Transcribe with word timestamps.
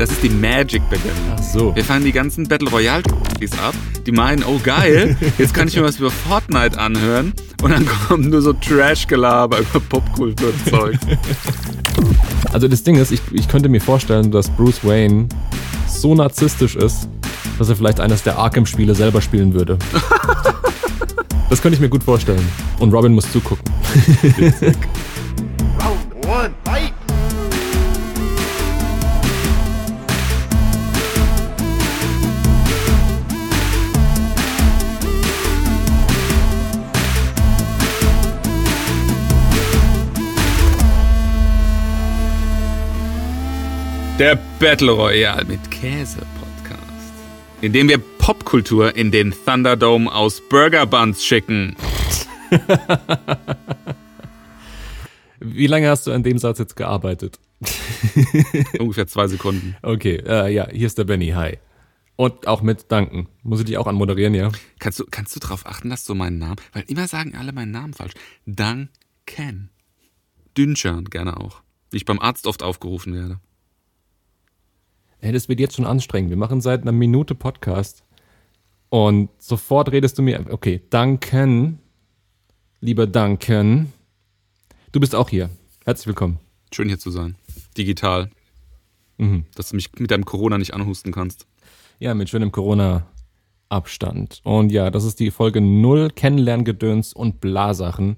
Das 0.00 0.10
ist 0.10 0.22
die 0.22 0.30
Magic 0.30 0.80
Beginner. 0.88 1.36
Ach 1.36 1.42
so. 1.42 1.76
Wir 1.76 1.84
fahren 1.84 2.02
die 2.02 2.12
ganzen 2.12 2.48
Battle 2.48 2.70
Royale 2.70 3.02
ab. 3.62 3.74
Die 4.06 4.12
meinen, 4.12 4.42
oh 4.44 4.58
geil, 4.62 5.14
jetzt 5.36 5.52
kann 5.52 5.68
ich 5.68 5.76
mir 5.76 5.82
was 5.82 5.98
über 5.98 6.10
Fortnite 6.10 6.78
anhören. 6.78 7.34
Und 7.62 7.70
dann 7.70 7.86
kommt 7.86 8.30
nur 8.30 8.40
so 8.40 8.54
Trash-Gelaber 8.54 9.58
über 9.58 9.78
Popkultur-Zeug. 9.78 10.98
Also 12.50 12.66
das 12.66 12.82
Ding 12.82 12.96
ist, 12.96 13.12
ich, 13.12 13.20
ich 13.32 13.46
könnte 13.46 13.68
mir 13.68 13.80
vorstellen, 13.82 14.30
dass 14.30 14.48
Bruce 14.48 14.82
Wayne 14.82 15.28
so 15.86 16.14
narzisstisch 16.14 16.76
ist, 16.76 17.06
dass 17.58 17.68
er 17.68 17.76
vielleicht 17.76 18.00
eines 18.00 18.22
der 18.22 18.38
Arkham-Spiele 18.38 18.94
selber 18.94 19.20
spielen 19.20 19.52
würde. 19.52 19.78
das 21.50 21.60
könnte 21.60 21.74
ich 21.74 21.80
mir 21.80 21.90
gut 21.90 22.04
vorstellen. 22.04 22.46
Und 22.78 22.94
Robin 22.94 23.12
muss 23.12 23.30
zugucken. 23.30 23.70
Der 44.20 44.38
Battle 44.58 44.90
Royale 44.90 45.46
mit 45.46 45.70
Käse 45.70 46.20
Podcast, 46.38 47.14
in 47.62 47.72
dem 47.72 47.88
wir 47.88 47.96
Popkultur 47.96 48.94
in 48.94 49.10
den 49.10 49.32
Thunderdome 49.46 50.12
aus 50.12 50.46
Burger 50.46 50.84
Buns 50.84 51.24
schicken. 51.24 51.74
Wie 55.40 55.66
lange 55.66 55.88
hast 55.88 56.06
du 56.06 56.12
an 56.12 56.22
dem 56.22 56.36
Satz 56.36 56.58
jetzt 56.58 56.76
gearbeitet? 56.76 57.38
Ungefähr 58.78 59.06
zwei 59.06 59.26
Sekunden. 59.26 59.74
Okay, 59.80 60.16
äh, 60.16 60.52
ja, 60.52 60.68
hier 60.68 60.86
ist 60.86 60.98
der 60.98 61.04
Benny. 61.04 61.28
Hi. 61.28 61.56
Und 62.16 62.46
auch 62.46 62.60
mit 62.60 62.92
Danken. 62.92 63.26
Muss 63.42 63.60
ich 63.60 63.64
dich 63.64 63.78
auch 63.78 63.86
anmoderieren, 63.86 64.34
ja? 64.34 64.52
Kannst 64.80 65.00
du, 65.00 65.06
kannst 65.10 65.34
du 65.34 65.40
darauf 65.40 65.64
achten, 65.64 65.88
dass 65.88 66.04
du 66.04 66.14
meinen 66.14 66.36
Namen, 66.36 66.56
weil 66.74 66.84
immer 66.88 67.08
sagen 67.08 67.34
alle 67.36 67.54
meinen 67.54 67.70
Namen 67.70 67.94
falsch. 67.94 68.12
Duncan. 68.44 69.70
Dünchan 70.58 71.06
gerne 71.06 71.38
auch. 71.38 71.62
Wie 71.90 71.96
ich 71.96 72.04
beim 72.04 72.18
Arzt 72.18 72.46
oft 72.46 72.62
aufgerufen 72.62 73.14
werde. 73.14 73.40
Hey, 75.22 75.32
das 75.32 75.50
wird 75.50 75.60
jetzt 75.60 75.76
schon 75.76 75.84
anstrengend. 75.84 76.30
Wir 76.30 76.38
machen 76.38 76.62
seit 76.62 76.80
einer 76.80 76.92
Minute 76.92 77.34
Podcast. 77.34 78.04
Und 78.88 79.28
sofort 79.38 79.92
redest 79.92 80.16
du 80.16 80.22
mir. 80.22 80.46
Okay, 80.48 80.80
Duncan. 80.88 81.78
Lieber 82.80 83.06
Duncan. 83.06 83.92
Du 84.92 84.98
bist 84.98 85.14
auch 85.14 85.28
hier. 85.28 85.50
Herzlich 85.84 86.06
willkommen. 86.06 86.38
Schön 86.72 86.88
hier 86.88 86.98
zu 86.98 87.10
sein. 87.10 87.36
Digital. 87.76 88.30
Mhm. 89.18 89.44
Dass 89.54 89.68
du 89.68 89.76
mich 89.76 89.90
mit 89.98 90.10
deinem 90.10 90.24
Corona 90.24 90.56
nicht 90.56 90.72
anhusten 90.72 91.12
kannst. 91.12 91.46
Ja, 91.98 92.14
mit 92.14 92.30
schönem 92.30 92.50
Corona-Abstand. 92.50 94.40
Und 94.42 94.72
ja, 94.72 94.90
das 94.90 95.04
ist 95.04 95.20
die 95.20 95.30
Folge 95.30 95.60
0, 95.60 96.12
Kennenlerngedöns 96.16 97.12
und 97.12 97.42
Blasachen. 97.42 98.16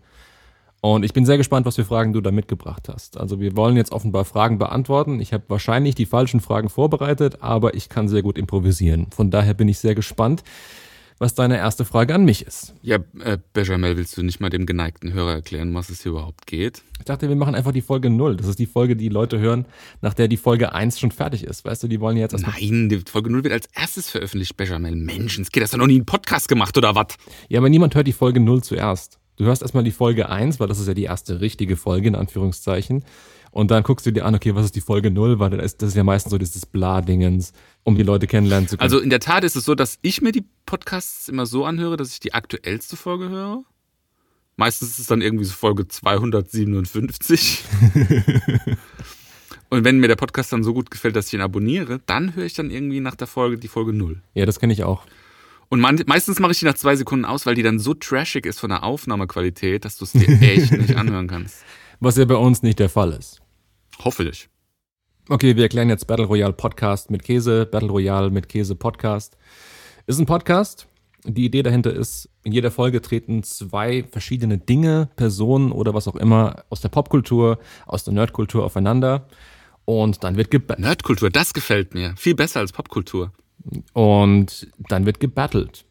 Und 0.84 1.04
ich 1.04 1.12
bin 1.12 1.24
sehr 1.24 1.36
gespannt, 1.36 1.64
was 1.64 1.76
für 1.76 1.84
Fragen 1.84 2.12
du 2.12 2.20
da 2.20 2.32
mitgebracht 2.32 2.88
hast. 2.88 3.16
Also 3.16 3.38
wir 3.38 3.56
wollen 3.56 3.76
jetzt 3.76 3.92
offenbar 3.92 4.24
Fragen 4.24 4.58
beantworten. 4.58 5.20
Ich 5.20 5.32
habe 5.32 5.44
wahrscheinlich 5.46 5.94
die 5.94 6.06
falschen 6.06 6.40
Fragen 6.40 6.68
vorbereitet, 6.68 7.40
aber 7.40 7.74
ich 7.74 7.88
kann 7.88 8.08
sehr 8.08 8.22
gut 8.22 8.36
improvisieren. 8.36 9.06
Von 9.14 9.30
daher 9.30 9.54
bin 9.54 9.68
ich 9.68 9.78
sehr 9.78 9.94
gespannt, 9.94 10.42
was 11.20 11.34
deine 11.34 11.56
erste 11.56 11.84
Frage 11.84 12.16
an 12.16 12.24
mich 12.24 12.44
ist. 12.44 12.74
Ja, 12.82 12.98
äh, 13.20 13.38
Benjamin, 13.52 13.96
willst 13.96 14.16
du 14.16 14.24
nicht 14.24 14.40
mal 14.40 14.50
dem 14.50 14.66
geneigten 14.66 15.12
Hörer 15.12 15.34
erklären, 15.34 15.72
was 15.72 15.88
es 15.88 16.02
hier 16.02 16.10
überhaupt 16.10 16.48
geht? 16.48 16.82
Ich 16.98 17.04
dachte, 17.04 17.28
wir 17.28 17.36
machen 17.36 17.54
einfach 17.54 17.70
die 17.70 17.80
Folge 17.80 18.10
0. 18.10 18.36
Das 18.36 18.48
ist 18.48 18.58
die 18.58 18.66
Folge, 18.66 18.96
die 18.96 19.08
Leute 19.08 19.38
hören, 19.38 19.66
nach 20.00 20.14
der 20.14 20.26
die 20.26 20.36
Folge 20.36 20.74
1 20.74 20.98
schon 20.98 21.12
fertig 21.12 21.44
ist. 21.44 21.64
Weißt 21.64 21.84
du, 21.84 21.86
die 21.86 22.00
wollen 22.00 22.16
jetzt 22.16 22.32
erstmal. 22.32 22.56
Nein, 22.60 22.88
die 22.88 22.98
Folge 23.08 23.30
0 23.30 23.44
wird 23.44 23.52
als 23.54 23.68
erstes 23.72 24.10
veröffentlicht, 24.10 24.56
Benjamin. 24.56 25.04
Menschenskind, 25.04 25.62
hast 25.62 25.74
du 25.74 25.78
noch 25.78 25.86
nie 25.86 25.94
einen 25.94 26.06
Podcast 26.06 26.48
gemacht 26.48 26.76
oder 26.76 26.96
was? 26.96 27.14
Ja, 27.48 27.60
aber 27.60 27.68
niemand 27.68 27.94
hört 27.94 28.08
die 28.08 28.12
Folge 28.12 28.40
0 28.40 28.64
zuerst. 28.64 29.20
Du 29.36 29.44
hörst 29.44 29.62
erstmal 29.62 29.84
die 29.84 29.92
Folge 29.92 30.28
1, 30.28 30.60
weil 30.60 30.68
das 30.68 30.78
ist 30.78 30.88
ja 30.88 30.94
die 30.94 31.04
erste 31.04 31.40
richtige 31.40 31.76
Folge, 31.76 32.08
in 32.08 32.14
Anführungszeichen. 32.14 33.04
Und 33.50 33.70
dann 33.70 33.82
guckst 33.82 34.06
du 34.06 34.12
dir 34.12 34.24
an, 34.24 34.34
okay, 34.34 34.54
was 34.54 34.64
ist 34.64 34.76
die 34.76 34.80
Folge 34.80 35.10
0, 35.10 35.38
weil 35.38 35.50
das 35.50 35.74
ist, 35.74 35.94
ja 35.94 36.04
meistens 36.04 36.30
so 36.30 36.38
dieses 36.38 36.64
Bla-Dingens, 36.64 37.52
um 37.82 37.96
die 37.96 38.02
Leute 38.02 38.26
kennenlernen 38.26 38.66
zu 38.66 38.76
können. 38.76 38.84
Also 38.84 38.98
in 38.98 39.10
der 39.10 39.20
Tat 39.20 39.44
ist 39.44 39.56
es 39.56 39.64
so, 39.64 39.74
dass 39.74 39.98
ich 40.00 40.22
mir 40.22 40.32
die 40.32 40.44
Podcasts 40.64 41.28
immer 41.28 41.44
so 41.44 41.64
anhöre, 41.66 41.98
dass 41.98 42.12
ich 42.12 42.20
die 42.20 42.32
aktuellste 42.32 42.96
Folge 42.96 43.28
höre. 43.28 43.62
Meistens 44.56 44.90
ist 44.90 44.98
es 45.00 45.06
dann 45.06 45.20
irgendwie 45.20 45.44
so 45.44 45.52
Folge 45.52 45.86
257. 45.86 47.64
Und 49.70 49.84
wenn 49.84 49.98
mir 49.98 50.08
der 50.08 50.16
Podcast 50.16 50.52
dann 50.52 50.64
so 50.64 50.74
gut 50.74 50.90
gefällt, 50.90 51.16
dass 51.16 51.28
ich 51.28 51.34
ihn 51.34 51.40
abonniere, 51.40 52.00
dann 52.04 52.34
höre 52.34 52.44
ich 52.44 52.54
dann 52.54 52.70
irgendwie 52.70 53.00
nach 53.00 53.16
der 53.16 53.26
Folge 53.26 53.56
die 53.56 53.68
Folge 53.68 53.92
0. 53.92 54.22
ja, 54.34 54.46
das 54.46 54.60
kenne 54.60 54.72
ich 54.72 54.84
auch. 54.84 55.06
Und 55.72 55.80
man, 55.80 55.98
meistens 56.04 56.38
mache 56.38 56.52
ich 56.52 56.58
die 56.58 56.66
nach 56.66 56.74
zwei 56.74 56.96
Sekunden 56.96 57.24
aus, 57.24 57.46
weil 57.46 57.54
die 57.54 57.62
dann 57.62 57.78
so 57.78 57.94
trashig 57.94 58.44
ist 58.44 58.60
von 58.60 58.68
der 58.68 58.82
Aufnahmequalität, 58.82 59.86
dass 59.86 59.96
du 59.96 60.04
es 60.04 60.12
dir 60.12 60.28
echt 60.42 60.70
nicht 60.70 60.96
anhören 60.96 61.28
kannst. 61.28 61.64
Was 61.98 62.18
ja 62.18 62.26
bei 62.26 62.34
uns 62.34 62.62
nicht 62.62 62.78
der 62.78 62.90
Fall 62.90 63.14
ist. 63.14 63.40
Hoffe 64.04 64.24
ich. 64.24 64.50
Okay, 65.30 65.56
wir 65.56 65.62
erklären 65.62 65.88
jetzt 65.88 66.06
Battle 66.06 66.26
Royale 66.26 66.52
Podcast 66.52 67.10
mit 67.10 67.22
Käse, 67.22 67.64
Battle 67.64 67.88
Royale 67.88 68.28
mit 68.28 68.50
Käse 68.50 68.74
Podcast. 68.74 69.38
Ist 70.06 70.18
ein 70.18 70.26
Podcast. 70.26 70.88
Die 71.24 71.46
Idee 71.46 71.62
dahinter 71.62 71.94
ist, 71.94 72.28
in 72.44 72.52
jeder 72.52 72.70
Folge 72.70 73.00
treten 73.00 73.42
zwei 73.42 74.04
verschiedene 74.12 74.58
Dinge, 74.58 75.08
Personen 75.16 75.72
oder 75.72 75.94
was 75.94 76.06
auch 76.06 76.16
immer 76.16 76.66
aus 76.68 76.82
der 76.82 76.90
Popkultur, 76.90 77.58
aus 77.86 78.04
der 78.04 78.12
Nerdkultur 78.12 78.62
aufeinander. 78.62 79.26
Und 79.86 80.22
dann 80.22 80.36
wird 80.36 80.50
gebattelt. 80.50 80.84
Nerdkultur, 80.84 81.30
das 81.30 81.54
gefällt 81.54 81.94
mir. 81.94 82.12
Viel 82.18 82.34
besser 82.34 82.60
als 82.60 82.72
Popkultur. 82.72 83.32
Und 83.92 84.68
dann 84.88 85.06
wird 85.06 85.20
gebattelt. 85.20 85.84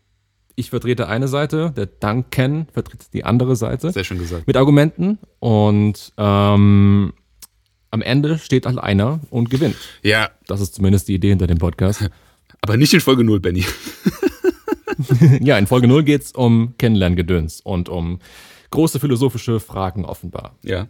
Ich 0.56 0.70
vertrete 0.70 1.08
eine 1.08 1.28
Seite, 1.28 1.72
der 1.76 1.86
Duncan 1.88 2.68
vertritt 2.72 3.14
die 3.14 3.24
andere 3.24 3.56
Seite. 3.56 3.92
Sehr 3.92 4.04
schön 4.04 4.20
gesagt. 4.20 4.48
Mit 4.48 4.58
Argumenten. 4.58 5.18
Und 5.40 6.14
ähm, 6.18 7.14
am 7.90 8.02
Ende 8.02 8.38
steht 8.38 8.66
halt 8.66 8.78
einer 8.78 9.20
und 9.30 9.50
gewinnt. 9.50 9.78
Ja, 10.04 10.30
Das 10.48 10.62
ist 10.62 10.76
zumindest 10.76 11.08
die 11.08 11.16
Idee 11.16 11.30
hinter 11.30 11.48
dem 11.48 11.58
Podcast. 11.58 12.10
aber 12.62 12.78
nicht 12.78 12.94
in 12.94 13.02
Folge 13.02 13.24
0, 13.24 13.40
Benny. 13.40 13.66
ja, 15.42 15.58
in 15.58 15.68
Folge 15.68 15.88
0 15.88 16.04
geht's 16.04 16.32
um 16.32 16.76
Kennenlerngedöns 16.78 17.62
und 17.62 17.90
um 17.90 18.20
große 18.70 19.00
philosophische 19.00 19.60
Fragen 19.60 20.06
offenbar. 20.06 20.56
Ja. 20.64 20.88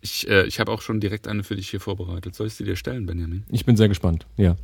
Ich, 0.00 0.28
äh, 0.28 0.46
ich 0.46 0.58
habe 0.58 0.72
auch 0.72 0.82
schon 0.82 1.00
direkt 1.00 1.28
eine 1.28 1.44
für 1.44 1.54
dich 1.54 1.70
hier 1.70 1.80
vorbereitet. 1.80 2.34
Soll 2.34 2.48
ich 2.48 2.54
sie 2.54 2.64
dir 2.64 2.76
stellen, 2.76 3.06
Benjamin? 3.06 3.44
Ich 3.50 3.64
bin 3.64 3.76
sehr 3.76 3.88
gespannt. 3.88 4.26
Ja. 4.36 4.56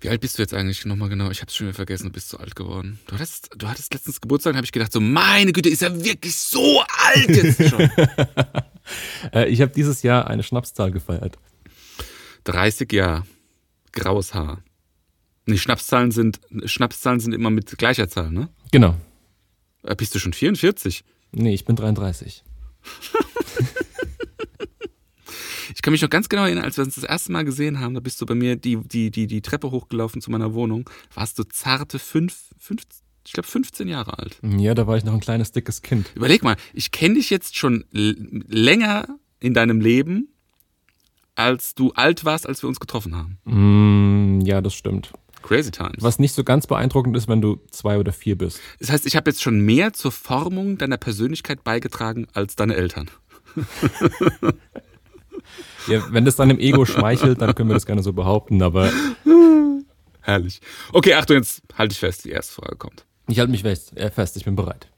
Wie 0.00 0.08
alt 0.10 0.20
bist 0.20 0.36
du 0.38 0.42
jetzt 0.42 0.52
eigentlich 0.52 0.84
nochmal 0.84 1.08
genau? 1.08 1.30
Ich 1.30 1.40
habe 1.40 1.48
es 1.48 1.56
schon 1.56 1.66
wieder 1.66 1.74
vergessen, 1.74 2.04
du 2.08 2.12
bist 2.12 2.28
so 2.28 2.36
alt 2.36 2.54
geworden. 2.54 2.98
Du 3.06 3.14
hattest, 3.14 3.50
du 3.56 3.66
hattest 3.68 3.94
letztens 3.94 4.20
Geburtstag, 4.20 4.54
habe 4.54 4.64
ich 4.64 4.72
gedacht, 4.72 4.92
so 4.92 5.00
meine 5.00 5.52
Güte, 5.52 5.70
ist 5.70 5.82
er 5.82 6.04
wirklich 6.04 6.36
so 6.36 6.82
alt 7.04 7.28
jetzt 7.28 7.68
schon? 7.70 7.90
Äh, 9.32 9.48
ich 9.48 9.62
habe 9.62 9.72
dieses 9.72 10.02
Jahr 10.02 10.26
eine 10.26 10.42
Schnapszahl 10.42 10.90
gefeiert. 10.90 11.38
30 12.44 12.92
Jahre, 12.92 13.24
graues 13.92 14.34
Haar. 14.34 14.62
Nee, 15.46 15.56
Schnapszahlen 15.56 16.10
sind, 16.10 16.38
Schnapszahlen 16.66 17.18
sind 17.18 17.32
immer 17.32 17.48
mit 17.48 17.78
gleicher 17.78 18.10
Zahl, 18.10 18.30
ne? 18.30 18.50
Genau. 18.72 18.94
Äh, 19.84 19.94
Bist 19.96 20.14
du 20.14 20.18
schon 20.18 20.34
44? 20.34 21.02
Nee, 21.32 21.54
ich 21.54 21.64
bin 21.64 21.76
33. 21.76 22.44
Ich 25.74 25.82
kann 25.82 25.92
mich 25.92 26.02
noch 26.02 26.10
ganz 26.10 26.28
genau 26.28 26.44
erinnern, 26.44 26.64
als 26.64 26.76
wir 26.76 26.84
uns 26.84 26.94
das 26.94 27.04
erste 27.04 27.32
Mal 27.32 27.44
gesehen 27.44 27.80
haben, 27.80 27.94
da 27.94 28.00
bist 28.00 28.20
du 28.20 28.26
bei 28.26 28.34
mir 28.34 28.56
die, 28.56 28.76
die, 28.76 29.10
die, 29.10 29.26
die 29.26 29.42
Treppe 29.42 29.70
hochgelaufen 29.70 30.20
zu 30.20 30.30
meiner 30.30 30.54
Wohnung, 30.54 30.88
warst 31.14 31.38
du 31.38 31.44
zarte 31.44 31.98
fünf, 31.98 32.54
fünf, 32.58 32.82
ich 33.26 33.32
glaube 33.32 33.48
15 33.48 33.88
Jahre 33.88 34.18
alt. 34.18 34.38
Ja, 34.42 34.74
da 34.74 34.86
war 34.86 34.96
ich 34.96 35.04
noch 35.04 35.14
ein 35.14 35.20
kleines, 35.20 35.52
dickes 35.52 35.82
Kind. 35.82 36.10
Überleg 36.14 36.42
mal, 36.42 36.56
ich 36.72 36.90
kenne 36.90 37.14
dich 37.14 37.30
jetzt 37.30 37.56
schon 37.56 37.84
länger 37.90 39.08
in 39.40 39.54
deinem 39.54 39.80
Leben, 39.80 40.28
als 41.34 41.74
du 41.74 41.92
alt 41.92 42.24
warst, 42.24 42.46
als 42.46 42.62
wir 42.62 42.68
uns 42.68 42.78
getroffen 42.78 43.16
haben. 43.16 43.38
Mm, 43.44 44.40
ja, 44.42 44.60
das 44.60 44.74
stimmt. 44.74 45.12
Crazy 45.42 45.70
Times. 45.70 45.96
Was 45.98 46.18
nicht 46.18 46.32
so 46.32 46.42
ganz 46.44 46.66
beeindruckend 46.66 47.16
ist, 47.16 47.28
wenn 47.28 47.42
du 47.42 47.60
zwei 47.70 47.98
oder 47.98 48.12
vier 48.12 48.38
bist. 48.38 48.60
Das 48.78 48.90
heißt, 48.90 49.04
ich 49.06 49.16
habe 49.16 49.30
jetzt 49.30 49.42
schon 49.42 49.60
mehr 49.60 49.92
zur 49.92 50.12
Formung 50.12 50.78
deiner 50.78 50.96
Persönlichkeit 50.96 51.64
beigetragen 51.64 52.28
als 52.32 52.56
deine 52.56 52.76
Eltern. 52.76 53.10
Ja, 55.86 56.02
wenn 56.10 56.24
das 56.24 56.36
deinem 56.36 56.58
Ego 56.58 56.86
schmeichelt, 56.86 57.42
dann 57.42 57.54
können 57.54 57.68
wir 57.68 57.74
das 57.74 57.84
gerne 57.84 58.02
so 58.02 58.14
behaupten, 58.14 58.62
aber 58.62 58.90
Herrlich. 60.24 60.62
Okay, 60.92 61.12
Achtung, 61.14 61.36
jetzt 61.36 61.62
halte 61.74 61.92
ich 61.92 61.98
fest, 61.98 62.24
die 62.24 62.30
erste 62.30 62.54
Frage 62.54 62.76
kommt. 62.76 63.04
ich 63.28 63.38
halte 63.38 63.50
mich 63.50 63.60
fest, 63.60 63.94
äh, 63.94 64.10
fest, 64.10 64.38
ich 64.38 64.44
bin 64.44 64.56
bereit. 64.56 64.88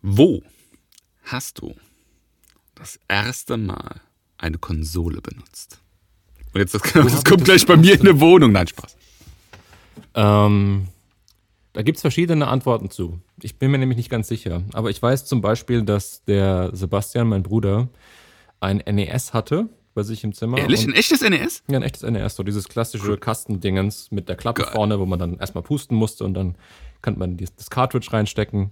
Wo 0.00 0.42
hast 1.24 1.60
du 1.60 1.74
das 2.74 2.98
erste 3.08 3.58
Mal 3.58 4.00
eine 4.38 4.56
Konsole 4.56 5.20
benutzt? 5.20 5.78
Und 6.54 6.60
jetzt, 6.60 6.74
das, 6.74 6.80
das 6.94 7.24
kommt 7.24 7.44
gleich 7.44 7.66
bei 7.66 7.76
mir 7.76 7.92
in 7.92 8.00
eine 8.00 8.18
Wohnung. 8.18 8.52
Nein, 8.52 8.66
Spaß. 8.66 8.96
Ähm, 10.14 10.88
da 11.72 11.82
gibt's 11.82 12.02
verschiedene 12.02 12.48
Antworten 12.48 12.90
zu. 12.90 13.18
Ich 13.40 13.58
bin 13.58 13.70
mir 13.70 13.78
nämlich 13.78 13.96
nicht 13.96 14.10
ganz 14.10 14.28
sicher. 14.28 14.62
Aber 14.72 14.90
ich 14.90 15.00
weiß 15.00 15.24
zum 15.24 15.40
Beispiel, 15.40 15.82
dass 15.82 16.24
der 16.24 16.70
Sebastian, 16.74 17.28
mein 17.28 17.42
Bruder, 17.42 17.88
ein 18.60 18.78
NES 18.78 19.32
hatte 19.32 19.68
bei 19.94 20.02
sich 20.02 20.24
im 20.24 20.32
Zimmer. 20.32 20.58
Ehrlich? 20.58 20.86
Ein 20.86 20.94
echtes 20.94 21.22
NES? 21.22 21.64
Ja, 21.68 21.78
ein 21.78 21.82
echtes 21.82 22.02
NES, 22.02 22.36
so 22.36 22.42
dieses 22.42 22.68
klassische 22.68 23.16
Kastendingens 23.16 24.10
mit 24.10 24.28
der 24.28 24.36
Klappe 24.36 24.62
Geil. 24.62 24.72
vorne, 24.72 24.98
wo 25.00 25.06
man 25.06 25.18
dann 25.18 25.38
erstmal 25.38 25.62
pusten 25.62 25.96
musste 25.96 26.24
und 26.24 26.34
dann 26.34 26.56
konnte 27.02 27.18
man 27.18 27.36
das 27.36 27.70
Cartridge 27.70 28.12
reinstecken. 28.12 28.70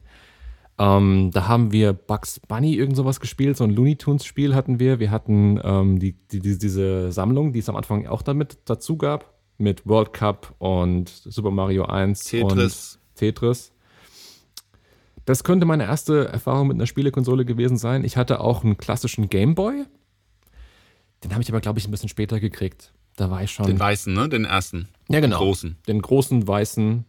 Ähm, 0.79 1.31
da 1.33 1.47
haben 1.47 1.73
wir 1.73 1.93
Bugs 1.93 2.41
Bunny 2.41 2.75
irgend 2.75 2.97
sowas 2.97 3.21
gespielt, 3.21 3.57
so 3.57 3.65
ein 3.65 3.71
Looney 3.71 3.97
Tunes 3.97 4.25
Spiel 4.25 4.55
hatten 4.55 4.81
wir. 4.81 4.99
Wir 4.99 5.11
hatten 5.11 5.61
ähm, 5.63 5.99
die, 5.99 6.15
die, 6.33 6.41
diese 6.41 7.13
Sammlung, 7.13 7.53
die 7.53 7.59
es 7.59 7.69
am 7.69 7.77
Anfang 7.77 8.07
auch 8.07 8.23
damit 8.23 8.59
dazu 8.65 8.97
gab, 8.97 9.40
mit 9.61 9.87
World 9.87 10.13
Cup 10.13 10.55
und 10.59 11.09
Super 11.09 11.51
Mario 11.51 11.85
1 11.85 12.25
Tetris. 12.25 12.95
und 12.97 13.17
Tetris. 13.17 13.73
Das 15.27 15.45
könnte 15.45 15.67
meine 15.67 15.85
erste 15.85 16.29
Erfahrung 16.29 16.69
mit 16.69 16.77
einer 16.77 16.87
Spielekonsole 16.87 17.45
gewesen 17.45 17.77
sein. 17.77 18.05
Ich 18.05 18.17
hatte 18.17 18.41
auch 18.41 18.65
einen 18.65 18.79
klassischen 18.79 19.29
Game 19.29 19.55
Boy. 19.55 19.85
Den 21.23 21.33
habe 21.33 21.43
ich 21.43 21.51
aber, 21.51 21.61
glaube 21.61 21.79
ich, 21.79 21.87
ein 21.87 21.91
bisschen 21.91 22.09
später 22.09 22.41
gekriegt. 22.41 22.93
Da 23.17 23.31
war 23.31 23.43
ich 23.43 23.51
schon. 23.53 23.67
Den 23.67 23.79
weißen, 23.79 24.13
ne? 24.13 24.29
Den 24.29 24.45
ersten. 24.47 24.89
ja, 25.09 25.21
genau. 25.21 25.39
Den 25.39 25.45
großen. 25.45 25.77
Den 25.87 26.03
großen 26.03 26.49
weißen. 26.49 27.05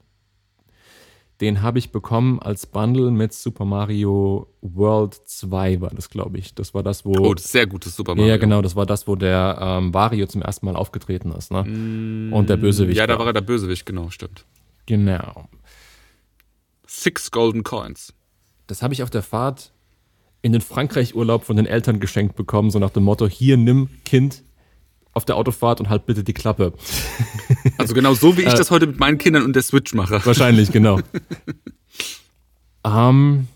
Den 1.42 1.64
habe 1.64 1.80
ich 1.80 1.92
bekommen 1.92 2.40
als 2.40 2.68
Bundle 2.68 3.10
mit 3.10 3.34
Super 3.34 3.66
Mario 3.66 4.48
World 4.62 5.16
2, 5.26 5.82
war 5.82 5.90
das, 5.90 6.12
glaube 6.12 6.38
ich. 6.38 6.54
Das 6.54 6.76
war 6.76 6.84
das, 6.84 7.04
wo. 7.04 7.14
Oh, 7.18 7.34
das 7.34 7.52
sehr 7.52 7.66
gutes 7.66 7.96
Super 7.96 8.14
Mario. 8.14 8.30
ja, 8.30 8.38
genau, 8.38 8.62
das 8.62 8.76
war 8.76 8.86
das, 8.86 9.08
wo 9.08 9.16
der 9.16 9.58
ähm, 9.60 9.92
Wario 9.92 10.28
zum 10.28 10.44
ersten 10.44 10.68
Mal 10.68 10.76
aufgetreten 10.76 11.32
ist, 11.32 11.52
ne? 11.52 11.62
Und 12.32 12.48
der 12.48 12.58
Bösewicht. 12.58 12.96
Ja, 12.96 13.08
da 13.08 13.18
war 13.18 13.26
er 13.26 13.34
der 13.34 13.42
Bösewicht, 13.42 13.88
genau, 13.88 14.12
stimmt. 14.12 14.46
Genau. 14.86 15.50
Six 16.86 17.32
Golden 17.32 17.64
Coins. 17.64 18.14
Das 18.68 18.84
habe 18.84 18.94
ich 18.94 19.02
auf 19.02 19.10
der 19.10 19.24
Fahrt 19.24 19.72
in 20.44 20.52
den 20.52 20.62
Frankreich-Urlaub 20.62 21.44
von 21.44 21.56
den 21.56 21.66
Eltern 21.66 22.00
geschenkt 22.00 22.36
bekommen, 22.36 22.70
so 22.70 22.78
nach 22.78 22.92
dem 22.92 23.04
Motto: 23.04 23.28
Hier, 23.28 23.58
nimm 23.58 23.90
Kind 24.06 24.44
auf 25.14 25.26
der 25.26 25.36
Autofahrt 25.36 25.80
und 25.80 25.90
halt 25.90 26.06
bitte 26.06 26.24
die 26.24 26.34
Klappe. 26.34 26.74
Also 27.78 27.94
genau 27.96 28.14
so, 28.14 28.38
wie 28.38 28.42
ich 28.42 28.48
Äh. 28.54 28.58
das 28.58 28.70
heute 28.72 28.86
mit 28.88 29.00
meinen 29.00 29.18
Kindern 29.18 29.44
und 29.44 29.54
der 29.56 29.64
Switch 29.64 29.94
mache. 29.94 30.24
Wahrscheinlich, 30.26 30.72
genau. 30.72 31.00
ähm, 32.86 33.48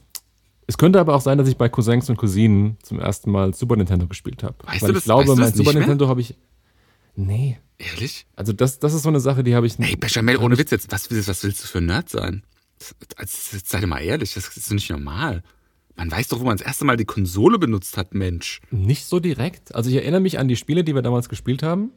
es 0.67 0.77
könnte 0.77 0.99
aber 0.99 1.13
auch 1.15 1.21
sein, 1.21 1.37
dass 1.37 1.47
ich 1.47 1.57
bei 1.57 1.69
Cousins 1.69 2.09
und 2.09 2.17
Cousinen 2.17 2.77
zum 2.81 2.99
ersten 2.99 3.31
Mal 3.31 3.53
Super 3.53 3.75
Nintendo 3.75 4.07
gespielt 4.07 4.41
habe. 4.43 4.55
Weißt 4.65 4.81
Weil 4.81 4.87
du 4.91 4.93
ich 4.93 4.95
das- 4.95 5.03
glaube, 5.05 5.27
weißt 5.27 5.37
du 5.37 5.41
mein 5.41 5.53
Super 5.53 5.59
nicht 5.69 5.73
mehr? 5.75 5.81
Nintendo 5.81 6.07
habe 6.07 6.21
ich. 6.21 6.35
Nee. 7.15 7.59
Ehrlich? 7.77 8.25
Also 8.35 8.53
das, 8.53 8.79
das 8.79 8.93
ist 8.93 9.03
so 9.03 9.09
eine 9.09 9.19
Sache, 9.19 9.43
die 9.43 9.53
habe 9.55 9.67
ich 9.67 9.77
Hey, 9.77 9.95
Bechamel, 9.95 10.37
ohne 10.37 10.57
Witz 10.57 10.71
jetzt, 10.71 10.91
was, 10.91 11.09
willst- 11.11 11.27
was 11.27 11.43
willst 11.43 11.63
du 11.63 11.67
für 11.67 11.79
ein 11.79 11.85
Nerd 11.85 12.09
sein? 12.09 12.43
Sei 13.25 13.79
doch 13.79 13.87
mal 13.87 13.99
ehrlich, 13.99 14.33
das 14.33 14.47
ist 14.55 14.71
nicht 14.71 14.89
normal. 14.89 15.43
Man 15.95 16.11
weiß 16.11 16.27
doch, 16.27 16.39
wo 16.39 16.43
man 16.43 16.57
das 16.57 16.65
erste 16.65 16.85
Mal 16.85 16.97
die 16.97 17.05
Konsole 17.05 17.57
benutzt 17.57 17.97
hat, 17.97 18.13
Mensch. 18.13 18.61
nicht 18.69 19.05
so 19.05 19.19
direkt. 19.19 19.73
Also 19.73 19.89
ich 19.89 19.95
erinnere 19.95 20.21
mich 20.21 20.39
an 20.39 20.47
die 20.47 20.57
Spiele, 20.57 20.83
die 20.83 20.93
wir 20.93 21.01
damals 21.01 21.29
gespielt 21.29 21.63
haben. 21.63 21.91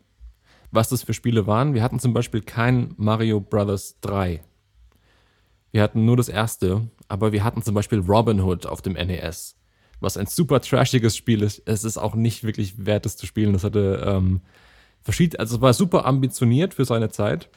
Was 0.71 0.91
das 0.91 1.03
für 1.03 1.15
Spiele 1.15 1.47
waren. 1.47 1.75
Wir 1.75 1.83
hatten 1.83 1.99
zum 1.99 2.13
Beispiel 2.13 2.43
kein 2.43 2.95
Mario 2.97 3.41
Brothers 3.41 3.99
3. 4.03 4.43
Wir 5.73 5.83
hatten 5.83 6.05
nur 6.05 6.17
das 6.17 6.29
erste, 6.29 6.89
aber 7.09 7.33
wir 7.33 7.43
hatten 7.43 7.63
zum 7.63 7.75
Beispiel 7.75 8.01
Robin 8.01 8.41
Hood 8.41 8.67
auf 8.67 8.83
dem 8.83 8.93
NES, 8.93 9.57
was 10.01 10.17
ein 10.17 10.27
super 10.27 10.61
trashiges 10.61 11.17
Spiel 11.17 11.43
ist. 11.43 11.63
Es 11.65 11.85
ist 11.85 11.99
auch 11.99 12.15
nicht 12.15 12.45
wirklich 12.45 12.85
wert, 12.85 13.07
es 13.07 13.17
zu 13.17 13.27
spielen. 13.27 13.53
Das 13.53 13.65
hatte 13.65 14.03
ähm, 14.07 14.43
verschiedene, 15.03 15.41
also 15.41 15.57
es 15.57 15.63
war 15.63 15.73
super 15.73 16.05
ambitioniert 16.05 16.75
für 16.75 16.85
seine 16.85 17.09
Zeit. 17.11 17.49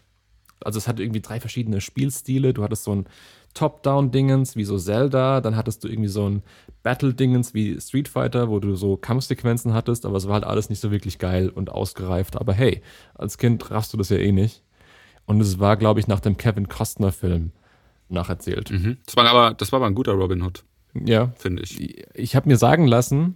Also 0.64 0.78
es 0.78 0.88
hatte 0.88 1.04
irgendwie 1.04 1.22
drei 1.22 1.40
verschiedene 1.40 1.82
Spielstile. 1.82 2.54
Du 2.54 2.64
hattest 2.64 2.84
so 2.84 2.96
ein 2.96 3.06
Top-Down-Dingens 3.54 4.56
wie 4.56 4.64
so 4.64 4.78
Zelda, 4.78 5.42
dann 5.42 5.56
hattest 5.56 5.84
du 5.84 5.88
irgendwie 5.88 6.10
so 6.10 6.30
ein 6.30 6.44
Battle-Dingens 6.84 7.54
wie 7.54 7.80
Street 7.80 8.08
Fighter, 8.08 8.50
wo 8.50 8.60
du 8.60 8.76
so 8.76 8.98
Kampfsequenzen 8.98 9.74
hattest, 9.74 10.06
aber 10.06 10.18
es 10.18 10.28
war 10.28 10.34
halt 10.36 10.44
alles 10.44 10.70
nicht 10.70 10.80
so 10.80 10.92
wirklich 10.92 11.20
geil 11.20 11.50
und 11.50 11.70
ausgereift. 11.70 12.38
Aber 12.38 12.54
hey, 12.54 12.82
als 13.14 13.38
Kind 13.38 13.70
raffst 13.72 13.94
du 13.94 13.98
das 13.98 14.10
ja 14.10 14.18
eh 14.18 14.32
nicht. 14.32 14.64
Und 15.26 15.40
es 15.42 15.60
war, 15.60 15.78
glaube 15.78 16.00
ich, 16.00 16.08
nach 16.08 16.20
dem 16.20 16.38
Kevin 16.38 16.68
Costner-Film 16.68 17.52
nacherzählt. 18.10 18.72
Mhm. 18.72 18.98
Das 19.06 19.16
war 19.16 19.26
aber, 19.28 19.54
das 19.54 19.72
war 19.72 19.78
aber 19.78 19.88
ein 19.88 19.96
guter 19.96 20.14
Robin 20.14 20.42
Hood, 20.42 20.64
Ja, 20.94 21.32
finde 21.38 21.64
ich. 21.64 22.04
ich 22.16 22.36
habe 22.36 22.50
mir 22.50 22.58
sagen 22.58 22.88
lassen, 22.88 23.36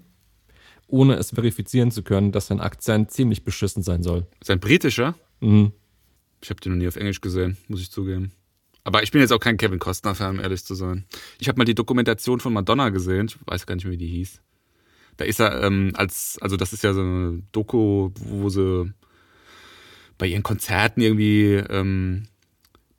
ohne 0.88 1.15
es 1.15 1.31
verifizieren 1.31 1.91
zu 1.91 2.03
können, 2.03 2.31
dass 2.31 2.47
sein 2.47 2.59
Akzent 2.59 3.12
ziemlich 3.12 3.44
beschissen 3.44 3.83
sein 3.83 4.03
soll. 4.03 4.25
Sein 4.44 4.59
britischer? 4.59 5.15
Mhm. 5.39 5.71
Ich 6.41 6.50
habe 6.50 6.59
den 6.59 6.73
noch 6.73 6.79
nie 6.79 6.88
auf 6.88 6.95
Englisch 6.95 7.21
gesehen, 7.21 7.57
muss 7.67 7.81
ich 7.81 7.89
zugeben. 7.91 8.31
Aber 8.85 9.01
ich 9.01 9.11
bin 9.11 9.19
jetzt 9.19 9.33
auch 9.33 9.39
kein 9.39 9.57
Kevin 9.57 9.79
Costner-Fan, 9.79 10.37
um 10.37 10.39
ehrlich 10.39 10.63
zu 10.63 10.75
sein. 10.75 11.05
Ich 11.39 11.47
habe 11.47 11.57
mal 11.57 11.65
die 11.65 11.73
Dokumentation 11.73 12.39
von 12.39 12.53
Madonna 12.53 12.89
gesehen, 12.89 13.25
ich 13.25 13.37
weiß 13.45 13.65
gar 13.65 13.73
nicht 13.73 13.83
mehr, 13.83 13.93
wie 13.93 13.97
die 13.97 14.07
hieß. 14.07 14.41
Da 15.17 15.25
ist 15.25 15.39
er 15.39 15.63
ähm, 15.63 15.91
als, 15.95 16.37
also 16.39 16.55
das 16.55 16.71
ist 16.71 16.83
ja 16.83 16.93
so 16.93 17.01
eine 17.01 17.41
Doku, 17.51 18.11
wo 18.13 18.49
sie 18.49 18.93
bei 20.19 20.27
ihren 20.27 20.43
Konzerten 20.43 21.01
irgendwie 21.01 21.55
ähm, 21.55 22.27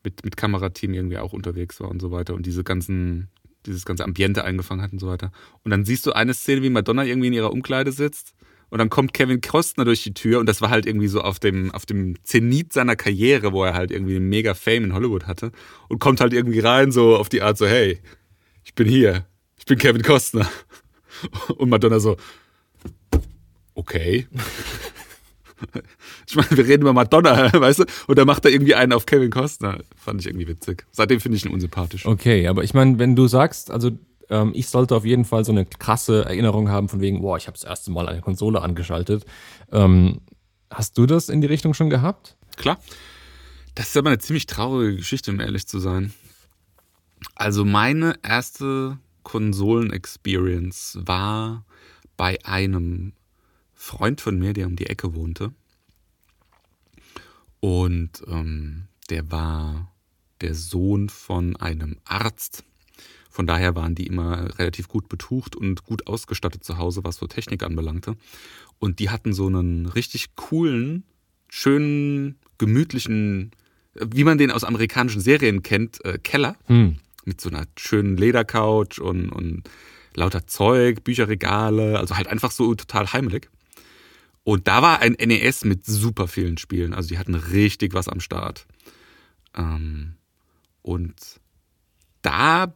mit, 0.02 0.24
mit 0.24 0.36
Kamerateam 0.36 0.92
irgendwie 0.92 1.18
auch 1.18 1.32
unterwegs 1.32 1.78
war 1.80 1.88
und 1.88 2.00
so 2.00 2.10
weiter 2.10 2.34
und 2.34 2.46
diese 2.46 2.64
ganzen, 2.64 3.28
dieses 3.64 3.84
ganze 3.84 4.02
Ambiente 4.02 4.42
eingefangen 4.42 4.82
hat 4.82 4.92
und 4.92 4.98
so 4.98 5.06
weiter. 5.06 5.30
Und 5.62 5.70
dann 5.70 5.84
siehst 5.84 6.04
du 6.04 6.12
eine 6.12 6.34
Szene, 6.34 6.62
wie 6.62 6.70
Madonna 6.70 7.04
irgendwie 7.04 7.28
in 7.28 7.32
ihrer 7.32 7.52
Umkleide 7.52 7.92
sitzt 7.92 8.34
und 8.70 8.78
dann 8.78 8.90
kommt 8.90 9.12
Kevin 9.12 9.40
Costner 9.40 9.84
durch 9.84 10.02
die 10.02 10.14
Tür 10.14 10.40
und 10.40 10.46
das 10.46 10.60
war 10.60 10.70
halt 10.70 10.86
irgendwie 10.86 11.08
so 11.08 11.20
auf 11.20 11.38
dem, 11.38 11.72
auf 11.72 11.86
dem 11.86 12.16
Zenit 12.24 12.72
seiner 12.72 12.96
Karriere, 12.96 13.52
wo 13.52 13.64
er 13.64 13.74
halt 13.74 13.90
irgendwie 13.90 14.18
mega 14.18 14.54
Fame 14.54 14.84
in 14.84 14.94
Hollywood 14.94 15.26
hatte 15.26 15.52
und 15.88 15.98
kommt 15.98 16.20
halt 16.20 16.32
irgendwie 16.32 16.60
rein 16.60 16.92
so 16.92 17.16
auf 17.16 17.28
die 17.28 17.42
Art 17.42 17.58
so, 17.58 17.66
hey, 17.66 18.00
ich 18.64 18.74
bin 18.74 18.88
hier, 18.88 19.26
ich 19.58 19.64
bin 19.64 19.78
Kevin 19.78 20.02
Costner. 20.02 20.48
Und 21.56 21.70
Madonna 21.70 21.98
so, 21.98 22.16
okay. 23.74 24.26
Ich 26.28 26.36
meine, 26.36 26.50
wir 26.50 26.66
reden 26.66 26.82
über 26.82 26.92
Madonna, 26.92 27.50
weißt 27.60 27.78
du? 27.78 27.84
Und 28.08 28.18
da 28.18 28.26
macht 28.26 28.44
er 28.44 28.50
irgendwie 28.50 28.74
einen 28.74 28.92
auf 28.92 29.06
Kevin 29.06 29.30
Costner. 29.30 29.78
Fand 29.96 30.20
ich 30.20 30.26
irgendwie 30.26 30.48
witzig. 30.48 30.84
Seitdem 30.92 31.18
finde 31.18 31.38
ich 31.38 31.46
ihn 31.46 31.52
unsympathisch. 31.52 32.04
Okay, 32.04 32.46
aber 32.46 32.62
ich 32.62 32.74
meine, 32.74 32.98
wenn 32.98 33.16
du 33.16 33.26
sagst, 33.26 33.70
also 33.70 33.92
ähm, 34.30 34.52
ich 34.54 34.68
sollte 34.68 34.94
auf 34.96 35.04
jeden 35.04 35.24
Fall 35.24 35.44
so 35.44 35.52
eine 35.52 35.64
krasse 35.64 36.24
Erinnerung 36.24 36.68
haben 36.68 36.88
von 36.88 37.00
wegen, 37.00 37.20
boah, 37.20 37.36
ich 37.36 37.46
habe 37.46 37.56
das 37.56 37.64
erste 37.64 37.90
Mal 37.90 38.08
eine 38.08 38.20
Konsole 38.20 38.60
angeschaltet. 38.60 39.24
Ähm, 39.72 40.20
hast 40.70 40.98
du 40.98 41.06
das 41.06 41.28
in 41.28 41.40
die 41.40 41.46
Richtung 41.46 41.74
schon 41.74 41.90
gehabt? 41.90 42.36
Klar. 42.56 42.78
Das 43.74 43.88
ist 43.88 43.96
aber 43.96 44.08
eine 44.08 44.18
ziemlich 44.18 44.46
traurige 44.46 44.96
Geschichte, 44.96 45.30
um 45.30 45.40
ehrlich 45.40 45.66
zu 45.66 45.78
sein. 45.78 46.14
Also 47.34 47.64
meine 47.64 48.14
erste 48.22 48.98
Konsolen-Experience 49.22 50.98
war 51.02 51.64
bei 52.16 52.38
einem 52.44 53.12
Freund 53.74 54.20
von 54.20 54.38
mir, 54.38 54.52
der 54.52 54.66
um 54.66 54.76
die 54.76 54.86
Ecke 54.86 55.14
wohnte. 55.14 55.52
Und 57.60 58.22
ähm, 58.28 58.88
der 59.10 59.30
war 59.30 59.92
der 60.40 60.54
Sohn 60.54 61.08
von 61.08 61.56
einem 61.56 61.98
Arzt. 62.04 62.64
Von 63.36 63.46
daher 63.46 63.76
waren 63.76 63.94
die 63.94 64.06
immer 64.06 64.58
relativ 64.58 64.88
gut 64.88 65.10
betucht 65.10 65.56
und 65.56 65.84
gut 65.84 66.06
ausgestattet 66.06 66.64
zu 66.64 66.78
Hause, 66.78 67.04
was 67.04 67.16
so 67.16 67.26
Technik 67.26 67.62
anbelangte. 67.62 68.16
Und 68.78 68.98
die 68.98 69.10
hatten 69.10 69.34
so 69.34 69.46
einen 69.46 69.84
richtig 69.84 70.36
coolen, 70.36 71.04
schönen, 71.50 72.36
gemütlichen, 72.56 73.50
wie 73.92 74.24
man 74.24 74.38
den 74.38 74.50
aus 74.50 74.64
amerikanischen 74.64 75.20
Serien 75.20 75.62
kennt, 75.62 76.02
äh, 76.06 76.16
Keller 76.16 76.56
Hm. 76.64 76.96
mit 77.26 77.38
so 77.38 77.50
einer 77.50 77.66
schönen 77.76 78.16
Ledercouch 78.16 79.02
und, 79.02 79.28
und 79.28 79.64
lauter 80.14 80.46
Zeug, 80.46 81.04
Bücherregale, 81.04 81.98
also 81.98 82.16
halt 82.16 82.28
einfach 82.28 82.52
so 82.52 82.74
total 82.74 83.12
heimelig. 83.12 83.50
Und 84.44 84.66
da 84.66 84.80
war 84.80 85.00
ein 85.00 85.12
NES 85.12 85.66
mit 85.66 85.84
super 85.84 86.26
vielen 86.26 86.56
Spielen, 86.56 86.94
also 86.94 87.10
die 87.10 87.18
hatten 87.18 87.34
richtig 87.34 87.92
was 87.92 88.08
am 88.08 88.20
Start. 88.20 88.66
Ähm, 89.54 90.14
und 90.80 91.16
da 92.22 92.72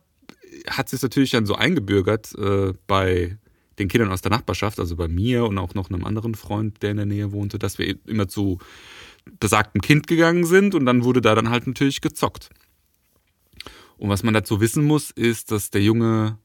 hat 0.69 0.89
sich 0.89 1.03
natürlich 1.03 1.31
dann 1.31 1.47
so 1.47 1.55
eingebürgert 1.55 2.35
äh, 2.39 2.73
bei 2.87 3.39
den 3.79 3.89
Kindern 3.89 4.13
aus 4.13 4.21
der 4.21 4.31
Nachbarschaft, 4.31 4.79
also 4.79 4.97
bei 4.97 5.09
mir 5.09 5.45
und 5.45 5.59
auch 5.59 5.75
noch 5.75 5.91
einem 5.91 6.05
anderen 6.05 6.35
Freund, 6.35 6.83
der 6.83 6.91
in 6.91 6.99
der 6.99 7.07
Nähe 7.07 7.33
wohnte, 7.33 7.59
dass 7.59 7.79
wir 7.79 7.97
immer 8.07 8.29
zu 8.29 8.59
besagtem 9.39 9.81
Kind 9.81 10.07
gegangen 10.07 10.45
sind 10.45 10.75
und 10.75 10.87
dann 10.87 11.05
wurde 11.05 11.21
da 11.21 11.35
dann 11.35 11.51
halt 11.51 11.67
natürlich 11.67 12.01
gezockt. 12.01 12.51
Und 13.97 14.09
was 14.09 14.23
man 14.23 14.35
dazu 14.35 14.61
wissen 14.61 14.85
muss, 14.85 15.11
ist, 15.11 15.51
dass 15.51 15.71
der 15.71 15.83
Junge 15.83 16.39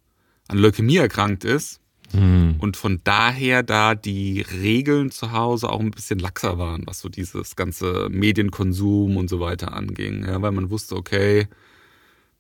an 0.48 0.58
Leukämie 0.58 0.98
erkrankt 0.98 1.44
ist 1.44 1.80
Hm. 2.12 2.56
und 2.60 2.78
von 2.78 3.02
daher 3.04 3.64
da 3.64 3.96
die 3.96 4.42
Regeln 4.42 5.12
zu 5.12 5.32
Hause 5.32 5.70
auch 5.70 5.80
ein 5.80 5.92
bisschen 5.92 6.20
laxer 6.20 6.58
waren, 6.58 6.84
was 6.86 7.00
so 7.00 7.10
dieses 7.10 7.56
ganze 7.56 8.10
Medienkonsum 8.12 9.18
und 9.18 9.30
so 9.30 9.40
weiter 9.40 9.74
anging. 9.74 10.24
Ja, 10.24 10.42
weil 10.42 10.52
man 10.52 10.70
wusste, 10.70 10.96
okay, 10.96 11.48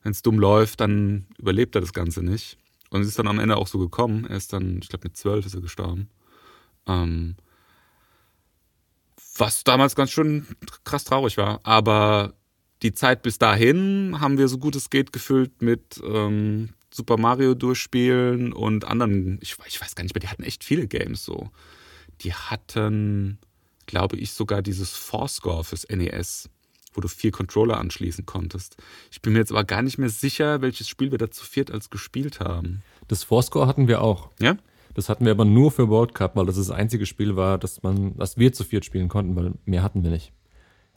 wenn 0.06 0.12
es 0.12 0.22
dumm 0.22 0.38
läuft, 0.38 0.82
dann 0.82 1.26
überlebt 1.40 1.74
er 1.74 1.82
das 1.82 1.92
Ganze 1.92 2.22
nicht. 2.22 2.60
Und 2.92 3.02
es 3.02 3.08
ist 3.08 3.18
dann 3.18 3.28
am 3.28 3.40
Ende 3.40 3.58
auch 3.58 3.66
so 3.66 3.80
gekommen. 3.80 4.28
Er 4.30 4.38
ist 4.38 4.54
dann, 4.54 4.78
ich 4.84 4.88
glaube, 4.88 5.08
mit 5.08 5.18
zwölf 5.18 5.48
ist 5.48 5.56
er 5.56 5.62
gestorben. 5.62 6.10
Ähm, 6.86 7.36
was 9.36 9.64
damals 9.64 9.96
ganz 9.96 10.12
schön 10.12 10.46
krass 10.84 11.06
traurig 11.06 11.38
war. 11.38 11.60
Aber 11.64 12.36
die 12.84 12.94
Zeit 12.94 13.24
bis 13.24 13.40
dahin 13.40 14.20
haben 14.20 14.38
wir 14.38 14.48
so 14.48 14.60
gut 14.60 14.76
es 14.76 14.92
geht 14.92 15.12
gefüllt 15.12 15.64
mit 15.64 16.00
ähm, 16.06 16.70
Super 16.94 17.18
Mario 17.18 17.56
durchspielen 17.56 18.54
und 18.54 18.86
anderen, 18.86 19.40
ich, 19.42 19.58
ich 19.66 19.82
weiß 19.82 19.96
gar 19.96 20.04
nicht 20.04 20.14
mehr, 20.14 20.22
die 20.22 20.28
hatten 20.28 20.44
echt 20.44 20.64
viele 20.64 20.88
Games 20.88 21.26
so. 21.26 21.50
die 22.22 22.34
hatten, 22.34 23.40
glaube 23.88 24.18
ich, 24.18 24.34
sogar 24.34 24.62
dieses 24.62 24.92
Fourscore 24.92 25.64
fürs 25.64 25.88
NES, 25.90 26.48
wo 26.96 27.02
du 27.02 27.08
vier 27.08 27.32
Controller 27.32 27.78
anschließen 27.78 28.26
konntest. 28.26 28.78
Ich 29.12 29.22
bin 29.22 29.34
mir 29.34 29.40
jetzt 29.40 29.52
aber 29.52 29.64
gar 29.64 29.82
nicht 29.82 29.98
mehr 29.98 30.10
sicher, 30.10 30.62
welches 30.62 30.88
Spiel 30.88 31.12
wir 31.12 31.18
da 31.18 31.30
zu 31.30 31.46
viert 31.46 31.72
als 31.72 31.90
gespielt 31.90 32.40
haben. 32.40 32.82
Das 33.08 33.24
Fourscore 33.24 33.68
hatten 33.68 33.88
wir 33.88 34.02
auch. 34.02 34.30
Ja? 34.40 34.58
Das 34.94 35.10
hatten 35.10 35.26
wir 35.26 35.32
aber 35.32 35.46
nur 35.46 35.72
für 35.72 35.90
World 35.90 36.16
Cup, 36.16 36.36
weil 36.36 36.46
das 36.46 36.56
das 36.56 36.72
einzige 36.72 37.06
Spiel 37.06 37.36
war, 37.36 37.58
das 37.58 37.84
man, 37.84 38.18
das 38.18 38.38
wir 38.38 38.54
zu 38.54 38.64
viert 38.64 38.86
spielen 38.86 39.10
konnten, 39.10 39.36
weil 39.36 39.54
mehr 39.66 39.84
hatten 39.84 40.04
wir 40.04 40.10
nicht. 40.10 40.32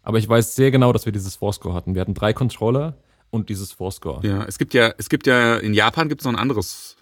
Aber 0.03 0.19
ich 0.19 0.29
weiß 0.29 0.55
sehr 0.55 0.71
genau, 0.71 0.93
dass 0.93 1.05
wir 1.05 1.13
dieses 1.13 1.37
Fourscore 1.37 1.75
hatten. 1.75 1.95
Wir 1.95 2.01
hatten 2.01 2.15
drei 2.15 2.33
Controller 2.33 2.97
und 3.31 3.49
dieses 3.49 3.73
Fourscore. 3.73 4.27
Ja, 4.27 4.45
es 4.45 4.57
gibt 4.57 4.73
ja, 4.73 4.95
es 4.97 5.09
gibt 5.09 5.27
ja, 5.27 5.57
in 5.57 5.75
Japan 5.75 6.09
gibt 6.09 6.23
es 6.23 6.25
noch 6.25 6.33
ein 6.33 6.39
anderes 6.39 6.97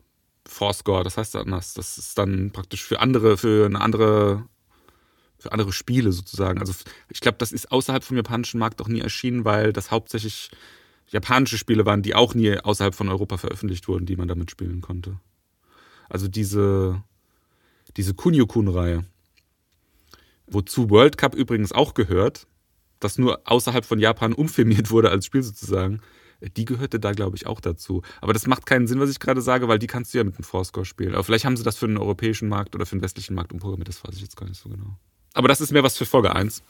Fourscore, 0.47 1.05
das 1.05 1.19
heißt 1.19 1.37
anders. 1.37 1.75
Das 1.75 1.99
ist 1.99 2.19
dann 2.19 2.51
praktisch 2.53 2.83
für 2.83 3.01
andere, 3.01 3.37
für 3.37 3.67
eine 3.67 3.81
andere, 3.81 4.45
für 5.47 5.53
andere 5.53 5.73
Spiele 5.73 6.13
sozusagen. 6.13 6.61
Also 6.61 6.75
ich 7.09 7.21
glaube, 7.21 7.39
das 7.39 7.53
ist 7.53 7.71
außerhalb 7.71 8.05
vom 8.05 8.17
japanischen 8.17 8.59
Markt 8.59 8.81
auch 8.81 8.89
nie 8.89 9.01
erschienen, 9.01 9.45
weil 9.45 9.73
das 9.73 9.91
hauptsächlich 9.91 10.51
japanische 11.09 11.59
Spiele 11.59 11.87
waren, 11.87 12.03
die 12.03 12.15
auch 12.15 12.35
nie 12.35 12.59
außerhalb 12.59 12.95
von 12.95 13.09
Europa 13.09 13.37
veröffentlicht 13.39 13.87
wurden, 13.89 14.07
die 14.07 14.17
man 14.17 14.29
damit 14.29 14.51
spielen 14.51 14.81
konnte. 14.81 15.21
Also 16.09 16.29
diese, 16.29 17.03
diese 17.97 18.15
Kunio-Kun-Reihe, 18.15 19.05
wozu 20.47 20.91
World 20.91 21.17
Cup 21.17 21.35
übrigens 21.35 21.73
auch 21.73 21.95
gehört, 21.95 22.47
das 22.99 23.19
nur 23.19 23.41
außerhalb 23.45 23.85
von 23.85 23.99
Japan 23.99 24.33
umfirmiert 24.33 24.91
wurde 24.91 25.11
als 25.11 25.27
Spiel 25.27 25.43
sozusagen, 25.43 26.01
die 26.41 26.65
gehörte 26.65 27.01
da, 27.01 27.13
glaube 27.13 27.37
ich, 27.37 27.47
auch 27.47 27.61
dazu. 27.61 28.03
Aber 28.21 28.33
das 28.33 28.47
macht 28.47 28.67
keinen 28.67 28.87
Sinn, 28.87 29.01
was 29.01 29.11
ich 29.11 29.21
gerade 29.21 29.41
sage, 29.41 29.69
weil 29.69 29.79
die 29.79 29.87
kannst 29.87 30.13
du 30.13 30.19
ja 30.19 30.25
mit 30.25 30.37
dem 30.37 30.45
Fourscore 30.45 30.85
spielen. 30.85 31.15
Aber 31.15 31.25
vielleicht 31.25 31.45
haben 31.45 31.57
sie 31.57 31.63
das 31.63 31.77
für 31.77 31.87
den 31.87 31.99
europäischen 31.99 32.49
Markt 32.49 32.75
oder 32.75 32.85
für 32.85 32.97
den 32.97 33.03
westlichen 33.03 33.35
Markt 33.35 33.53
umprogrammiert, 33.53 33.89
das 33.89 34.05
weiß 34.05 34.15
ich 34.17 34.23
jetzt 34.23 34.37
gar 34.37 34.47
nicht 34.47 34.61
so 34.61 34.69
genau. 34.69 34.99
Aber 35.37 35.49
das 35.49 35.61
ist 35.61 35.71
mehr 35.71 35.83
was 35.83 35.99
für 35.99 36.07
Folge 36.07 36.35
1. 36.35 36.63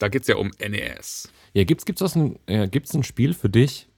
Da 0.00 0.08
geht 0.08 0.22
es 0.22 0.28
ja 0.28 0.34
um 0.34 0.50
NES. 0.58 1.30
Ja, 1.54 1.62
gibt's, 1.62 1.84
gibt's, 1.84 2.02
was 2.02 2.16
ein, 2.16 2.36
äh, 2.46 2.66
gibt's 2.66 2.92
ein 2.94 3.04
Spiel 3.04 3.32
für 3.32 3.48
dich, 3.48 3.88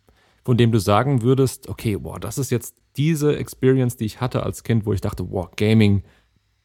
von 0.44 0.58
dem 0.58 0.72
du 0.72 0.78
sagen 0.78 1.22
würdest, 1.22 1.70
okay, 1.70 1.96
boah, 1.96 2.20
das 2.20 2.36
ist 2.36 2.50
jetzt 2.50 2.74
diese 2.98 3.34
Experience, 3.36 3.96
die 3.96 4.04
ich 4.04 4.20
hatte 4.20 4.42
als 4.42 4.62
Kind, 4.62 4.84
wo 4.84 4.92
ich 4.92 5.00
dachte, 5.00 5.24
boah, 5.24 5.50
Gaming, 5.56 6.04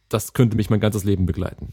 das 0.10 0.34
könnte 0.34 0.58
mich 0.58 0.69
mein 0.69 0.81
ganzes 0.81 1.05
Leben 1.05 1.25
begleiten. 1.25 1.72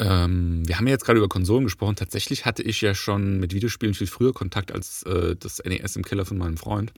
Ähm, 0.00 0.66
wir 0.66 0.76
haben 0.76 0.88
ja 0.88 0.94
jetzt 0.94 1.04
gerade 1.04 1.18
über 1.18 1.28
Konsolen 1.28 1.64
gesprochen. 1.64 1.94
Tatsächlich 1.94 2.44
hatte 2.44 2.64
ich 2.64 2.80
ja 2.80 2.92
schon 2.92 3.38
mit 3.38 3.54
Videospielen 3.54 3.94
viel 3.94 4.08
früher 4.08 4.32
Kontakt 4.32 4.72
als 4.72 5.04
äh, 5.04 5.36
das 5.36 5.62
NES 5.64 5.94
im 5.94 6.04
Keller 6.04 6.24
von 6.24 6.36
meinem 6.36 6.56
Freund. 6.56 6.92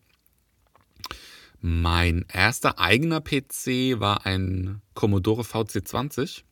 Mein 1.61 2.25
erster 2.33 2.79
eigener 2.79 3.21
PC 3.21 4.01
war 4.01 4.25
ein 4.25 4.81
Commodore 4.95 5.43
VC20 5.43 6.45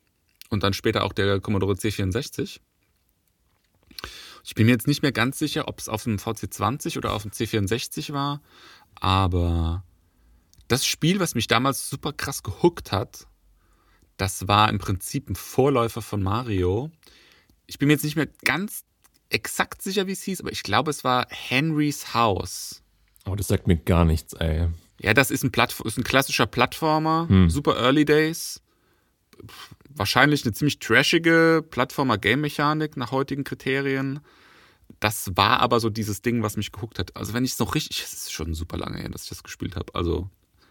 und 0.51 0.63
dann 0.63 0.73
später 0.75 1.05
auch 1.05 1.13
der 1.13 1.41
Commodore 1.41 1.75
C64. 1.75 2.61
Ich 4.45 4.55
bin 4.55 4.67
mir 4.67 4.73
jetzt 4.73 4.87
nicht 4.87 5.03
mehr 5.03 5.13
ganz 5.13 5.39
sicher, 5.39 5.69
ob 5.69 5.79
es 5.79 5.89
auf 5.89 6.05
dem 6.05 6.17
VC20 6.17 6.97
oder 6.99 7.13
auf 7.13 7.23
dem 7.23 7.31
C64 7.31 8.13
war, 8.13 8.41
aber 8.97 9.85
das 10.69 10.87
Spiel, 10.87 11.21
was 11.21 11.35
mich 11.35 11.47
damals 11.47 11.89
super 11.89 12.13
krass 12.13 12.43
gehuckt 12.43 12.93
hat, 12.93 13.27
das 14.17 14.49
war 14.49 14.69
im 14.69 14.79
Prinzip 14.79 15.29
ein 15.31 15.35
Vorläufer 15.37 16.03
von 16.03 16.23
Mario. 16.23 16.91
Ich 17.67 17.79
bin 17.79 17.89
mir 17.89 17.95
jetzt 17.95 18.05
nicht 18.05 18.17
mehr 18.17 18.29
ganz 18.45 18.85
exakt 19.31 19.83
sicher, 19.83 20.07
wie 20.07 20.13
es 20.13 20.23
hieß, 20.23 20.41
aber 20.41 20.53
ich 20.53 20.63
glaube, 20.63 20.91
es 20.91 21.05
war 21.05 21.27
Henry's 21.31 22.15
House. 22.15 22.83
Oh, 23.27 23.35
das 23.35 23.49
sagt 23.49 23.67
mir 23.67 23.77
gar 23.77 24.05
nichts, 24.05 24.33
ey. 24.35 24.69
Ja, 25.01 25.15
das 25.15 25.31
ist 25.31 25.43
ein, 25.45 25.53
Plattf 25.53 25.81
ist 25.81 25.97
ein 25.99 26.05
klassischer 26.05 26.47
Plattformer, 26.47 27.27
Hm. 27.29 27.49
super 27.51 27.77
Early 27.77 28.05
Days. 28.05 28.61
Wahrscheinlich 29.95 30.45
eine 30.45 30.53
ziemlich 30.53 30.79
trashige 30.79 31.65
Plattformer-Game-Mechanik 31.69 32.97
nach 32.97 33.11
heutigen 33.11 33.45
Kriterien. 33.45 34.21
Das 34.99 35.31
war 35.37 35.61
aber 35.61 35.81
so 35.81 35.91
dieses 35.91 36.23
Ding, 36.23 36.43
was 36.43 36.57
mich 36.57 36.73
gehuckt 36.73 36.99
hat. 36.99 37.17
Also 37.17 37.35
wenn 37.35 37.45
ich 37.45 37.53
es 37.53 37.59
noch 37.59 37.75
richtig, 37.75 38.03
es 38.03 38.13
ist 38.13 38.33
schon 38.33 38.55
super 38.55 38.77
lange 38.77 38.99
her, 38.99 39.09
dass 39.09 39.25
ich 39.25 39.29
das 39.29 39.43
gespielt 39.43 39.77
habe. 39.77 39.95
Also 39.95 40.29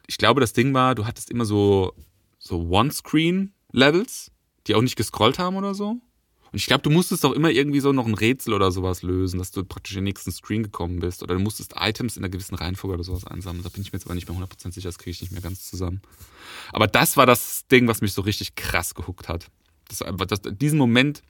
ich 0.07 0.17
glaube, 0.17 0.41
das 0.41 0.53
Ding 0.53 0.73
war, 0.73 0.95
du 0.95 1.05
hattest 1.05 1.29
immer 1.29 1.45
so, 1.45 1.93
so 2.37 2.67
One-Screen-Levels, 2.69 4.31
die 4.67 4.75
auch 4.75 4.81
nicht 4.81 4.95
gescrollt 4.95 5.39
haben 5.39 5.55
oder 5.55 5.73
so. 5.73 5.97
Und 6.51 6.57
ich 6.57 6.65
glaube, 6.65 6.81
du 6.81 6.89
musstest 6.89 7.25
auch 7.25 7.33
immer 7.33 7.49
irgendwie 7.49 7.79
so 7.79 7.91
noch 7.91 8.07
ein 8.07 8.13
Rätsel 8.13 8.53
oder 8.53 8.71
sowas 8.71 9.03
lösen, 9.03 9.37
dass 9.37 9.51
du 9.51 9.63
praktisch 9.63 9.93
in 9.93 9.99
den 9.99 10.05
nächsten 10.05 10.31
Screen 10.31 10.63
gekommen 10.63 10.99
bist. 10.99 11.21
Oder 11.21 11.35
du 11.35 11.41
musstest 11.41 11.75
Items 11.77 12.17
in 12.17 12.23
einer 12.23 12.31
gewissen 12.31 12.55
Reihenfolge 12.55 12.95
oder 12.95 13.03
sowas 13.03 13.25
einsammeln. 13.25 13.63
Da 13.63 13.69
bin 13.69 13.81
ich 13.81 13.91
mir 13.91 13.97
jetzt 13.97 14.05
aber 14.05 14.15
nicht 14.15 14.27
mehr 14.27 14.37
100% 14.37 14.73
sicher, 14.73 14.89
das 14.89 14.97
kriege 14.97 15.11
ich 15.11 15.21
nicht 15.21 15.31
mehr 15.31 15.41
ganz 15.41 15.69
zusammen. 15.69 16.01
Aber 16.71 16.87
das 16.87 17.17
war 17.17 17.25
das 17.25 17.67
Ding, 17.67 17.87
was 17.87 18.01
mich 18.01 18.13
so 18.13 18.21
richtig 18.21 18.55
krass 18.55 18.95
gehuckt 18.95 19.29
hat. 19.29 19.47
Das, 19.87 20.03
das, 20.27 20.41
diesen 20.43 20.79
Moment 20.79 21.21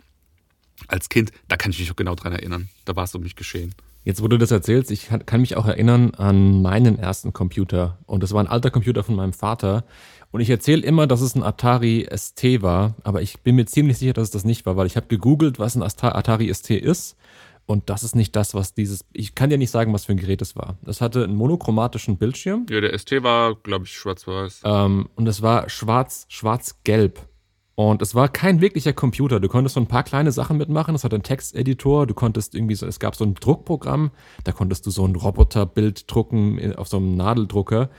als 0.88 1.10
Kind, 1.10 1.32
da 1.48 1.58
kann 1.58 1.72
ich 1.72 1.80
mich 1.80 1.92
auch 1.92 1.96
genau 1.96 2.16
dran 2.16 2.34
erinnern. 2.34 2.70
Da 2.86 2.96
war 2.96 3.04
es 3.04 3.16
um 3.16 3.22
mich 3.22 3.36
geschehen. 3.36 3.76
Jetzt, 4.06 4.24
wo 4.24 4.28
du 4.30 4.38
das 4.38 4.52
erzählst, 4.52 4.92
ich 4.92 5.10
kann 5.26 5.42
mich 5.42 5.58
auch 5.58 5.66
erinnern 5.66 6.14
an 6.16 6.62
meinen 6.62 6.98
ersten 6.98 7.34
Computer. 7.34 7.98
Und 8.06 8.24
das 8.24 8.32
war 8.32 8.42
ein 8.42 8.48
alter 8.48 8.72
Computer 8.72 9.04
von 9.04 9.16
meinem 9.16 9.34
Vater. 9.34 9.84
Und 10.32 10.42
ich 10.42 10.50
erzähle 10.50 10.84
immer, 10.84 11.08
dass 11.08 11.22
es 11.22 11.36
ein 11.36 11.44
Atari 11.44 12.08
ST 12.16 12.62
war, 12.62 12.96
aber 13.04 13.22
ich 13.22 13.40
bin 13.40 13.56
mir 13.56 13.66
ziemlich 13.66 13.98
sicher, 13.98 14.14
dass 14.14 14.26
es 14.26 14.32
das 14.32 14.46
nicht 14.46 14.66
war, 14.66 14.78
weil 14.78 14.86
ich 14.88 14.96
habe 14.96 15.08
gegoogelt, 15.08 15.58
was 15.58 15.76
ein 15.76 15.82
Atari 15.84 16.54
ST 16.54 16.72
ist. 16.72 17.16
Und 17.66 17.90
das 17.92 18.04
ist 18.04 18.16
nicht 18.16 18.36
das, 18.36 18.56
was 18.56 18.74
dieses. 18.74 19.06
Ich 19.14 19.36
kann 19.36 19.52
dir 19.52 19.58
nicht 19.60 19.70
sagen, 19.70 19.94
was 19.94 20.06
für 20.06 20.12
ein 20.14 20.18
Gerät 20.18 20.42
es 20.42 20.56
war. 20.56 20.78
Es 20.88 21.02
hatte 21.02 21.24
einen 21.24 21.36
monochromatischen 21.36 22.18
Bildschirm 22.18 22.66
Ja, 22.68 22.82
der 22.82 22.98
ST 22.98 23.22
war, 23.22 23.56
glaube 23.56 23.86
ich, 23.86 23.92
schwarz-weiß. 23.92 24.62
ähm, 24.66 25.08
und 25.16 25.28
es 25.28 25.42
war 25.44 25.70
schwarz, 25.70 26.26
schwarz-gelb. 26.30 27.20
Und 27.76 28.02
es 28.02 28.14
war 28.14 28.28
kein 28.28 28.60
wirklicher 28.60 28.92
Computer. 28.92 29.40
Du 29.40 29.48
konntest 29.48 29.76
so 29.76 29.80
ein 29.80 29.88
paar 29.88 30.04
kleine 30.04 30.34
Sachen 30.34 30.58
mitmachen. 30.58 30.96
Es 30.96 31.06
hatte 31.06 31.16
einen 31.16 31.24
Texteditor. 31.24 32.08
Du 32.08 32.14
konntest 32.14 32.54
irgendwie 32.54 32.76
so, 32.76 32.86
es 32.86 33.00
gab 33.00 33.16
so 33.16 33.24
ein 33.24 33.36
Druckprogramm. 33.36 34.12
Da 34.44 34.52
konntest 34.52 34.86
du 34.86 34.90
so 34.92 35.06
ein 35.06 35.16
Roboterbild 35.16 36.12
drucken 36.12 36.76
auf 36.76 36.90
so 36.90 36.98
einem 36.98 37.16
Nadeldrucker. 37.16 37.90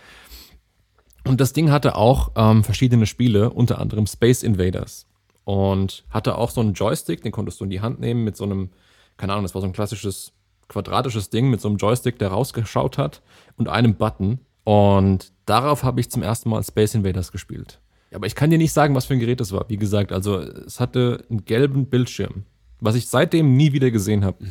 Und 1.27 1.41
das 1.41 1.53
Ding 1.53 1.71
hatte 1.71 1.97
auch 1.97 2.33
ähm, 2.37 2.65
verschiedene 2.65 3.07
Spiele, 3.07 3.51
unter 3.51 3.79
anderem 3.79 4.07
Space 4.07 4.43
Invaders. 4.43 5.07
Und 5.45 6.05
hatte 6.11 6.37
auch 6.39 6.51
so 6.51 6.61
einen 6.61 6.75
Joystick, 6.75 7.23
den 7.23 7.33
konntest 7.33 7.61
du 7.61 7.65
in 7.65 7.71
die 7.71 7.81
Hand 7.81 8.01
nehmen 8.01 8.25
mit 8.25 8.37
so 8.37 8.45
einem, 8.45 8.71
keine 9.17 9.33
Ahnung, 9.33 9.45
das 9.45 9.55
war 9.55 9.61
so 9.61 9.67
ein 9.67 9.73
klassisches 9.73 10.33
quadratisches 10.69 11.29
Ding 11.29 11.51
mit 11.51 11.61
so 11.61 11.69
einem 11.69 11.77
Joystick, 11.77 12.19
der 12.19 12.29
rausgeschaut 12.29 12.97
hat 12.97 13.23
und 13.57 13.69
einem 13.69 13.97
Button. 13.97 14.39
Und 14.65 15.33
darauf 15.45 15.83
habe 15.83 16.01
ich 16.01 16.11
zum 16.11 16.23
ersten 16.23 16.49
Mal 16.49 16.63
Space 16.63 16.95
Invaders 16.95 17.33
gespielt. 17.33 17.81
Aber 18.13 18.27
ich 18.27 18.35
kann 18.35 18.51
dir 18.51 18.59
nicht 18.59 18.73
sagen, 18.73 18.95
was 18.95 19.07
für 19.07 19.15
ein 19.15 19.21
Gerät 19.21 19.41
das 19.41 19.53
war. 19.53 19.69
Wie 19.69 19.77
gesagt, 19.77 20.13
also 20.13 20.39
es 20.39 20.81
hatte 20.81 21.25
einen 21.29 21.45
gelben 21.45 21.87
Bildschirm, 21.87 22.45
was 22.81 22.95
ich 22.95 23.09
seitdem 23.09 23.57
nie 23.57 23.73
wieder 23.73 23.91
gesehen 23.91 24.25
habe. 24.25 24.45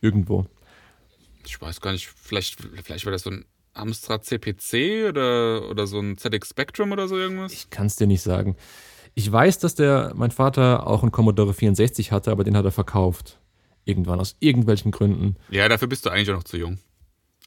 Irgendwo. 0.00 0.46
Ich 1.46 1.60
weiß 1.60 1.80
gar 1.80 1.92
nicht, 1.92 2.08
vielleicht, 2.08 2.58
vielleicht 2.82 3.04
war 3.04 3.12
das 3.12 3.22
so 3.22 3.30
ein 3.30 3.44
Amstrad 3.72 4.24
CPC 4.24 5.08
oder, 5.08 5.68
oder 5.70 5.86
so 5.86 6.00
ein 6.00 6.16
ZX 6.16 6.50
Spectrum 6.50 6.92
oder 6.92 7.08
so 7.08 7.16
irgendwas. 7.16 7.52
Ich 7.52 7.70
kann 7.70 7.86
es 7.86 7.96
dir 7.96 8.06
nicht 8.06 8.22
sagen. 8.22 8.56
Ich 9.14 9.30
weiß, 9.30 9.58
dass 9.58 9.74
der, 9.74 10.12
mein 10.14 10.30
Vater 10.30 10.86
auch 10.86 11.02
einen 11.02 11.12
Commodore 11.12 11.54
64 11.54 12.12
hatte, 12.12 12.30
aber 12.30 12.44
den 12.44 12.56
hat 12.56 12.64
er 12.64 12.72
verkauft. 12.72 13.40
Irgendwann, 13.84 14.20
aus 14.20 14.36
irgendwelchen 14.40 14.92
Gründen. 14.92 15.36
Ja, 15.50 15.68
dafür 15.68 15.88
bist 15.88 16.06
du 16.06 16.10
eigentlich 16.10 16.30
auch 16.30 16.36
noch 16.36 16.44
zu 16.44 16.56
jung. 16.56 16.78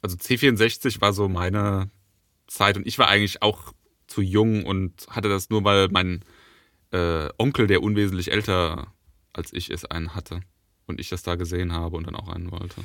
Also 0.02 0.16
C64 0.16 1.00
war 1.00 1.12
so 1.12 1.28
meine 1.28 1.90
Zeit 2.46 2.76
und 2.76 2.86
ich 2.86 2.98
war 2.98 3.08
eigentlich 3.08 3.42
auch 3.42 3.72
zu 4.06 4.20
jung 4.20 4.64
und 4.64 5.06
hatte 5.08 5.28
das 5.28 5.48
nur, 5.48 5.64
weil 5.64 5.88
mein 5.88 6.24
äh, 6.90 7.28
Onkel, 7.38 7.66
der 7.66 7.82
unwesentlich 7.82 8.30
älter 8.30 8.88
als 9.32 9.52
ich 9.52 9.70
ist, 9.70 9.90
einen 9.90 10.14
hatte. 10.14 10.40
Und 10.86 11.00
ich 11.00 11.08
das 11.08 11.22
da 11.22 11.34
gesehen 11.34 11.72
habe 11.72 11.96
und 11.96 12.06
dann 12.06 12.14
auch 12.14 12.28
einen 12.28 12.50
wollte. 12.50 12.82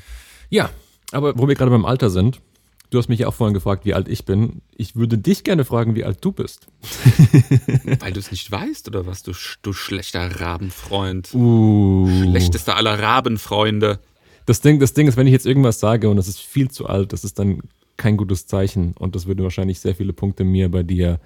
Ja, 0.50 0.70
aber 1.12 1.38
wo 1.38 1.48
wir 1.48 1.56
gerade 1.56 1.72
beim 1.72 1.86
Alter 1.86 2.10
sind, 2.10 2.42
du 2.90 2.98
hast 2.98 3.10
mich 3.10 3.20
ja 3.20 3.28
auch 3.28 3.34
vorhin 3.34 3.54
gefragt, 3.54 3.86
wie 3.86 3.94
alt 3.94 4.08
ich 4.08 4.26
bin. 4.26 4.62
Ich 4.76 4.96
würde 4.96 5.18
dich 5.18 5.44
gerne 5.44 5.66
fragen, 5.66 5.96
wie 5.96 6.04
alt 6.04 6.20
du 6.22 6.32
bist. 6.32 6.68
Weil 8.00 8.14
du 8.14 8.20
es 8.20 8.32
nicht 8.32 8.52
weißt, 8.52 8.88
oder 8.88 9.06
was, 9.06 9.24
du, 9.24 9.34
du 9.62 9.74
schlechter 9.74 10.40
Rabenfreund. 10.40 11.34
Uh. 11.34 12.08
Schlechtester 12.24 12.76
aller 12.76 13.00
Rabenfreunde. 13.00 14.00
Das 14.46 14.62
Ding, 14.62 14.80
das 14.80 14.94
Ding 14.94 15.08
ist, 15.08 15.18
wenn 15.18 15.28
ich 15.28 15.34
jetzt 15.34 15.46
irgendwas 15.46 15.80
sage 15.80 16.10
und 16.10 16.18
das 16.18 16.28
ist 16.28 16.40
viel 16.40 16.72
zu 16.72 16.88
alt, 16.88 17.14
das 17.14 17.24
ist 17.24 17.38
dann 17.38 17.62
kein 17.98 18.18
gutes 18.18 18.48
Zeichen 18.48 18.94
und 18.94 19.16
das 19.16 19.28
würde 19.28 19.44
wahrscheinlich 19.44 19.80
sehr 19.80 19.94
viele 19.94 20.14
Punkte 20.14 20.44
mir 20.44 20.70
bei 20.72 20.84
dir 20.84 21.20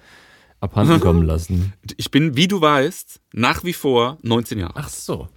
abhanden 0.60 1.00
kommen 1.00 1.24
lassen. 1.26 1.74
Ich 1.98 2.12
bin, 2.12 2.36
wie 2.36 2.48
du 2.48 2.60
weißt, 2.60 3.22
nach 3.32 3.64
wie 3.64 3.74
vor 3.74 4.18
19 4.24 4.60
Jahre. 4.60 4.74
Ach 4.76 4.90
so. 4.90 5.30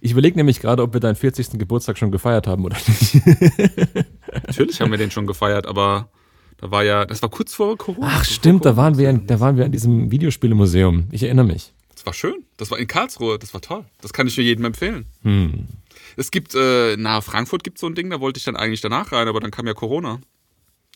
Ich 0.00 0.12
überlege 0.12 0.36
nämlich 0.36 0.60
gerade, 0.60 0.82
ob 0.82 0.92
wir 0.92 1.00
deinen 1.00 1.16
40. 1.16 1.50
Geburtstag 1.52 1.98
schon 1.98 2.10
gefeiert 2.10 2.46
haben 2.46 2.64
oder 2.64 2.76
nicht. 2.86 3.20
Natürlich 4.48 4.80
haben 4.80 4.90
wir 4.90 4.98
den 4.98 5.10
schon 5.10 5.26
gefeiert, 5.26 5.66
aber 5.66 6.08
da 6.56 6.70
war 6.70 6.82
ja, 6.82 7.04
das 7.04 7.22
war 7.22 7.28
kurz 7.28 7.54
vor 7.54 7.76
Corona. 7.76 8.08
Ach 8.10 8.24
stimmt, 8.24 8.64
vor 8.64 8.72
da 8.72 8.76
waren 8.76 8.98
wir, 8.98 9.06
Corona. 9.06 9.22
in, 9.22 9.26
da 9.28 9.40
waren 9.40 9.56
wir 9.56 9.66
in 9.66 9.72
diesem 9.72 10.10
Videospielemuseum. 10.10 11.08
Ich 11.12 11.22
erinnere 11.22 11.46
mich. 11.46 11.72
Das 11.94 12.06
war 12.06 12.12
schön. 12.12 12.44
Das 12.56 12.70
war 12.70 12.78
in 12.78 12.86
Karlsruhe. 12.86 13.38
Das 13.38 13.54
war 13.54 13.60
toll. 13.60 13.84
Das 14.00 14.12
kann 14.12 14.26
ich 14.26 14.36
nur 14.36 14.44
jedem 14.44 14.64
empfehlen. 14.64 15.06
Hm. 15.22 15.68
Es 16.16 16.30
gibt, 16.30 16.54
äh, 16.54 16.96
nahe 16.96 17.22
Frankfurt 17.22 17.62
gibt 17.62 17.76
es 17.76 17.80
so 17.82 17.86
ein 17.86 17.94
Ding, 17.94 18.10
da 18.10 18.20
wollte 18.20 18.38
ich 18.38 18.44
dann 18.44 18.56
eigentlich 18.56 18.80
danach 18.80 19.12
rein, 19.12 19.28
aber 19.28 19.40
dann 19.40 19.50
kam 19.50 19.66
ja 19.66 19.74
Corona. 19.74 20.20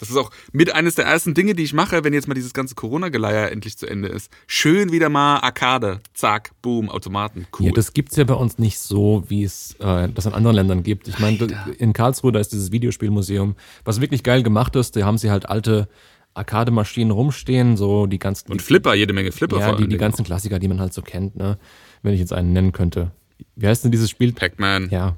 Das 0.03 0.11
ist 0.11 0.17
auch 0.17 0.33
mit 0.51 0.75
eines 0.75 0.97
der 0.97 1.05
ersten 1.05 1.33
Dinge, 1.33 1.55
die 1.55 1.63
ich 1.63 1.75
mache, 1.75 2.03
wenn 2.03 2.13
jetzt 2.13 2.27
mal 2.27 2.35
dieses 2.35 2.53
ganze 2.53 2.75
Corona-Geleier 2.75 3.53
endlich 3.53 3.79
zu 3.79 3.87
Ende 3.87 4.09
ist. 4.09 4.33
Schön 4.49 4.91
wieder 4.91 5.09
mal 5.09 5.37
Arcade. 5.37 6.01
Zack, 6.13 6.51
boom, 6.61 6.91
Automaten. 6.91 7.47
Cool. 7.57 7.67
Ja, 7.67 7.73
das 7.73 7.93
gibt's 7.93 8.17
ja 8.17 8.25
bei 8.25 8.35
uns 8.35 8.59
nicht 8.59 8.81
so, 8.81 9.23
wie 9.29 9.45
es 9.45 9.77
äh, 9.79 10.09
das 10.09 10.27
in 10.27 10.35
anderen 10.35 10.57
Ländern 10.57 10.83
gibt. 10.83 11.07
Ich 11.07 11.21
meine, 11.21 11.39
in 11.79 11.93
Karlsruhe, 11.93 12.33
da 12.33 12.41
ist 12.41 12.53
dieses 12.53 12.73
Videospielmuseum, 12.73 13.55
was 13.85 14.01
wirklich 14.01 14.25
geil 14.25 14.43
gemacht 14.43 14.75
ist. 14.75 14.97
Da 14.97 15.05
haben 15.05 15.19
sie 15.19 15.31
halt 15.31 15.49
alte 15.49 15.89
Arcade-Maschinen 16.35 17.13
rumstehen, 17.13 17.77
so 17.77 18.07
die 18.07 18.19
ganzen. 18.19 18.51
Und 18.51 18.61
Flipper, 18.61 18.95
jede 18.95 19.13
Menge 19.13 19.31
Flipper 19.31 19.61
ja, 19.61 19.69
vor 19.69 19.77
die, 19.77 19.87
die 19.87 19.99
ganzen 19.99 20.25
Klassiker, 20.25 20.59
die 20.59 20.67
man 20.67 20.81
halt 20.81 20.93
so 20.93 21.03
kennt, 21.03 21.37
ne? 21.37 21.59
Wenn 22.03 22.13
ich 22.13 22.19
jetzt 22.19 22.33
einen 22.33 22.53
nennen 22.53 22.73
könnte. 22.73 23.13
Wie 23.55 23.69
heißt 23.69 23.85
denn 23.85 23.93
dieses 23.93 24.11
Spiel? 24.11 24.33
Pac-Man. 24.33 24.91
Ja. 24.91 25.17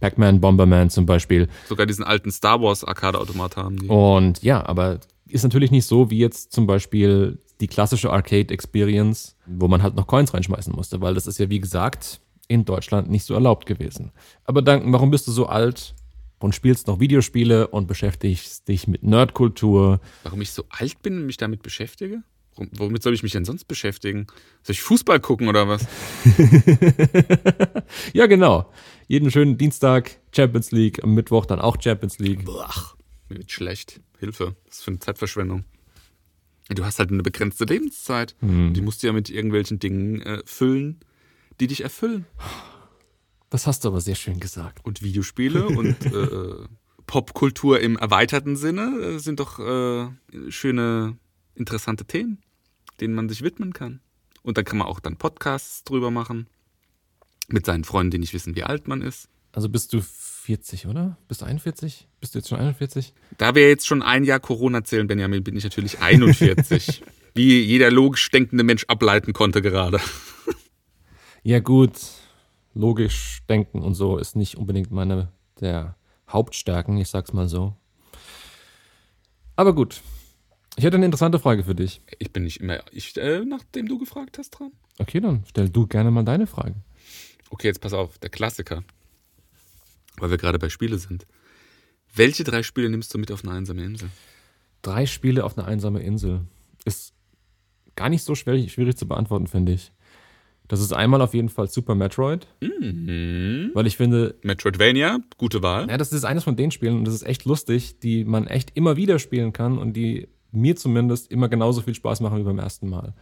Pac-Man, 0.00 0.40
Bomberman 0.40 0.90
zum 0.90 1.06
Beispiel. 1.06 1.48
Sogar 1.68 1.86
diesen 1.86 2.04
alten 2.04 2.30
Star 2.30 2.60
Wars 2.60 2.84
Arcade-Automat 2.84 3.56
haben 3.56 3.78
die. 3.78 3.86
Und 3.88 4.42
ja, 4.42 4.66
aber 4.66 5.00
ist 5.28 5.42
natürlich 5.44 5.70
nicht 5.70 5.86
so 5.86 6.10
wie 6.10 6.18
jetzt 6.18 6.52
zum 6.52 6.66
Beispiel 6.66 7.38
die 7.60 7.68
klassische 7.68 8.10
Arcade-Experience, 8.10 9.36
wo 9.46 9.68
man 9.68 9.82
halt 9.82 9.94
noch 9.94 10.06
Coins 10.06 10.34
reinschmeißen 10.34 10.74
musste, 10.74 11.00
weil 11.00 11.14
das 11.14 11.26
ist 11.26 11.38
ja 11.38 11.50
wie 11.50 11.60
gesagt 11.60 12.20
in 12.48 12.64
Deutschland 12.64 13.10
nicht 13.10 13.24
so 13.24 13.34
erlaubt 13.34 13.66
gewesen. 13.66 14.10
Aber 14.44 14.62
Duncan, 14.62 14.92
warum 14.92 15.10
bist 15.10 15.28
du 15.28 15.32
so 15.32 15.46
alt 15.46 15.94
und 16.40 16.54
spielst 16.54 16.88
noch 16.88 16.98
Videospiele 16.98 17.68
und 17.68 17.86
beschäftigst 17.86 18.66
dich 18.66 18.88
mit 18.88 19.02
Nerdkultur? 19.04 20.00
Warum 20.24 20.40
ich 20.40 20.50
so 20.50 20.64
alt 20.70 21.00
bin 21.02 21.18
und 21.18 21.26
mich 21.26 21.36
damit 21.36 21.62
beschäftige? 21.62 22.22
Womit 22.56 23.02
soll 23.02 23.14
ich 23.14 23.22
mich 23.22 23.32
denn 23.32 23.44
sonst 23.44 23.64
beschäftigen? 23.64 24.26
Soll 24.64 24.72
ich 24.74 24.82
Fußball 24.82 25.20
gucken 25.20 25.48
oder 25.48 25.68
was? 25.68 25.86
Ja, 28.12 28.26
genau. 28.26 28.66
Jeden 29.10 29.32
schönen 29.32 29.58
Dienstag 29.58 30.20
Champions 30.30 30.70
League, 30.70 31.02
am 31.02 31.14
Mittwoch 31.14 31.44
dann 31.44 31.58
auch 31.58 31.76
Champions 31.82 32.20
League. 32.20 32.44
Boah, 32.44 32.72
mir 33.28 33.38
wird 33.38 33.50
schlecht. 33.50 34.00
Hilfe. 34.20 34.54
Das 34.66 34.76
ist 34.76 34.84
für 34.84 34.92
eine 34.92 35.00
Zeitverschwendung. 35.00 35.64
Du 36.68 36.84
hast 36.84 37.00
halt 37.00 37.10
eine 37.10 37.24
begrenzte 37.24 37.64
Lebenszeit. 37.64 38.36
Die 38.40 38.80
musst 38.80 39.02
du 39.02 39.08
ja 39.08 39.12
mit 39.12 39.28
irgendwelchen 39.28 39.80
Dingen 39.80 40.22
äh, 40.22 40.42
füllen, 40.44 41.00
die 41.58 41.66
dich 41.66 41.80
erfüllen. 41.80 42.24
Das 43.48 43.66
hast 43.66 43.84
du 43.84 43.88
aber 43.88 44.00
sehr 44.00 44.14
schön 44.14 44.38
gesagt. 44.38 44.84
Und 44.84 45.02
Videospiele 45.02 45.66
und 45.66 46.06
äh, 46.06 46.68
Popkultur 47.08 47.80
im 47.80 47.96
erweiterten 47.96 48.54
Sinne 48.54 48.96
äh, 49.00 49.18
sind 49.18 49.40
doch 49.40 49.58
äh, 49.58 50.06
schöne, 50.50 51.16
interessante 51.56 52.04
Themen, 52.04 52.38
denen 53.00 53.16
man 53.16 53.28
sich 53.28 53.42
widmen 53.42 53.72
kann. 53.72 54.02
Und 54.42 54.56
dann 54.56 54.64
kann 54.64 54.78
man 54.78 54.86
auch 54.86 55.00
dann 55.00 55.16
Podcasts 55.16 55.82
drüber 55.82 56.12
machen. 56.12 56.46
Mit 57.52 57.66
seinen 57.66 57.84
Freunden, 57.84 58.12
die 58.12 58.18
nicht 58.18 58.34
wissen, 58.34 58.54
wie 58.56 58.64
alt 58.64 58.88
man 58.88 59.02
ist. 59.02 59.28
Also 59.52 59.68
bist 59.68 59.92
du 59.92 60.00
40, 60.00 60.86
oder? 60.86 61.16
Bist 61.28 61.42
du 61.42 61.46
41? 61.46 62.08
Bist 62.20 62.34
du 62.34 62.38
jetzt 62.38 62.48
schon 62.48 62.58
41? 62.58 63.12
Da 63.38 63.54
wir 63.54 63.68
jetzt 63.68 63.86
schon 63.86 64.02
ein 64.02 64.24
Jahr 64.24 64.40
Corona 64.40 64.84
zählen, 64.84 65.06
Benjamin, 65.06 65.42
bin 65.42 65.56
ich 65.56 65.64
natürlich 65.64 66.00
41. 66.00 67.02
wie 67.34 67.60
jeder 67.60 67.90
logisch 67.90 68.30
denkende 68.30 68.64
Mensch 68.64 68.84
ableiten 68.88 69.32
konnte 69.32 69.62
gerade. 69.62 70.00
Ja, 71.42 71.58
gut. 71.58 71.92
Logisch 72.74 73.40
denken 73.48 73.80
und 73.80 73.94
so 73.94 74.18
ist 74.18 74.36
nicht 74.36 74.58
unbedingt 74.58 74.90
meine 74.90 75.32
der 75.58 75.96
Hauptstärken, 76.28 76.98
ich 76.98 77.08
sag's 77.08 77.32
mal 77.32 77.48
so. 77.48 77.74
Aber 79.56 79.74
gut. 79.74 80.02
Ich 80.76 80.84
hätte 80.84 80.96
eine 80.96 81.06
interessante 81.06 81.38
Frage 81.38 81.64
für 81.64 81.74
dich. 81.74 82.02
Ich 82.18 82.30
bin 82.30 82.44
nicht 82.44 82.60
immer, 82.60 82.80
ich, 82.92 83.16
äh, 83.16 83.44
nachdem 83.44 83.88
du 83.88 83.98
gefragt 83.98 84.36
hast, 84.36 84.50
dran. 84.50 84.72
Okay, 84.98 85.20
dann 85.20 85.44
stell 85.48 85.70
du 85.70 85.86
gerne 85.86 86.10
mal 86.10 86.24
deine 86.24 86.46
Frage. 86.46 86.74
Okay, 87.50 87.66
jetzt 87.66 87.80
pass 87.80 87.92
auf, 87.92 88.18
der 88.18 88.30
Klassiker. 88.30 88.82
Weil 90.18 90.30
wir 90.30 90.38
gerade 90.38 90.58
bei 90.58 90.68
Spiele 90.68 90.98
sind. 90.98 91.26
Welche 92.14 92.44
drei 92.44 92.62
Spiele 92.62 92.88
nimmst 92.90 93.12
du 93.14 93.18
mit 93.18 93.30
auf 93.30 93.44
eine 93.44 93.52
einsame 93.52 93.84
Insel? 93.84 94.08
Drei 94.82 95.06
Spiele 95.06 95.44
auf 95.44 95.56
eine 95.58 95.66
einsame 95.66 96.00
Insel. 96.00 96.40
Ist 96.84 97.12
gar 97.96 98.08
nicht 98.08 98.24
so 98.24 98.34
schwierig, 98.34 98.72
schwierig 98.72 98.96
zu 98.96 99.06
beantworten, 99.06 99.46
finde 99.46 99.72
ich. 99.72 99.92
Das 100.68 100.80
ist 100.80 100.92
einmal 100.92 101.20
auf 101.20 101.34
jeden 101.34 101.48
Fall 101.48 101.68
Super 101.68 101.94
Metroid, 101.96 102.46
Mhm. 102.60 103.70
weil 103.74 103.86
ich 103.88 103.96
finde, 103.96 104.36
Metroidvania, 104.42 105.18
gute 105.36 105.62
Wahl. 105.62 105.88
Ja, 105.90 105.98
das 105.98 106.12
ist 106.12 106.24
eines 106.24 106.44
von 106.44 106.54
den 106.56 106.70
Spielen 106.70 106.96
und 106.98 107.04
das 107.04 107.14
ist 107.14 107.24
echt 107.26 107.44
lustig, 107.44 107.98
die 107.98 108.24
man 108.24 108.46
echt 108.46 108.76
immer 108.76 108.96
wieder 108.96 109.18
spielen 109.18 109.52
kann 109.52 109.78
und 109.78 109.94
die 109.94 110.28
mir 110.52 110.76
zumindest 110.76 111.30
immer 111.30 111.48
genauso 111.48 111.82
viel 111.82 111.94
Spaß 111.94 112.20
machen 112.20 112.38
wie 112.38 112.44
beim 112.44 112.58
ersten 112.58 112.88
Mal. 112.88 113.14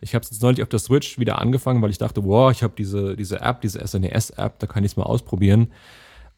Ich 0.00 0.14
habe 0.14 0.22
es 0.22 0.30
jetzt 0.30 0.42
neulich 0.42 0.62
auf 0.62 0.68
der 0.68 0.78
Switch 0.78 1.18
wieder 1.18 1.40
angefangen, 1.40 1.82
weil 1.82 1.90
ich 1.90 1.98
dachte, 1.98 2.24
wow, 2.24 2.50
ich 2.50 2.62
habe 2.62 2.74
diese, 2.76 3.16
diese 3.16 3.40
App, 3.40 3.60
diese 3.60 3.84
SNES-App, 3.86 4.58
da 4.58 4.66
kann 4.66 4.84
ich 4.84 4.92
es 4.92 4.96
mal 4.96 5.04
ausprobieren. 5.04 5.72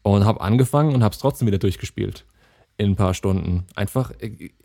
Und 0.03 0.25
habe 0.25 0.41
angefangen 0.41 0.95
und 0.95 1.03
habe 1.03 1.13
es 1.13 1.19
trotzdem 1.19 1.47
wieder 1.47 1.59
durchgespielt. 1.59 2.25
In 2.77 2.91
ein 2.91 2.95
paar 2.95 3.13
Stunden. 3.13 3.65
Einfach, 3.75 4.11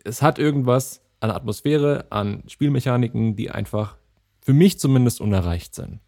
es 0.04 0.22
hat 0.22 0.38
irgendwas 0.38 1.02
an 1.20 1.30
Atmosphäre, 1.30 2.06
an 2.11 2.42
Spielmechaniken, 2.46 3.37
die 3.37 3.50
einfach 3.50 3.96
für 4.40 4.54
mich 4.54 4.78
zumindest 4.78 5.20
unerreicht 5.20 5.74
sind. 5.74 6.00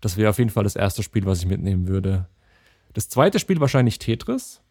Das 0.00 0.16
wäre 0.16 0.30
auf 0.30 0.38
jeden 0.38 0.50
Fall 0.50 0.64
das 0.64 0.76
erste 0.76 1.02
Spiel, 1.02 1.26
was 1.26 1.40
ich 1.40 1.46
mitnehmen 1.46 1.86
würde. 1.86 2.26
Das 2.94 3.08
zweite 3.08 3.38
Spiel 3.38 3.60
wahrscheinlich 3.60 3.98
Tetris, 3.98 4.62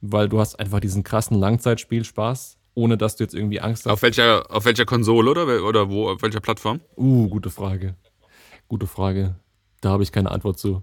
weil 0.00 0.28
du 0.28 0.40
hast 0.40 0.58
einfach 0.58 0.80
diesen 0.80 1.02
krassen 1.02 1.38
Langzeitspielspaß, 1.38 2.57
ohne 2.78 2.96
dass 2.96 3.16
du 3.16 3.24
jetzt 3.24 3.34
irgendwie 3.34 3.60
Angst 3.60 3.84
hast. 3.84 3.92
Auf 3.92 4.02
welcher, 4.02 4.54
auf 4.54 4.64
welcher 4.64 4.84
Konsole 4.84 5.30
oder, 5.32 5.64
oder 5.64 5.90
wo, 5.90 6.08
auf 6.08 6.22
welcher 6.22 6.40
Plattform? 6.40 6.80
Uh, 6.96 7.28
gute 7.28 7.50
Frage. 7.50 7.96
Gute 8.68 8.86
Frage. 8.86 9.34
Da 9.80 9.90
habe 9.90 10.04
ich 10.04 10.12
keine 10.12 10.30
Antwort 10.30 10.60
zu. 10.60 10.82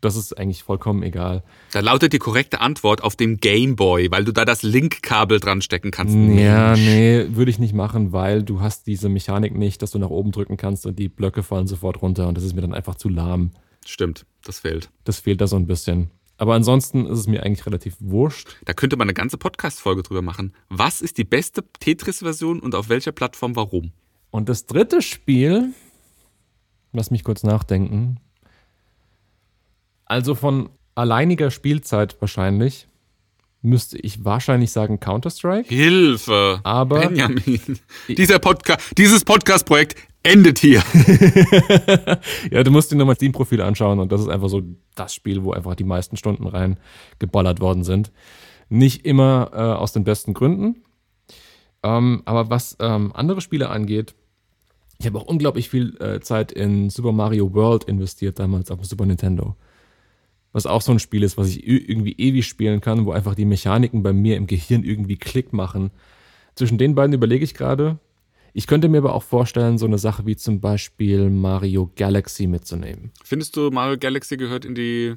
Das 0.00 0.16
ist 0.16 0.36
eigentlich 0.38 0.62
vollkommen 0.62 1.02
egal. 1.02 1.42
Da 1.72 1.80
lautet 1.80 2.12
die 2.14 2.18
korrekte 2.18 2.60
Antwort 2.60 3.02
auf 3.02 3.14
dem 3.16 3.38
Game 3.38 3.76
Boy, 3.76 4.10
weil 4.10 4.24
du 4.24 4.32
da 4.32 4.44
das 4.44 4.62
Link-Kabel 4.62 5.38
dran 5.38 5.60
stecken 5.60 5.90
kannst. 5.90 6.14
Ja, 6.14 6.74
nee, 6.76 7.26
würde 7.28 7.50
ich 7.50 7.58
nicht 7.58 7.74
machen, 7.74 8.12
weil 8.12 8.42
du 8.42 8.60
hast 8.60 8.86
diese 8.86 9.08
Mechanik 9.08 9.54
nicht, 9.54 9.82
dass 9.82 9.90
du 9.90 9.98
nach 9.98 10.10
oben 10.10 10.32
drücken 10.32 10.56
kannst 10.56 10.86
und 10.86 10.98
die 10.98 11.08
Blöcke 11.08 11.42
fallen 11.42 11.66
sofort 11.66 12.02
runter 12.02 12.26
und 12.26 12.36
das 12.36 12.44
ist 12.44 12.54
mir 12.54 12.62
dann 12.62 12.74
einfach 12.74 12.96
zu 12.96 13.08
lahm. 13.08 13.50
Stimmt, 13.86 14.24
das 14.44 14.60
fehlt. 14.60 14.90
Das 15.04 15.20
fehlt 15.20 15.40
da 15.40 15.46
so 15.46 15.56
ein 15.56 15.66
bisschen. 15.66 16.10
Aber 16.36 16.54
ansonsten 16.54 17.06
ist 17.06 17.18
es 17.20 17.26
mir 17.26 17.42
eigentlich 17.44 17.64
relativ 17.66 17.96
wurscht. 18.00 18.56
Da 18.64 18.72
könnte 18.72 18.96
man 18.96 19.06
eine 19.06 19.14
ganze 19.14 19.38
Podcast-Folge 19.38 20.02
drüber 20.02 20.22
machen. 20.22 20.52
Was 20.68 21.00
ist 21.00 21.18
die 21.18 21.24
beste 21.24 21.64
Tetris-Version 21.80 22.60
und 22.60 22.74
auf 22.74 22.88
welcher 22.88 23.12
Plattform 23.12 23.54
warum? 23.56 23.92
Und 24.30 24.48
das 24.48 24.66
dritte 24.66 25.00
Spiel, 25.00 25.72
lass 26.92 27.10
mich 27.12 27.22
kurz 27.22 27.44
nachdenken. 27.44 28.18
Also 30.06 30.34
von 30.34 30.70
alleiniger 30.96 31.50
Spielzeit 31.50 32.16
wahrscheinlich, 32.20 32.88
müsste 33.62 33.96
ich 33.98 34.24
wahrscheinlich 34.24 34.72
sagen 34.72 35.00
Counter-Strike. 35.00 35.68
Hilfe! 35.68 36.60
Aber- 36.64 37.00
Benjamin, 37.08 37.78
dieses 38.08 39.24
Podcast-Projekt 39.24 39.96
endet 40.24 40.58
hier. 40.58 40.82
Ja, 42.50 42.62
du 42.62 42.70
musst 42.70 42.90
dir 42.90 42.96
nur 42.96 43.06
mal 43.06 43.14
Steam-Profil 43.14 43.60
anschauen 43.60 43.98
und 43.98 44.12
das 44.12 44.20
ist 44.20 44.28
einfach 44.28 44.48
so 44.48 44.62
das 44.94 45.14
Spiel, 45.14 45.44
wo 45.44 45.52
einfach 45.52 45.74
die 45.74 45.84
meisten 45.84 46.16
Stunden 46.16 46.46
rein 46.46 46.78
geballert 47.18 47.60
worden 47.60 47.84
sind. 47.84 48.12
Nicht 48.68 49.04
immer 49.04 49.50
äh, 49.52 49.56
aus 49.56 49.92
den 49.92 50.04
besten 50.04 50.34
Gründen. 50.34 50.82
Ähm, 51.82 52.22
aber 52.24 52.50
was 52.50 52.76
ähm, 52.80 53.12
andere 53.14 53.40
Spiele 53.40 53.68
angeht, 53.68 54.14
ich 54.98 55.06
habe 55.06 55.18
auch 55.18 55.26
unglaublich 55.26 55.68
viel 55.68 55.96
äh, 56.00 56.20
Zeit 56.20 56.52
in 56.52 56.90
Super 56.90 57.12
Mario 57.12 57.52
World 57.52 57.84
investiert 57.84 58.38
damals 58.38 58.70
auf 58.70 58.78
dem 58.78 58.84
Super 58.84 59.06
Nintendo. 59.06 59.56
Was 60.52 60.66
auch 60.66 60.82
so 60.82 60.92
ein 60.92 61.00
Spiel 61.00 61.24
ist, 61.24 61.36
was 61.36 61.48
ich 61.48 61.66
irgendwie 61.66 62.12
ewig 62.12 62.46
spielen 62.46 62.80
kann, 62.80 63.04
wo 63.06 63.12
einfach 63.12 63.34
die 63.34 63.44
Mechaniken 63.44 64.02
bei 64.02 64.12
mir 64.12 64.36
im 64.36 64.46
Gehirn 64.46 64.84
irgendwie 64.84 65.16
Klick 65.16 65.52
machen. 65.52 65.90
Zwischen 66.54 66.78
den 66.78 66.94
beiden 66.94 67.12
überlege 67.12 67.44
ich 67.44 67.54
gerade. 67.54 67.98
Ich 68.56 68.68
könnte 68.68 68.88
mir 68.88 68.98
aber 68.98 69.14
auch 69.14 69.24
vorstellen, 69.24 69.78
so 69.78 69.86
eine 69.86 69.98
Sache 69.98 70.26
wie 70.26 70.36
zum 70.36 70.60
Beispiel 70.60 71.28
Mario 71.28 71.90
Galaxy 71.96 72.46
mitzunehmen. 72.46 73.10
Findest 73.24 73.56
du, 73.56 73.70
Mario 73.72 73.98
Galaxy 73.98 74.36
gehört 74.36 74.64
in 74.64 74.76
die 74.76 75.16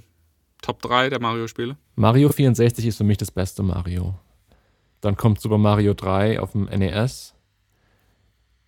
Top 0.63 0.82
3 0.82 1.12
der 1.12 1.21
Mario-Spiele? 1.21 1.78
Mario 1.95 2.30
64 2.30 2.88
ist 2.88 2.97
für 2.97 3.04
mich 3.04 3.17
das 3.19 3.30
beste 3.30 3.62
Mario. 3.62 4.15
Dann 5.02 5.15
kommt 5.15 5.39
Super 5.39 5.60
Mario 5.60 5.93
3 5.93 6.39
auf 6.39 6.54
dem 6.54 6.63
NES. 6.63 7.36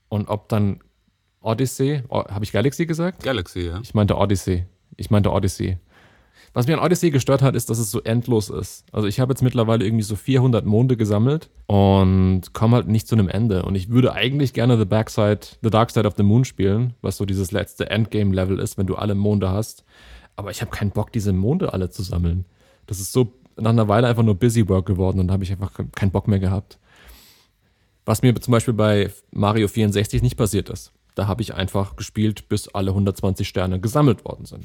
Und 0.07 0.27
ob 0.29 0.47
dann 0.49 0.83
Odyssey, 1.41 2.03
habe 2.11 2.43
ich 2.43 2.51
Galaxy 2.51 2.85
gesagt? 2.85 3.23
Galaxy, 3.23 3.61
ja. 3.61 3.79
Ich 3.81 3.95
meinte 3.95 4.17
Odyssey. 4.17 4.67
Ich 4.97 5.09
meinte 5.09 5.31
Odyssey. 5.31 5.79
Was 6.53 6.67
mir 6.67 6.77
an 6.77 6.83
Odyssey 6.83 7.11
gestört 7.11 7.41
hat, 7.41 7.55
ist, 7.55 7.69
dass 7.69 7.77
es 7.77 7.91
so 7.91 8.01
endlos 8.01 8.49
ist. 8.49 8.85
Also 8.91 9.07
ich 9.07 9.19
habe 9.19 9.31
jetzt 9.31 9.41
mittlerweile 9.41 9.85
irgendwie 9.85 10.03
so 10.03 10.15
400 10.15 10.65
Monde 10.65 10.97
gesammelt 10.97 11.49
und 11.67 12.53
komme 12.53 12.77
halt 12.77 12.87
nicht 12.87 13.07
zu 13.07 13.15
einem 13.15 13.29
Ende. 13.29 13.63
Und 13.63 13.75
ich 13.75 13.89
würde 13.89 14.13
eigentlich 14.13 14.53
gerne 14.53 14.77
The 14.77 14.85
Backside, 14.85 15.41
The 15.61 15.69
Dark 15.69 15.91
Side 15.91 16.07
of 16.07 16.15
the 16.17 16.23
Moon 16.23 16.45
spielen, 16.45 16.93
was 17.01 17.17
so 17.17 17.25
dieses 17.25 17.51
letzte 17.51 17.89
Endgame-Level 17.89 18.59
ist, 18.59 18.77
wenn 18.77 18.87
du 18.87 18.95
alle 18.95 19.15
Monde 19.15 19.49
hast. 19.49 19.83
Aber 20.35 20.51
ich 20.51 20.61
habe 20.61 20.71
keinen 20.71 20.91
Bock, 20.91 21.11
diese 21.11 21.33
Monde 21.33 21.73
alle 21.73 21.89
zu 21.89 22.01
sammeln. 22.01 22.45
Das 22.87 22.99
ist 22.99 23.11
so 23.11 23.33
nach 23.55 23.71
einer 23.71 23.87
Weile 23.87 24.07
einfach 24.07 24.23
nur 24.23 24.35
Busy 24.35 24.67
Work 24.69 24.85
geworden 24.85 25.19
und 25.19 25.27
da 25.27 25.33
habe 25.33 25.43
ich 25.43 25.51
einfach 25.51 25.71
keinen 25.95 26.11
Bock 26.11 26.27
mehr 26.27 26.39
gehabt. 26.39 26.79
Was 28.05 28.21
mir 28.21 28.33
zum 28.35 28.53
Beispiel 28.53 28.73
bei 28.73 29.11
Mario 29.31 29.67
64 29.67 30.21
nicht 30.23 30.37
passiert 30.37 30.69
ist. 30.69 30.91
Da 31.19 31.27
habe 31.27 31.41
ich 31.41 31.53
einfach 31.53 31.97
gespielt, 31.97 32.47
bis 32.47 32.69
alle 32.69 32.91
120 32.91 33.45
Sterne 33.45 33.81
gesammelt 33.81 34.23
worden 34.23 34.45
sind. 34.45 34.63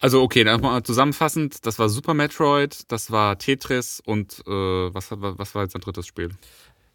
Also 0.00 0.20
okay, 0.20 0.42
dann 0.42 0.60
mal 0.60 0.82
zusammenfassend, 0.82 1.64
das 1.64 1.78
war 1.78 1.88
Super 1.88 2.12
Metroid, 2.12 2.90
das 2.90 3.12
war 3.12 3.38
Tetris 3.38 4.02
und 4.04 4.42
äh, 4.48 4.50
was, 4.50 5.12
was 5.12 5.54
war 5.54 5.62
jetzt 5.62 5.76
ein 5.76 5.80
drittes 5.80 6.08
Spiel? 6.08 6.30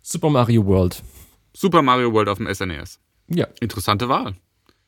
Super 0.01 0.29
Mario 0.29 0.65
World. 0.65 1.01
Super 1.53 1.81
Mario 1.81 2.11
World 2.11 2.27
auf 2.27 2.37
dem 2.37 2.53
SNES. 2.53 2.99
Ja. 3.29 3.47
Interessante 3.61 4.09
Wahl. 4.09 4.35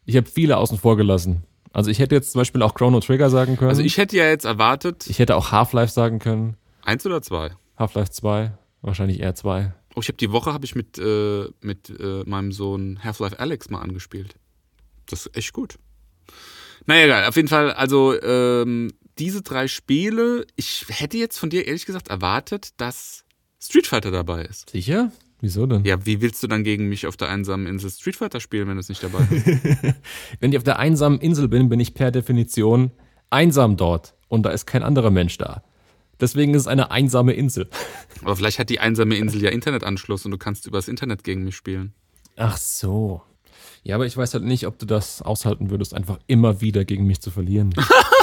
Ich 0.04 0.18
habe 0.18 0.28
viele 0.28 0.58
außen 0.58 0.78
vor 0.78 0.98
gelassen. 0.98 1.46
Also 1.72 1.90
ich 1.90 2.00
hätte 2.00 2.16
jetzt 2.16 2.34
zum 2.34 2.42
Beispiel 2.42 2.62
auch 2.62 2.74
Chrono 2.74 3.00
Trigger 3.00 3.30
sagen 3.30 3.56
können. 3.56 3.70
Also 3.70 3.84
ich 3.84 3.98
hätte 3.98 4.18
ja 4.18 4.26
jetzt 4.26 4.44
erwartet. 4.44 5.08
Ich 5.08 5.20
hätte 5.20 5.38
auch 5.38 5.54
Half-Life 5.54 5.94
sagen 5.94 6.20
können. 6.20 6.58
Eins 6.84 7.06
oder 7.06 7.22
zwei? 7.22 7.52
Half-Life 7.78 8.12
2, 8.12 8.52
wahrscheinlich 8.82 9.22
eher 9.22 9.34
zwei. 9.36 9.72
Oh, 10.00 10.02
ich 10.02 10.08
habe 10.08 10.18
die 10.18 10.32
Woche 10.32 10.54
habe 10.54 10.64
ich 10.64 10.76
mit, 10.76 10.98
äh, 10.98 11.50
mit 11.60 11.90
äh, 11.90 12.24
meinem 12.26 12.54
Sohn 12.54 13.04
Half-Life 13.04 13.38
Alex 13.38 13.70
mal 13.70 13.82
angespielt. 13.82 14.36
Das 15.08 15.26
ist 15.26 15.36
echt 15.36 15.52
gut. 15.52 15.76
Naja, 16.86 17.04
egal. 17.04 17.26
Auf 17.26 17.36
jeden 17.36 17.50
Fall, 17.50 17.74
also 17.74 18.18
ähm, 18.22 18.94
diese 19.18 19.42
drei 19.42 19.68
Spiele, 19.68 20.48
ich 20.56 20.86
hätte 20.88 21.18
jetzt 21.18 21.38
von 21.38 21.50
dir 21.50 21.68
ehrlich 21.68 21.86
gesagt 21.86 22.08
erwartet, 22.08 22.70
dass 22.78 23.26
Street 23.62 23.88
Fighter 23.88 24.10
dabei 24.10 24.46
ist. 24.46 24.70
Sicher? 24.70 25.12
Wieso 25.42 25.66
denn? 25.66 25.84
Ja, 25.84 26.06
wie 26.06 26.22
willst 26.22 26.42
du 26.44 26.48
dann 26.48 26.64
gegen 26.64 26.88
mich 26.88 27.06
auf 27.06 27.18
der 27.18 27.28
einsamen 27.28 27.68
Insel 27.68 27.90
Street 27.90 28.16
Fighter 28.16 28.40
spielen, 28.40 28.70
wenn 28.70 28.76
du 28.76 28.80
es 28.80 28.88
nicht 28.88 29.04
dabei 29.04 29.20
hast? 29.20 29.96
wenn 30.40 30.52
ich 30.54 30.58
auf 30.58 30.64
der 30.64 30.80
einsamen 30.80 31.20
Insel 31.20 31.50
bin, 31.50 31.68
bin 31.68 31.82
ich 31.82 31.94
per 31.94 32.12
Definition 32.12 32.92
einsam 33.30 33.76
dort 33.76 34.16
und 34.30 34.44
da 34.44 34.52
ist 34.52 34.66
kein 34.66 34.82
anderer 34.82 35.12
Mensch 35.12 35.38
da. 35.38 35.62
Deswegen 36.20 36.54
ist 36.54 36.62
es 36.62 36.68
eine 36.68 36.92
einsame 36.92 37.34
Insel. 37.34 37.70
Aber 38.24 38.36
vielleicht 38.36 38.60
hat 38.60 38.70
die 38.70 38.80
einsame 38.80 39.16
Insel 39.16 39.42
ja 39.42 39.50
Internetanschluss 39.50 40.26
und 40.26 40.32
du 40.32 40.38
kannst 40.38 40.68
übers 40.68 40.88
Internet 40.88 41.24
gegen 41.24 41.44
mich 41.44 41.56
spielen. 41.56 41.94
Ach 42.36 42.58
so. 42.58 43.22
Ja, 43.84 43.96
aber 43.96 44.06
ich 44.06 44.18
weiß 44.18 44.34
halt 44.34 44.44
nicht, 44.44 44.68
ob 44.68 44.78
du 44.78 44.86
das 44.86 45.22
aushalten 45.22 45.70
würdest, 45.70 45.94
einfach 45.94 46.20
immer 46.28 46.62
wieder 46.62 46.86
gegen 46.86 47.06
mich 47.06 47.22
zu 47.22 47.32
verlieren. 47.32 47.74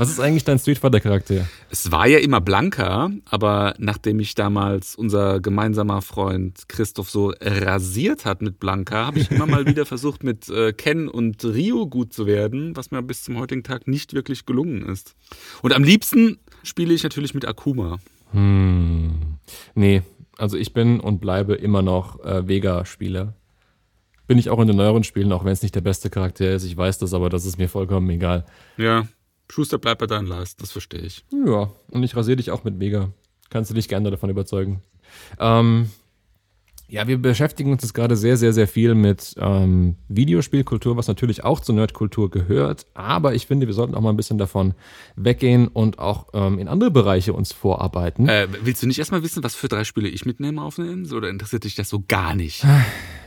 Was 0.00 0.08
ist 0.08 0.18
eigentlich 0.18 0.44
dein 0.44 0.58
Street 0.58 0.78
Fighter 0.78 0.98
Charakter? 0.98 1.46
Es 1.68 1.92
war 1.92 2.06
ja 2.06 2.20
immer 2.20 2.40
Blanka, 2.40 3.10
aber 3.26 3.74
nachdem 3.76 4.18
ich 4.18 4.34
damals 4.34 4.96
unser 4.96 5.40
gemeinsamer 5.40 6.00
Freund 6.00 6.70
Christoph 6.70 7.10
so 7.10 7.34
rasiert 7.38 8.24
hat 8.24 8.40
mit 8.40 8.58
Blanka, 8.58 9.04
habe 9.04 9.18
ich 9.18 9.30
immer 9.30 9.44
mal 9.44 9.66
wieder 9.66 9.84
versucht, 9.84 10.24
mit 10.24 10.48
äh, 10.48 10.72
Ken 10.72 11.06
und 11.06 11.44
Rio 11.44 11.86
gut 11.86 12.14
zu 12.14 12.26
werden, 12.26 12.74
was 12.78 12.90
mir 12.92 13.02
bis 13.02 13.24
zum 13.24 13.36
heutigen 13.36 13.62
Tag 13.62 13.88
nicht 13.88 14.14
wirklich 14.14 14.46
gelungen 14.46 14.86
ist. 14.88 15.16
Und 15.60 15.74
am 15.74 15.84
liebsten 15.84 16.38
spiele 16.62 16.94
ich 16.94 17.02
natürlich 17.02 17.34
mit 17.34 17.46
Akuma. 17.46 17.98
Hm. 18.32 19.36
Nee, 19.74 20.00
also 20.38 20.56
ich 20.56 20.72
bin 20.72 21.00
und 21.00 21.20
bleibe 21.20 21.56
immer 21.56 21.82
noch 21.82 22.24
äh, 22.24 22.48
Vega-Spieler. 22.48 23.34
Bin 24.26 24.38
ich 24.38 24.48
auch 24.48 24.60
in 24.60 24.66
den 24.66 24.78
neueren 24.78 25.04
Spielen, 25.04 25.30
auch 25.30 25.44
wenn 25.44 25.52
es 25.52 25.60
nicht 25.60 25.74
der 25.74 25.82
beste 25.82 26.08
Charakter 26.08 26.54
ist. 26.54 26.64
Ich 26.64 26.74
weiß 26.74 26.96
das, 26.96 27.12
aber 27.12 27.28
das 27.28 27.44
ist 27.44 27.58
mir 27.58 27.68
vollkommen 27.68 28.08
egal. 28.08 28.46
Ja, 28.78 29.06
Schuster 29.50 29.78
bleibt 29.78 30.00
bei 30.00 30.06
deinen 30.06 30.26
Leisten, 30.26 30.60
das 30.60 30.72
verstehe 30.72 31.00
ich. 31.00 31.24
Ja, 31.46 31.70
und 31.90 32.02
ich 32.02 32.16
rasiere 32.16 32.36
dich 32.36 32.50
auch 32.50 32.64
mit 32.64 32.78
Vega. 32.80 33.10
Kannst 33.50 33.70
du 33.70 33.74
dich 33.74 33.88
gerne 33.88 34.10
davon 34.10 34.30
überzeugen. 34.30 34.82
Ähm, 35.38 35.90
ja, 36.90 37.06
wir 37.06 37.18
beschäftigen 37.18 37.70
uns 37.70 37.82
jetzt 37.82 37.94
gerade 37.94 38.16
sehr, 38.16 38.36
sehr, 38.36 38.52
sehr 38.52 38.66
viel 38.66 38.96
mit 38.96 39.34
ähm, 39.38 39.94
Videospielkultur, 40.08 40.96
was 40.96 41.06
natürlich 41.06 41.44
auch 41.44 41.60
zur 41.60 41.76
Nerdkultur 41.76 42.30
gehört. 42.30 42.86
Aber 42.94 43.32
ich 43.34 43.46
finde, 43.46 43.68
wir 43.68 43.74
sollten 43.74 43.94
auch 43.94 44.00
mal 44.00 44.10
ein 44.10 44.16
bisschen 44.16 44.38
davon 44.38 44.74
weggehen 45.14 45.68
und 45.68 46.00
auch 46.00 46.28
ähm, 46.34 46.58
in 46.58 46.66
andere 46.66 46.90
Bereiche 46.90 47.32
uns 47.32 47.52
vorarbeiten. 47.52 48.28
Äh, 48.28 48.48
willst 48.62 48.82
du 48.82 48.88
nicht 48.88 48.98
erstmal 48.98 49.22
wissen, 49.22 49.44
was 49.44 49.54
für 49.54 49.68
drei 49.68 49.84
Spiele 49.84 50.08
ich 50.08 50.26
mitnehme 50.26 50.60
auf 50.62 50.80
eine 50.80 50.90
Insel? 50.90 51.18
Oder 51.18 51.28
interessiert 51.28 51.62
dich 51.62 51.76
das 51.76 51.88
so 51.88 52.02
gar 52.08 52.34
nicht? 52.34 52.64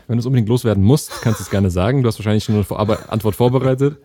Wenn 0.08 0.18
du 0.18 0.20
es 0.20 0.26
unbedingt 0.26 0.50
loswerden 0.50 0.84
musst, 0.84 1.22
kannst 1.22 1.40
du 1.40 1.44
es 1.44 1.50
gerne 1.50 1.70
sagen. 1.70 2.04
Du 2.04 2.08
hast 2.10 2.20
wahrscheinlich 2.20 2.44
schon 2.44 2.56
eine 2.56 3.10
Antwort 3.10 3.36
vorbereitet. 3.36 3.98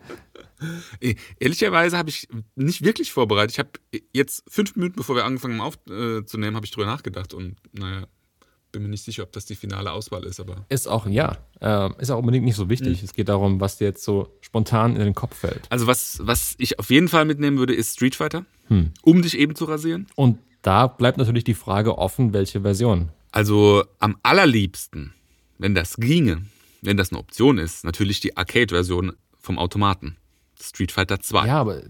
Äh, 0.99 1.15
ehrlicherweise 1.39 1.97
habe 1.97 2.09
ich 2.09 2.27
nicht 2.55 2.83
wirklich 2.83 3.11
vorbereitet. 3.11 3.51
Ich 3.51 3.59
habe 3.59 3.69
jetzt 4.13 4.43
fünf 4.47 4.75
Minuten, 4.75 4.95
bevor 4.95 5.15
wir 5.15 5.25
angefangen 5.25 5.61
haben 5.61 5.73
aufzunehmen, 6.19 6.55
habe 6.55 6.65
ich 6.65 6.71
drüber 6.71 6.85
nachgedacht 6.85 7.33
und 7.33 7.55
naja, 7.71 8.07
bin 8.71 8.83
mir 8.83 8.89
nicht 8.89 9.03
sicher, 9.03 9.23
ob 9.23 9.31
das 9.31 9.45
die 9.45 9.55
finale 9.55 9.91
Auswahl 9.91 10.23
ist, 10.25 10.39
aber. 10.39 10.65
Ist 10.69 10.87
auch, 10.87 11.07
ja. 11.07 11.37
Äh, 11.59 11.89
ist 12.01 12.11
auch 12.11 12.19
unbedingt 12.19 12.45
nicht 12.45 12.55
so 12.55 12.69
wichtig. 12.69 13.01
Mhm. 13.01 13.05
Es 13.05 13.13
geht 13.13 13.29
darum, 13.29 13.59
was 13.59 13.77
dir 13.77 13.85
jetzt 13.85 14.03
so 14.03 14.37
spontan 14.41 14.95
in 14.95 15.03
den 15.03 15.15
Kopf 15.15 15.37
fällt. 15.37 15.61
Also, 15.69 15.87
was, 15.87 16.19
was 16.21 16.55
ich 16.57 16.79
auf 16.79 16.89
jeden 16.89 17.07
Fall 17.07 17.25
mitnehmen 17.25 17.57
würde, 17.57 17.73
ist 17.73 17.93
Street 17.93 18.15
Fighter, 18.15 18.45
hm. 18.67 18.91
um 19.01 19.21
dich 19.21 19.37
eben 19.37 19.55
zu 19.55 19.65
rasieren. 19.65 20.07
Und 20.15 20.39
da 20.61 20.87
bleibt 20.87 21.17
natürlich 21.17 21.43
die 21.43 21.53
Frage 21.53 21.97
offen, 21.97 22.33
welche 22.33 22.61
Version. 22.61 23.09
Also, 23.31 23.83
am 23.99 24.17
allerliebsten, 24.23 25.13
wenn 25.57 25.75
das 25.75 25.95
ginge, 25.97 26.43
wenn 26.81 26.97
das 26.97 27.11
eine 27.11 27.19
Option 27.19 27.57
ist, 27.57 27.83
natürlich 27.83 28.19
die 28.19 28.37
Arcade-Version 28.37 29.13
vom 29.39 29.57
Automaten. 29.57 30.15
Street 30.61 30.91
Fighter 30.91 31.19
2. 31.19 31.47
Ja, 31.47 31.59
aber 31.59 31.83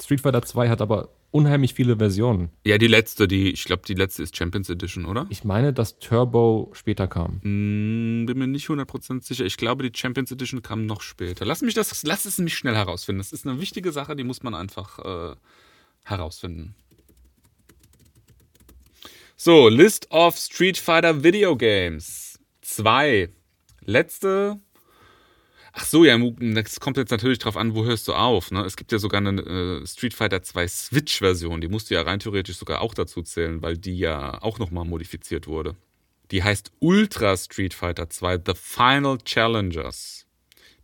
Street 0.00 0.20
Fighter 0.20 0.42
2 0.42 0.68
hat 0.68 0.80
aber 0.80 1.10
unheimlich 1.32 1.74
viele 1.74 1.96
Versionen. 1.96 2.50
Ja, 2.64 2.78
die 2.78 2.86
letzte, 2.86 3.26
die, 3.26 3.50
ich 3.50 3.64
glaube, 3.64 3.82
die 3.86 3.94
letzte 3.94 4.22
ist 4.22 4.36
Champions 4.36 4.68
Edition, 4.70 5.06
oder? 5.06 5.26
Ich 5.30 5.44
meine, 5.44 5.72
dass 5.72 5.98
Turbo 5.98 6.70
später 6.74 7.08
kam. 7.08 7.40
Mm, 7.42 8.26
bin 8.26 8.38
mir 8.38 8.46
nicht 8.46 8.68
100% 8.68 9.22
sicher. 9.22 9.44
Ich 9.44 9.56
glaube, 9.56 9.88
die 9.88 9.98
Champions 9.98 10.30
Edition 10.30 10.62
kam 10.62 10.86
noch 10.86 11.00
später. 11.00 11.44
Lass 11.44 11.62
mich 11.62 11.74
das, 11.74 12.02
lass 12.04 12.26
es 12.26 12.38
mich 12.38 12.56
schnell 12.56 12.76
herausfinden. 12.76 13.18
Das 13.18 13.32
ist 13.32 13.46
eine 13.46 13.60
wichtige 13.60 13.92
Sache, 13.92 14.14
die 14.14 14.24
muss 14.24 14.42
man 14.42 14.54
einfach 14.54 14.98
äh, 14.98 15.34
herausfinden. 16.04 16.74
So, 19.36 19.68
List 19.68 20.10
of 20.10 20.36
Street 20.36 20.78
Fighter 20.78 21.24
Video 21.24 21.56
Games. 21.56 22.38
2. 22.60 23.30
Letzte 23.80 24.60
Ach 25.74 25.86
so, 25.86 26.04
ja, 26.04 26.18
das 26.18 26.80
kommt 26.80 26.98
jetzt 26.98 27.10
natürlich 27.10 27.38
drauf 27.38 27.56
an, 27.56 27.74
wo 27.74 27.84
hörst 27.84 28.06
du 28.06 28.12
auf. 28.12 28.50
Ne? 28.50 28.62
Es 28.64 28.76
gibt 28.76 28.92
ja 28.92 28.98
sogar 28.98 29.18
eine 29.18 29.40
äh, 29.40 29.86
Street 29.86 30.12
Fighter 30.12 30.42
2 30.42 30.68
Switch-Version, 30.68 31.62
die 31.62 31.68
musst 31.68 31.90
du 31.90 31.94
ja 31.94 32.02
rein 32.02 32.18
theoretisch 32.18 32.56
sogar 32.56 32.82
auch 32.82 32.92
dazu 32.92 33.22
zählen, 33.22 33.62
weil 33.62 33.78
die 33.78 33.96
ja 33.98 34.42
auch 34.42 34.58
nochmal 34.58 34.84
modifiziert 34.84 35.46
wurde. 35.46 35.76
Die 36.30 36.42
heißt 36.42 36.72
Ultra 36.78 37.36
Street 37.36 37.72
Fighter 37.72 38.10
2 38.10 38.42
The 38.46 38.52
Final 38.54 39.18
Challengers. 39.24 40.26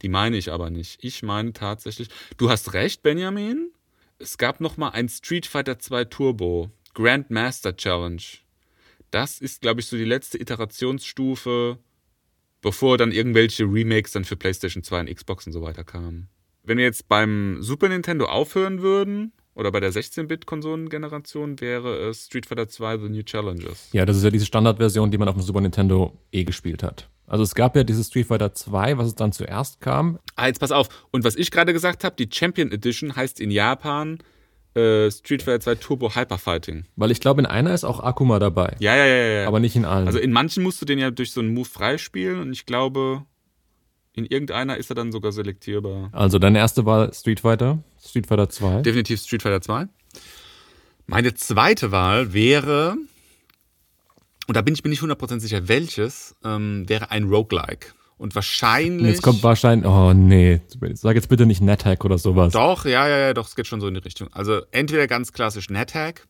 Die 0.00 0.08
meine 0.08 0.36
ich 0.36 0.50
aber 0.50 0.70
nicht. 0.70 1.02
Ich 1.02 1.22
meine 1.22 1.52
tatsächlich, 1.52 2.08
du 2.36 2.48
hast 2.48 2.72
recht, 2.72 3.02
Benjamin. 3.02 3.70
Es 4.18 4.38
gab 4.38 4.60
nochmal 4.60 4.92
ein 4.92 5.08
Street 5.08 5.46
Fighter 5.46 5.78
2 5.78 6.04
Turbo, 6.04 6.70
Grandmaster 6.94 7.76
Challenge. 7.76 8.22
Das 9.10 9.40
ist, 9.40 9.60
glaube 9.60 9.80
ich, 9.80 9.86
so 9.86 9.96
die 9.96 10.04
letzte 10.04 10.40
Iterationsstufe 10.40 11.78
bevor 12.60 12.98
dann 12.98 13.12
irgendwelche 13.12 13.64
Remakes 13.64 14.12
dann 14.12 14.24
für 14.24 14.36
PlayStation 14.36 14.82
2 14.82 15.00
und 15.00 15.14
Xbox 15.14 15.46
und 15.46 15.52
so 15.52 15.62
weiter 15.62 15.84
kamen. 15.84 16.28
Wenn 16.62 16.78
wir 16.78 16.84
jetzt 16.84 17.08
beim 17.08 17.58
Super 17.60 17.88
Nintendo 17.88 18.26
aufhören 18.26 18.82
würden, 18.82 19.32
oder 19.58 19.72
bei 19.72 19.80
der 19.80 19.92
16-Bit-Konsolengeneration 19.92 21.60
wäre 21.60 22.08
es 22.08 22.26
Street 22.26 22.46
Fighter 22.46 22.68
2 22.68 22.98
The 22.98 23.08
New 23.08 23.22
Challenges. 23.24 23.88
Ja, 23.92 24.06
das 24.06 24.16
ist 24.16 24.22
ja 24.22 24.30
diese 24.30 24.46
Standardversion, 24.46 25.10
die 25.10 25.18
man 25.18 25.28
auf 25.28 25.34
dem 25.34 25.42
Super 25.42 25.60
Nintendo 25.60 26.16
eh 26.30 26.44
gespielt 26.44 26.84
hat. 26.84 27.10
Also 27.26 27.42
es 27.42 27.56
gab 27.56 27.74
ja 27.74 27.82
dieses 27.82 28.06
Street 28.06 28.28
Fighter 28.28 28.54
2, 28.54 28.98
was 28.98 29.08
es 29.08 29.14
dann 29.16 29.32
zuerst 29.32 29.80
kam. 29.80 30.20
Ah, 30.36 30.46
jetzt 30.46 30.60
pass 30.60 30.70
auf. 30.70 30.88
Und 31.10 31.24
was 31.24 31.34
ich 31.34 31.50
gerade 31.50 31.72
gesagt 31.72 32.04
habe, 32.04 32.14
die 32.14 32.28
Champion 32.32 32.70
Edition 32.70 33.16
heißt 33.16 33.40
in 33.40 33.50
Japan 33.50 34.18
äh, 34.78 35.10
Street 35.10 35.42
Fighter 35.42 35.60
2 35.60 35.74
Turbo 35.76 36.14
Hyper 36.14 36.38
Fighting. 36.38 36.84
Weil 36.96 37.10
ich 37.10 37.20
glaube, 37.20 37.40
in 37.40 37.46
einer 37.46 37.74
ist 37.74 37.84
auch 37.84 38.00
Akuma 38.00 38.38
dabei. 38.38 38.76
Ja, 38.78 38.96
ja, 38.96 39.06
ja, 39.06 39.26
ja. 39.42 39.48
Aber 39.48 39.60
nicht 39.60 39.76
in 39.76 39.84
allen. 39.84 40.06
Also 40.06 40.18
in 40.18 40.32
manchen 40.32 40.62
musst 40.62 40.80
du 40.80 40.86
den 40.86 40.98
ja 40.98 41.10
durch 41.10 41.32
so 41.32 41.40
einen 41.40 41.52
Move 41.52 41.68
freispielen 41.68 42.40
und 42.40 42.52
ich 42.52 42.66
glaube, 42.66 43.24
in 44.14 44.26
irgendeiner 44.26 44.76
ist 44.76 44.90
er 44.90 44.94
dann 44.94 45.12
sogar 45.12 45.32
selektierbar. 45.32 46.10
Also 46.12 46.38
deine 46.38 46.58
erste 46.58 46.86
Wahl 46.86 47.12
Street 47.14 47.40
Fighter? 47.40 47.82
Street 48.04 48.26
Fighter 48.26 48.48
2? 48.48 48.82
Definitiv 48.82 49.20
Street 49.20 49.42
Fighter 49.42 49.60
2. 49.60 49.86
Meine 51.06 51.34
zweite 51.34 51.90
Wahl 51.90 52.32
wäre, 52.34 52.96
und 54.46 54.56
da 54.56 54.62
bin 54.62 54.74
ich 54.74 54.84
mir 54.84 54.90
nicht 54.90 55.02
100% 55.02 55.40
sicher, 55.40 55.68
welches, 55.68 56.36
ähm, 56.44 56.88
wäre 56.88 57.10
ein 57.10 57.24
Roguelike. 57.24 57.94
Und 58.18 58.34
wahrscheinlich. 58.34 59.12
Jetzt 59.12 59.22
kommt 59.22 59.42
wahrscheinlich. 59.44 59.88
Oh 59.88 60.12
nee, 60.12 60.60
sag 60.94 61.14
jetzt 61.14 61.28
bitte 61.28 61.46
nicht 61.46 61.60
NetHack 61.60 62.04
oder 62.04 62.18
sowas. 62.18 62.52
Doch, 62.52 62.84
ja, 62.84 63.08
ja, 63.08 63.18
ja, 63.18 63.34
doch, 63.34 63.46
es 63.46 63.54
geht 63.54 63.68
schon 63.68 63.80
so 63.80 63.86
in 63.86 63.94
die 63.94 64.00
Richtung. 64.00 64.28
Also 64.32 64.62
entweder 64.72 65.06
ganz 65.06 65.32
klassisch 65.32 65.70
NetHack 65.70 66.26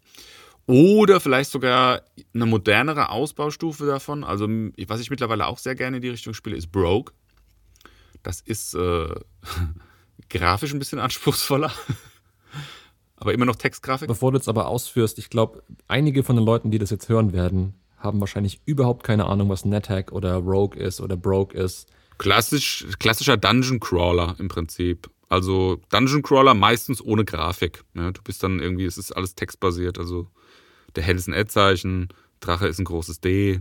oder 0.66 1.18
vielleicht 1.18 1.51
sogar 1.51 2.03
eine 2.35 2.44
modernere 2.44 3.09
Ausbaustufe 3.09 3.87
davon. 3.87 4.22
Also, 4.22 4.46
was 4.46 5.01
ich 5.01 5.09
mittlerweile 5.09 5.46
auch 5.46 5.57
sehr 5.57 5.74
gerne 5.74 5.96
in 5.96 6.03
die 6.03 6.11
Richtung 6.11 6.35
spiele, 6.35 6.57
ist 6.57 6.70
Broke. 6.70 7.14
Das 8.22 8.42
ist 8.42 8.74
äh, 8.74 9.09
grafisch 10.29 10.74
ein 10.74 10.79
bisschen 10.79 10.98
anspruchsvoller. 10.98 11.72
aber 13.16 13.33
immer 13.33 13.46
noch 13.46 13.57
Textgrafik. 13.57 14.09
Bevor 14.09 14.33
du 14.33 14.37
jetzt 14.37 14.48
aber 14.48 14.68
ausführst, 14.68 15.18
ich 15.18 15.31
glaube, 15.31 15.62
einige 15.87 16.22
von 16.22 16.37
den 16.37 16.44
Leuten, 16.44 16.70
die 16.70 16.79
das 16.79 16.90
jetzt 16.90 17.09
hören 17.09 17.33
werden, 17.33 17.74
haben 17.99 18.21
wahrscheinlich 18.21 18.61
überhaupt 18.65 19.05
keine 19.05 19.27
Ahnung, 19.27 19.49
was 19.49 19.65
NetHack 19.65 20.13
oder 20.13 20.37
Rogue 20.37 20.79
ist 20.79 21.01
oder 21.01 21.17
Broke 21.17 21.57
ist. 21.57 21.89
Klassisch, 22.19 22.87
klassischer 22.99 23.37
Dungeon 23.37 23.81
Crawler 23.81 24.37
im 24.39 24.49
Prinzip. 24.49 25.11
Also 25.29 25.81
Dungeon 25.91 26.23
Crawler 26.23 26.55
meistens 26.55 27.03
ohne 27.03 27.25
Grafik. 27.25 27.85
Ja, 27.95 28.11
du 28.11 28.23
bist 28.23 28.43
dann 28.43 28.61
irgendwie, 28.61 28.87
es 28.87 28.99
ist 28.99 29.13
alles 29.13 29.35
textbasiert. 29.35 29.99
Also 29.99 30.29
der 30.97 31.03
Hell 31.03 31.17
ist 31.17 31.29
ein 31.29 31.35
Ad-Zeichen, 31.35 32.09
Drache 32.41 32.67
ist 32.67 32.79
ein 32.79 32.85
großes 32.85 33.21
D, 33.21 33.61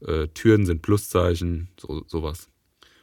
Äh, 0.00 0.28
Türen 0.28 0.64
sind 0.64 0.82
Pluszeichen, 0.82 1.68
so, 1.80 2.04
sowas. 2.06 2.48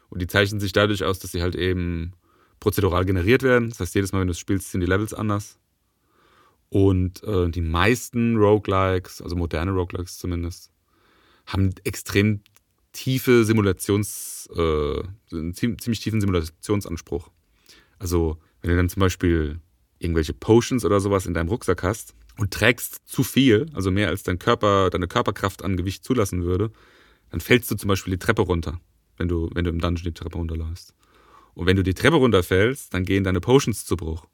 Und 0.10 0.22
die 0.22 0.28
zeichnen 0.28 0.62
sich 0.62 0.72
dadurch 0.72 1.04
aus, 1.04 1.20
dass 1.20 1.32
sie 1.32 1.42
halt 1.42 1.56
eben 1.56 2.14
prozedural 2.62 3.04
generiert 3.04 3.44
werden. 3.44 3.70
Das 3.70 3.82
heißt, 3.82 3.96
jedes 3.96 4.14
Mal, 4.14 4.22
wenn 4.22 4.28
du 4.28 4.32
es 4.32 4.40
spielst, 4.40 4.72
sind 4.72 4.80
die 4.80 4.88
Levels 4.88 5.14
anders. 5.14 5.60
Und 6.70 7.24
äh, 7.24 7.50
die 7.50 7.62
meisten 7.62 8.38
Roguelikes, 8.38 9.22
also 9.22 9.36
moderne 9.36 9.72
Roguelikes 9.72 10.18
zumindest, 10.18 10.72
haben 11.46 11.74
extrem 11.84 12.42
tiefe 12.92 13.44
Simulations, 13.44 14.50
äh, 14.56 15.04
einen 15.32 15.54
ziemlich 15.54 16.00
tiefen 16.00 16.22
Simulationsanspruch. 16.22 17.30
Also, 18.00 18.38
wenn 18.62 18.72
du 18.72 18.76
dann 18.78 18.90
zum 18.90 19.02
Beispiel 19.02 19.60
irgendwelche 20.00 20.34
Potions 20.34 20.86
oder 20.86 21.00
sowas 21.00 21.26
in 21.26 21.34
deinem 21.34 21.50
Rucksack 21.50 21.84
hast 21.84 22.16
und 22.38 22.52
trägst 22.52 23.02
zu 23.06 23.24
viel, 23.24 23.68
also 23.74 23.92
mehr 23.92 24.10
als 24.10 24.24
dein 24.24 24.40
Körper, 24.40 24.90
deine 24.90 25.08
Körperkraft 25.08 25.64
an 25.64 25.78
Gewicht 25.78 26.04
zulassen 26.04 26.44
würde, 26.44 26.72
dann 27.32 27.40
fällst 27.40 27.70
du 27.72 27.76
zum 27.76 27.88
Beispiel 27.88 28.12
die 28.12 28.20
Treppe 28.20 28.42
runter, 28.42 28.80
wenn 29.18 29.28
du, 29.28 29.50
wenn 29.54 29.66
du 29.66 29.72
im 29.72 29.80
Dungeon 29.80 30.04
die 30.06 30.14
Treppe 30.14 30.38
runterläufst. 30.38 30.94
Und 31.54 31.68
wenn 31.68 31.78
du 31.78 31.84
die 31.84 31.94
Treppe 31.94 32.18
runterfällst, 32.18 32.94
dann 32.94 33.06
gehen 33.06 33.24
deine 33.24 33.40
Potions 33.40 33.86
zu 33.86 33.96
Bruch. 33.96 34.28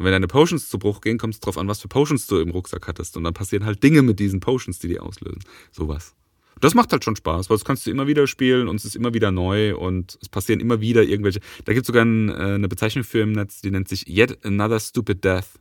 Und 0.00 0.06
wenn 0.06 0.12
deine 0.12 0.28
Potions 0.28 0.70
zu 0.70 0.78
Bruch 0.78 1.02
gehen, 1.02 1.18
kommt 1.18 1.34
es 1.34 1.40
drauf 1.40 1.58
an, 1.58 1.68
was 1.68 1.82
für 1.82 1.88
Potions 1.88 2.26
du 2.26 2.38
im 2.38 2.52
Rucksack 2.52 2.88
hattest. 2.88 3.18
Und 3.18 3.24
dann 3.24 3.34
passieren 3.34 3.66
halt 3.66 3.82
Dinge 3.82 4.00
mit 4.00 4.18
diesen 4.18 4.40
Potions, 4.40 4.78
die 4.78 4.88
die 4.88 4.98
auslösen. 4.98 5.44
Sowas. 5.72 6.14
Das 6.58 6.74
macht 6.74 6.90
halt 6.92 7.04
schon 7.04 7.16
Spaß, 7.16 7.50
weil 7.50 7.58
das 7.58 7.66
kannst 7.66 7.84
du 7.84 7.90
immer 7.90 8.06
wieder 8.06 8.26
spielen 8.26 8.66
und 8.68 8.76
es 8.76 8.86
ist 8.86 8.96
immer 8.96 9.12
wieder 9.12 9.30
neu 9.30 9.76
und 9.76 10.16
es 10.22 10.30
passieren 10.30 10.58
immer 10.58 10.80
wieder 10.80 11.02
irgendwelche. 11.02 11.40
Da 11.66 11.74
gibt 11.74 11.82
es 11.82 11.86
sogar 11.88 12.06
ein, 12.06 12.30
äh, 12.30 12.32
eine 12.32 12.68
Bezeichnung 12.68 13.04
für 13.04 13.20
im 13.20 13.32
Netz, 13.32 13.60
die 13.60 13.70
nennt 13.70 13.88
sich 13.88 14.08
Yet 14.08 14.42
Another 14.42 14.80
Stupid 14.80 15.22
Death. 15.22 15.60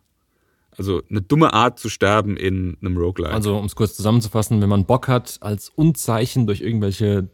Also 0.78 1.02
eine 1.10 1.22
dumme 1.22 1.52
Art 1.52 1.78
zu 1.78 1.90
sterben 1.90 2.38
in 2.38 2.78
einem 2.80 2.96
Roguelike. 2.96 3.34
Also 3.34 3.58
um 3.58 3.66
es 3.66 3.76
kurz 3.76 3.96
zusammenzufassen, 3.96 4.62
wenn 4.62 4.70
man 4.70 4.86
Bock 4.86 5.10
hat, 5.10 5.38
als 5.42 5.68
Unzeichen 5.68 6.48
durch 6.48 6.62
irgendwelche 6.62 7.28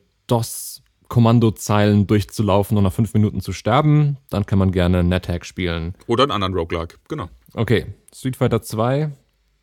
DOS-Kommandozeilen 1.06 2.08
durchzulaufen 2.08 2.78
und 2.78 2.84
nach 2.84 2.94
fünf 2.94 3.14
Minuten 3.14 3.42
zu 3.42 3.54
sterben, 3.54 4.18
dann 4.30 4.46
kann 4.46 4.60
man 4.60 4.72
gerne 4.72 5.04
NetHack 5.04 5.46
spielen. 5.46 5.96
Oder 6.08 6.24
einen 6.24 6.32
anderen 6.32 6.54
Roguelike, 6.54 6.98
genau. 7.08 7.30
Okay, 7.54 7.88
Street 8.14 8.36
Fighter 8.36 8.62
2, 8.62 9.12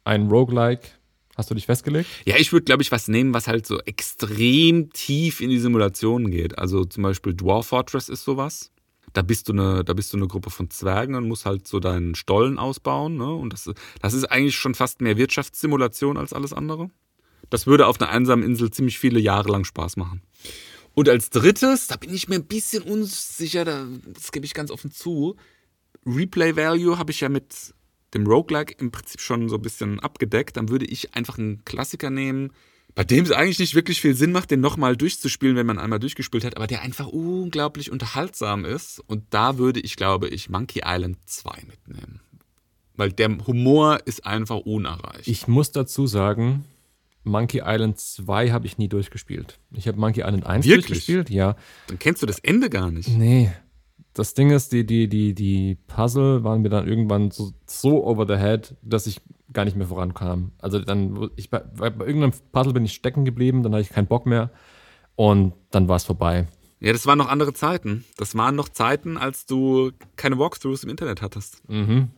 ein 0.05 0.29
Roguelike 0.29 0.89
Hast 1.35 1.51
du 1.51 1.55
dich 1.55 1.65
festgelegt? 1.65 2.09
Ja, 2.27 2.37
ich 2.37 2.53
würde, 2.53 2.65
glaube 2.65 2.83
ich, 2.83 2.93
was 2.93 3.09
nehmen, 3.09 3.33
was 3.33 3.49
halt 3.49 3.67
so 3.67 3.81
extrem 3.81 4.93
tief 4.93 5.41
in 5.41 5.49
die 5.49 5.59
Simulation 5.59 6.31
geht. 6.31 6.59
Also 6.59 6.85
zum 6.85 7.03
Beispiel 7.03 7.33
Dwarf 7.33 7.69
Fortress 7.69 8.11
ist 8.11 8.23
sowas. 8.25 8.71
Da 9.15 9.23
bist 9.23 9.49
du 9.49 9.53
eine, 9.53 9.83
da 9.83 9.95
bist 9.95 10.13
du 10.13 10.19
eine 10.19 10.27
Gruppe 10.27 10.51
von 10.51 10.69
Zwergen 10.69 11.15
und 11.15 11.27
musst 11.27 11.47
halt 11.47 11.67
so 11.67 11.81
deinen 11.81 12.15
Stollen 12.15 12.59
ausbauen. 12.59 13.17
Ne? 13.17 13.33
Und 13.33 13.55
das, 13.55 13.71
das 14.03 14.13
ist 14.13 14.25
eigentlich 14.25 14.57
schon 14.57 14.75
fast 14.75 15.01
mehr 15.01 15.17
Wirtschaftssimulation 15.17 16.19
als 16.19 16.35
alles 16.35 16.53
andere. 16.53 16.91
Das 17.49 17.67
würde 17.67 17.87
auf 17.87 17.99
einer 17.99 18.11
einsamen 18.11 18.45
Insel 18.45 18.71
ziemlich 18.71 18.99
viele 18.99 19.19
Jahre 19.19 19.51
lang 19.51 19.65
Spaß 19.65 19.97
machen. 19.97 20.21
Und 20.95 21.09
als 21.09 21.31
drittes, 21.31 21.87
da 21.87 21.97
bin 21.97 22.13
ich 22.13 22.29
mir 22.29 22.37
ein 22.37 22.45
bisschen 22.45 22.83
unsicher, 22.83 23.65
das 23.65 24.33
gebe 24.33 24.45
ich 24.45 24.55
ganz 24.55 24.71
offen 24.71 24.91
zu. 24.91 25.37
Replay 26.05 26.57
Value 26.57 26.99
habe 26.99 27.13
ich 27.13 27.21
ja 27.21 27.29
mit 27.29 27.75
dem 28.15 28.27
Roguelike 28.27 28.75
im 28.79 28.91
Prinzip 28.91 29.21
schon 29.21 29.49
so 29.49 29.57
ein 29.57 29.63
bisschen 29.63 30.01
abgedeckt, 30.01 30.57
dann 30.57 30.69
würde 30.69 30.85
ich 30.85 31.15
einfach 31.15 31.39
einen 31.39 31.65
Klassiker 31.65 32.11
nehmen, 32.11 32.53
bei 32.95 33.05
dem 33.05 33.25
es 33.25 33.31
eigentlich 33.31 33.59
nicht 33.59 33.75
wirklich 33.75 34.03
viel 34.03 34.15
Sinn 34.15 34.33
macht, 34.33 34.51
den 34.51 34.61
nochmal 34.61 34.97
durchzuspielen, 34.97 35.57
wenn 35.57 35.67
man 35.67 35.79
einmal 35.79 35.99
durchgespielt 35.99 36.45
hat, 36.45 36.57
aber 36.57 36.67
der 36.67 36.83
einfach 36.83 37.07
unglaublich 37.07 37.91
unterhaltsam 37.91 38.67
ist. 38.67 39.01
Und 39.07 39.25
da 39.31 39.57
würde 39.57 39.81
ich, 39.81 39.97
glaube 39.97 40.29
ich, 40.29 40.51
Monkey 40.51 40.83
Island 40.85 41.17
2 41.25 41.63
mitnehmen. 41.67 42.21
Weil 42.95 43.11
der 43.11 43.31
Humor 43.47 44.01
ist 44.05 44.27
einfach 44.27 44.59
unerreicht. 44.59 45.27
Ich 45.27 45.49
muss 45.49 45.73
dazu 45.73 46.07
sagen, 46.07 46.67
Monkey 47.25 47.63
Island 47.65 47.99
2 47.99 48.51
habe 48.51 48.67
ich 48.67 48.79
nie 48.79 48.89
durchgespielt. 48.89 49.59
Ich 49.73 49.87
habe 49.89 49.99
Monkey 49.99 50.21
Island 50.21 50.47
1 50.47 50.67
Wirklich? 50.67 50.87
durchgespielt, 50.87 51.31
ja. 51.31 51.57
Dann 51.87 51.99
kennst 51.99 52.23
du 52.23 52.27
das 52.27 52.39
Ende 52.41 52.69
gar 52.69 52.91
nicht. 52.91 53.09
Nee, 53.09 53.53
das 54.15 54.35
Ding 54.35 54.51
ist, 54.51 54.73
die, 54.73 54.85
die, 54.85 55.09
die, 55.09 55.35
die 55.35 55.77
Puzzle 55.87 56.45
waren 56.45 56.63
mir 56.63 56.69
dann 56.69 56.87
irgendwann 56.87 57.31
so, 57.31 57.53
so 57.67 58.05
over 58.05 58.27
the 58.27 58.37
head, 58.37 58.75
dass 58.83 59.07
ich 59.07 59.21
gar 59.53 59.65
nicht 59.65 59.77
mehr 59.77 59.87
vorankam. 59.87 60.53
Also 60.59 60.79
dann, 60.79 61.31
ich, 61.37 61.51
bei, 61.51 61.61
bei 61.61 62.05
irgendeinem 62.05 62.33
Puzzle 62.53 62.73
bin 62.73 62.85
ich 62.85 62.93
stecken 62.93 63.25
geblieben, 63.25 63.63
dann 63.63 63.73
hatte 63.73 63.83
ich 63.83 63.91
keinen 63.91 64.07
Bock 64.07 64.27
mehr 64.27 64.51
und 65.15 65.55
dann 65.71 65.89
war 65.89 65.97
es 65.97 66.05
vorbei. 66.05 66.47
Ja, 66.81 66.93
das 66.93 67.07
waren 67.07 67.19
noch 67.19 67.29
andere 67.29 67.53
Zeiten. 67.53 68.05
Das 68.17 68.35
waren 68.35 68.57
noch 68.57 68.69
Zeiten, 68.69 69.17
als 69.17 69.47
du 69.47 69.93
keine 70.17 70.39
Walkthroughs 70.39 70.85
im 70.85 70.91
Internet 70.91 71.23
hattest. 71.23 71.63
Mhm. 71.69 72.11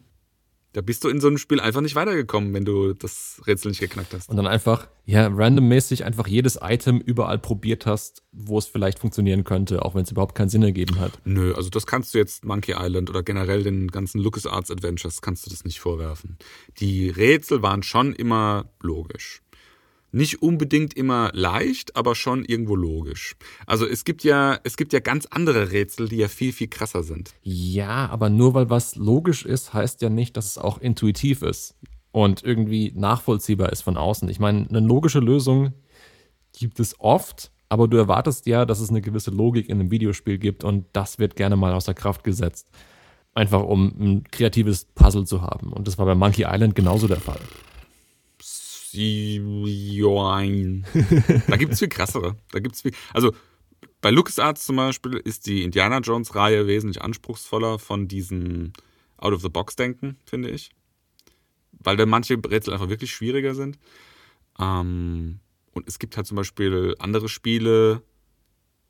Da 0.75 0.81
bist 0.81 1.05
du 1.05 1.09
in 1.09 1.21
so 1.21 1.29
einem 1.29 1.39
Spiel 1.39 1.61
einfach 1.61 1.81
nicht 1.81 1.95
weitergekommen, 1.95 2.53
wenn 2.53 2.65
du 2.65 2.95
das 2.95 3.41
Rätsel 3.47 3.69
nicht 3.69 3.79
geknackt 3.79 4.13
hast. 4.13 4.29
Und 4.29 4.37
dann 4.37 4.49
einfach, 4.49 4.89
ja, 5.07 5.29
randommäßig 5.29 6.05
einfach 6.05 6.27
jedes 6.27 6.59
Item 6.61 7.01
überall 7.01 7.39
probiert 7.39 7.87
hast, 7.87 8.25
wo 8.33 8.59
es 8.59 8.67
vielleicht 8.67 8.99
funktionieren 8.99 9.45
könnte, 9.45 9.85
auch 9.85 9.95
wenn 9.95 10.03
es 10.03 10.11
überhaupt 10.11 10.35
keinen 10.35 10.49
Sinn 10.49 10.65
ergeben 10.65 10.99
hat. 10.99 11.13
Nö, 11.25 11.55
also 11.55 11.71
das 11.71 11.87
kannst 11.87 12.13
du 12.13 12.19
jetzt 12.19 12.45
Monkey 12.45 12.75
Island 12.77 13.09
oder 13.09 13.23
generell 13.23 13.63
den 13.63 13.87
ganzen 13.87 14.21
LucasArts 14.21 14.73
Adventures 14.73 15.23
kannst 15.23 15.47
du 15.47 15.51
das 15.51 15.65
nicht 15.65 15.79
vorwerfen. 15.79 16.39
Die 16.81 17.09
Rätsel 17.09 17.63
waren 17.63 17.85
schon 17.85 18.13
immer 18.13 18.69
logisch 18.81 19.43
nicht 20.14 20.42
unbedingt 20.42 20.94
immer 20.94 21.31
leicht, 21.35 21.96
aber 21.96 22.14
schon 22.14 22.44
irgendwo 22.44 22.77
logisch. 22.77 23.37
Also 23.66 23.87
es 23.87 24.05
gibt 24.05 24.22
ja, 24.22 24.59
es 24.62 24.77
gibt 24.77 24.92
ja 24.92 25.00
ganz 25.00 25.27
andere 25.27 25.72
Rätsel, 25.72 26.09
die 26.09 26.16
ja 26.16 26.29
viel, 26.29 26.53
viel 26.53 26.68
krasser 26.68 27.03
sind. 27.03 27.35
Ja, 27.42 28.09
aber 28.11 28.31
nur 28.31 28.55
weil 28.55 28.70
was 28.70 28.94
logisch 28.96 29.44
ist, 29.44 29.74
heißt 29.74 30.03
ja 30.03 30.09
nicht, 30.09 30.37
dass 30.37 30.46
es 30.46 30.59
auch 30.59 30.79
intuitiv 30.79 31.42
ist 31.42 31.74
und 32.12 32.44
irgendwie 32.44 32.92
nachvollziehbar 32.94 33.72
ist 33.72 33.83
von 33.83 33.96
außen. 33.96 34.29
Ich 34.29 34.38
meine, 34.38 34.68
eine 34.68 34.81
logische 34.81 35.18
Lösung 35.18 35.72
gibt 36.57 36.79
es 36.79 36.98
oft, 37.00 37.50
aber 37.68 37.88
du 37.88 37.96
erwartest 37.96 38.46
ja, 38.46 38.64
dass 38.64 38.79
es 38.79 38.90
eine 38.90 39.00
gewisse 39.00 39.33
Logik 39.33 39.68
in 39.68 39.81
einem 39.81 39.90
Videospiel 39.90 40.38
gibt 40.38 40.62
und 40.62 40.87
das 40.92 41.18
wird 41.18 41.35
gerne 41.35 41.57
mal 41.57 41.72
außer 41.72 41.92
Kraft 41.92 42.22
gesetzt. 42.22 42.70
Einfach 43.35 43.64
um 43.64 43.92
ein 43.98 44.24
kreatives 44.31 44.85
Puzzle 44.85 45.27
zu 45.27 45.42
haben. 45.42 45.72
Und 45.72 45.88
das 45.88 45.98
war 45.98 46.07
bei 46.07 46.14
Monkey 46.14 46.44
Island 46.48 46.77
genauso 46.77 47.09
der 47.09 47.16
Fall. 47.16 47.40
Join. 48.94 50.85
da 51.48 51.57
gibt 51.57 51.72
es 51.72 51.78
viel 51.80 51.88
krassere. 51.88 52.37
Da 52.52 52.61
gibt's 52.61 52.83
viel. 52.83 52.92
Also 53.12 53.33
bei 54.00 54.11
LucasArts 54.11 54.66
zum 54.66 54.76
Beispiel 54.76 55.14
ist 55.14 55.46
die 55.46 55.62
Indiana 55.62 55.98
Jones-Reihe 55.98 56.66
wesentlich 56.66 57.02
anspruchsvoller 57.02 57.78
von 57.78 58.07
diesem 58.09 58.72
Out-of-the-Box-Denken, 59.16 60.18
finde 60.26 60.50
ich. 60.50 60.70
Weil 61.72 61.96
da 61.96 62.07
manche 62.07 62.35
Rätsel 62.35 62.74
einfach 62.74 62.88
wirklich 62.88 63.12
schwieriger 63.12 63.54
sind. 63.54 63.78
Ähm, 64.59 65.40
und 65.72 65.88
es 65.88 65.98
gibt 65.98 66.16
halt 66.16 66.26
zum 66.26 66.37
Beispiel 66.37 66.94
andere 66.98 67.28
Spiele, 67.28 68.02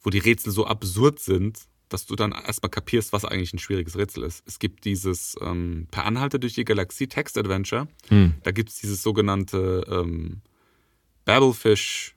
wo 0.02 0.10
die 0.10 0.18
Rätsel 0.18 0.52
so 0.52 0.66
absurd 0.66 1.18
sind, 1.18 1.60
dass 1.88 2.07
du 2.07 2.16
dann 2.16 2.33
erstmal 2.33 2.70
kapierst, 2.70 3.12
was 3.12 3.25
eigentlich 3.25 3.53
ein 3.53 3.59
schwieriges 3.59 3.97
Rätsel 3.97 4.25
ist. 4.25 4.42
Es 4.47 4.59
gibt 4.59 4.85
dieses 4.85 5.37
ähm, 5.40 5.87
Per 5.90 6.05
Anhalter 6.05 6.38
durch 6.38 6.55
die 6.55 6.64
Galaxie 6.64 7.07
Text 7.07 7.38
Adventure. 7.38 7.88
Hm. 8.09 8.35
Da 8.42 8.51
gibt 8.51 8.70
es 8.70 8.77
dieses 8.77 9.03
sogenannte 9.03 9.85
ähm, 9.90 10.40
Babelfish 11.25 12.16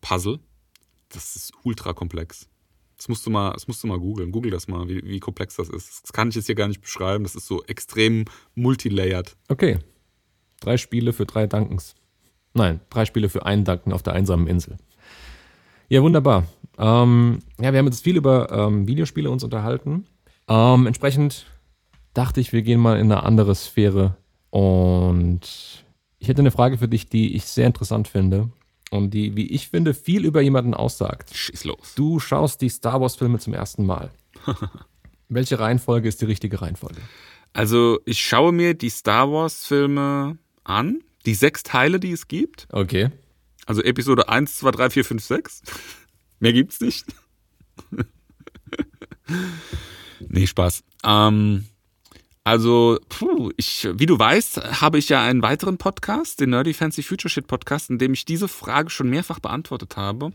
Puzzle. 0.00 0.38
Das 1.08 1.36
ist 1.36 1.52
ultra 1.64 1.92
komplex. 1.92 2.48
Das 2.96 3.08
musst 3.08 3.24
du 3.24 3.30
mal, 3.30 3.52
das 3.52 3.66
musst 3.66 3.82
du 3.82 3.86
mal 3.86 3.98
googeln. 3.98 4.30
Google 4.30 4.50
das 4.50 4.68
mal, 4.68 4.86
wie, 4.88 5.02
wie 5.04 5.20
komplex 5.20 5.56
das 5.56 5.70
ist. 5.70 6.02
Das 6.04 6.12
kann 6.12 6.28
ich 6.28 6.34
jetzt 6.34 6.46
hier 6.46 6.54
gar 6.54 6.68
nicht 6.68 6.82
beschreiben. 6.82 7.24
Das 7.24 7.34
ist 7.34 7.46
so 7.46 7.64
extrem 7.64 8.26
multilayered. 8.54 9.36
Okay. 9.48 9.78
Drei 10.60 10.76
Spiele 10.76 11.14
für 11.14 11.24
drei 11.24 11.46
Dankens. 11.46 11.94
Nein, 12.52 12.80
drei 12.90 13.06
Spiele 13.06 13.28
für 13.28 13.46
einen 13.46 13.64
Danken 13.64 13.92
auf 13.92 14.02
der 14.02 14.12
einsamen 14.12 14.46
Insel. 14.46 14.76
Ja, 15.88 16.02
wunderbar. 16.02 16.46
Ähm, 16.80 17.40
ja, 17.60 17.72
wir 17.72 17.78
haben 17.78 17.86
jetzt 17.86 18.02
viel 18.02 18.16
über 18.16 18.50
ähm, 18.50 18.88
Videospiele 18.88 19.30
uns 19.30 19.44
unterhalten. 19.44 20.06
Ähm, 20.48 20.86
entsprechend 20.86 21.46
dachte 22.14 22.40
ich, 22.40 22.52
wir 22.52 22.62
gehen 22.62 22.80
mal 22.80 22.98
in 22.98 23.12
eine 23.12 23.22
andere 23.22 23.54
Sphäre. 23.54 24.16
Und 24.48 25.84
ich 26.18 26.28
hätte 26.28 26.40
eine 26.40 26.50
Frage 26.50 26.78
für 26.78 26.88
dich, 26.88 27.06
die 27.06 27.36
ich 27.36 27.44
sehr 27.44 27.66
interessant 27.66 28.08
finde 28.08 28.48
und 28.90 29.12
die, 29.12 29.36
wie 29.36 29.46
ich 29.46 29.68
finde, 29.68 29.92
viel 29.92 30.24
über 30.24 30.40
jemanden 30.40 30.74
aussagt. 30.74 31.30
Schieß 31.34 31.64
los. 31.64 31.94
Du 31.94 32.18
schaust 32.18 32.62
die 32.62 32.70
Star 32.70 33.00
Wars-Filme 33.00 33.38
zum 33.38 33.52
ersten 33.52 33.84
Mal. 33.84 34.10
Welche 35.28 35.60
Reihenfolge 35.60 36.08
ist 36.08 36.20
die 36.22 36.26
richtige 36.26 36.60
Reihenfolge? 36.60 37.00
Also, 37.52 38.00
ich 38.04 38.20
schaue 38.24 38.52
mir 38.52 38.74
die 38.74 38.90
Star 38.90 39.30
Wars-Filme 39.30 40.38
an, 40.64 41.00
die 41.26 41.34
sechs 41.34 41.62
Teile, 41.62 42.00
die 42.00 42.12
es 42.12 42.26
gibt. 42.26 42.66
Okay. 42.72 43.10
Also 43.66 43.82
Episode 43.82 44.28
1, 44.28 44.58
2, 44.58 44.70
3, 44.72 44.90
4, 44.90 45.04
5, 45.04 45.24
6. 45.24 45.62
Mehr 46.40 46.52
gibt's 46.52 46.80
nicht. 46.80 47.06
nee, 50.28 50.46
Spaß. 50.46 50.82
Ähm, 51.04 51.66
also, 52.42 52.98
puh, 53.08 53.50
ich, 53.56 53.86
wie 53.92 54.06
du 54.06 54.18
weißt, 54.18 54.80
habe 54.80 54.98
ich 54.98 55.10
ja 55.10 55.22
einen 55.22 55.42
weiteren 55.42 55.76
Podcast, 55.76 56.40
den 56.40 56.50
Nerdy 56.50 56.72
Fancy 56.72 57.02
Future 57.02 57.30
Shit 57.30 57.46
Podcast, 57.46 57.90
in 57.90 57.98
dem 57.98 58.14
ich 58.14 58.24
diese 58.24 58.48
Frage 58.48 58.90
schon 58.90 59.10
mehrfach 59.10 59.38
beantwortet 59.38 59.96
habe. 59.96 60.32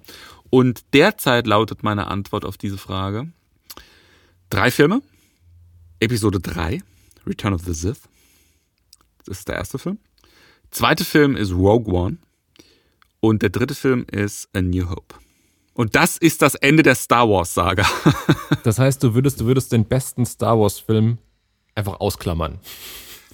Und 0.52 0.86
derzeit 0.94 1.48
lautet 1.48 1.84
meine 1.84 2.08
Antwort 2.08 2.46
auf 2.46 2.58
diese 2.58 2.78
Frage: 2.78 3.32
drei 4.50 4.72
Filme. 4.72 5.02
Episode 6.00 6.40
3, 6.42 6.82
Return 7.26 7.54
of 7.54 7.62
the 7.62 7.74
Sith. 7.74 8.02
Das 9.26 9.40
ist 9.40 9.48
der 9.48 9.56
erste 9.56 9.80
Film. 9.80 9.98
Zweite 10.70 11.06
Film 11.06 11.36
ist 11.36 11.52
Rogue 11.54 11.92
One. 11.92 12.18
Und 13.22 13.42
der 13.42 13.50
dritte 13.50 13.74
Film 13.74 14.06
ist 14.12 14.50
A 14.54 14.62
New 14.62 14.90
Hope. 14.90 15.16
Und 15.76 15.94
das 15.94 16.18
ist 16.18 16.42
das 16.42 16.56
Ende 16.56 16.84
der 16.84 16.96
Star 16.96 17.30
Wars-Saga. 17.30 17.86
Das 18.64 18.80
heißt, 18.80 19.04
du 19.04 19.14
würdest, 19.14 19.42
du 19.42 19.46
würdest 19.46 19.72
den 19.72 19.86
besten 19.86 20.26
Star 20.26 20.60
Wars-Film 20.60 21.20
einfach 21.76 22.00
ausklammern. 22.00 22.60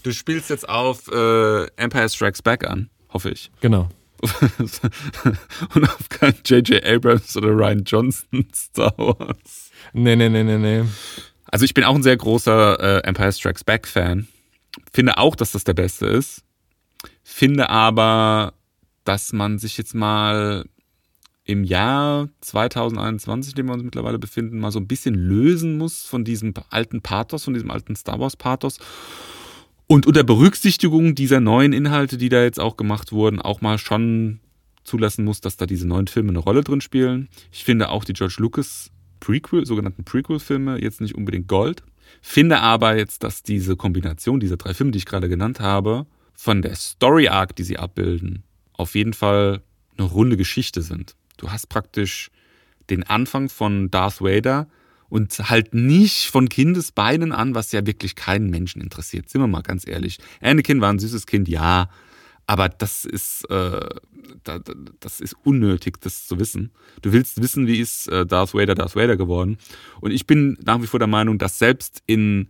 Du 0.04 0.12
spielst 0.12 0.50
jetzt 0.50 0.68
auf 0.68 1.08
äh, 1.08 1.68
Empire 1.78 2.10
Strikes 2.10 2.42
Back 2.42 2.68
an, 2.68 2.90
hoffe 3.10 3.30
ich. 3.30 3.50
Genau. 3.62 3.88
Und 5.74 5.84
auf 5.86 6.10
keinen 6.10 6.36
J.J. 6.44 6.84
Abrams 6.86 7.38
oder 7.38 7.50
Ryan 7.50 7.84
Johnson 7.86 8.46
Star 8.54 8.94
Wars. 8.98 9.72
Nee, 9.94 10.18
nee, 10.18 10.28
nee, 10.28 10.44
nee, 10.44 10.58
nee. 10.58 10.84
Also 11.46 11.64
ich 11.64 11.74
bin 11.74 11.86
auch 11.86 11.96
ein 11.96 12.04
sehr 12.04 12.18
großer 12.18 12.80
äh, 12.80 13.08
Empire 13.08 13.32
Strikes 13.32 13.64
Back 13.64 13.88
Fan. 13.88 14.28
Finde 14.92 15.18
auch, 15.18 15.36
dass 15.36 15.52
das 15.52 15.64
der 15.64 15.76
beste 15.76 16.08
ist. 16.08 16.44
Finde 17.24 17.70
aber, 17.70 18.54
dass 19.06 19.32
man 19.32 19.60
sich 19.60 19.78
jetzt 19.78 19.96
mal 19.96 20.66
im 21.44 21.64
Jahr 21.64 22.30
2021, 22.42 23.54
in 23.54 23.56
dem 23.56 23.66
wir 23.68 23.74
uns 23.74 23.84
mittlerweile 23.84 24.20
befinden, 24.20 24.60
mal 24.60 24.72
so 24.72 24.80
ein 24.80 24.88
bisschen 24.88 25.16
lösen 25.16 25.78
muss 25.78 26.06
von 26.06 26.24
diesem 26.24 26.54
alten 26.70 27.02
Pathos, 27.02 27.44
von 27.44 27.54
diesem 27.54 27.72
alten 27.72 27.96
Star 27.96 28.20
Wars 28.20 28.38
Pathos. 28.38 28.80
Und 29.88 30.06
unter 30.06 30.24
Berücksichtigung 30.24 31.16
dieser 31.16 31.40
neuen 31.40 31.74
Inhalte, 31.74 32.18
die 32.18 32.30
da 32.30 32.44
jetzt 32.44 32.60
auch 32.60 32.78
gemacht 32.78 33.12
wurden, 33.12 33.42
auch 33.42 33.62
mal 33.62 33.78
schon 33.78 34.40
zulassen 34.84 35.26
muss, 35.26 35.42
dass 35.42 35.58
da 35.58 35.66
diese 35.66 35.88
neuen 35.88 36.08
Filme 36.08 36.30
eine 36.30 36.40
Rolle 36.40 36.64
drin 36.64 36.82
spielen. 36.82 37.28
Ich 37.52 37.64
finde 37.64 37.90
auch 37.90 38.04
die 38.06 38.14
George 38.14 38.36
Lucas 38.38 38.92
Prequel, 39.20 39.66
sogenannten 39.66 40.04
Prequel-Filme 40.04 40.82
jetzt 40.82 41.02
nicht 41.02 41.16
unbedingt 41.16 41.48
Gold. 41.48 41.84
Finde 42.22 42.60
aber 42.60 42.98
jetzt, 42.98 43.24
dass 43.24 43.44
diese 43.44 43.76
Kombination 43.76 44.40
dieser 44.40 44.58
drei 44.58 44.74
Filme, 44.74 44.92
die 44.92 44.98
ich 44.98 45.06
gerade 45.06 45.30
genannt 45.30 45.60
habe, 45.60 46.06
von 46.34 46.62
der 46.62 46.76
Story 46.76 47.28
Arc, 47.28 47.56
die 47.56 47.64
sie 47.64 47.78
abbilden, 47.78 48.44
auf 48.74 48.96
jeden 48.96 49.14
Fall 49.14 49.62
eine 49.98 50.08
runde 50.08 50.38
Geschichte 50.38 50.82
sind. 50.82 51.16
Du 51.42 51.52
hast 51.52 51.70
praktisch 51.70 52.30
den 52.92 53.02
Anfang 53.04 53.50
von 53.50 53.90
Darth 53.90 54.22
Vader 54.22 54.68
und 55.10 55.34
halt 55.50 55.74
nicht 55.74 56.28
von 56.28 56.50
Kindesbeinen 56.50 57.32
an, 57.32 57.56
was 57.56 57.72
ja 57.72 57.86
wirklich 57.86 58.16
keinen 58.16 58.52
Menschen 58.52 58.80
interessiert. 58.80 59.28
Sind 59.28 59.42
wir 59.42 59.48
mal 59.48 59.64
ganz 59.64 59.88
ehrlich. 59.88 60.20
Anakin 60.40 60.82
war 60.82 60.94
ein 60.94 61.00
süßes 61.00 61.26
Kind, 61.26 61.50
ja, 61.50 61.90
aber 62.46 62.70
das 62.70 63.06
ist, 63.06 63.50
äh, 63.50 63.90
das 65.00 65.20
ist 65.20 65.36
unnötig, 65.44 66.00
das 66.02 66.28
zu 66.28 66.40
wissen. 66.40 66.72
Du 67.02 67.12
willst 67.12 67.42
wissen, 67.42 67.66
wie 67.66 67.80
ist 67.80 68.08
äh, 68.08 68.24
Darth 68.26 68.54
Vader 68.54 68.76
Darth 68.76 68.96
Vader 68.96 69.18
geworden. 69.18 69.58
Und 70.00 70.12
ich 70.12 70.28
bin 70.28 70.60
nach 70.64 70.80
wie 70.80 70.88
vor 70.88 71.00
der 71.00 71.08
Meinung, 71.08 71.40
dass 71.40 71.58
selbst 71.58 72.04
in 72.06 72.50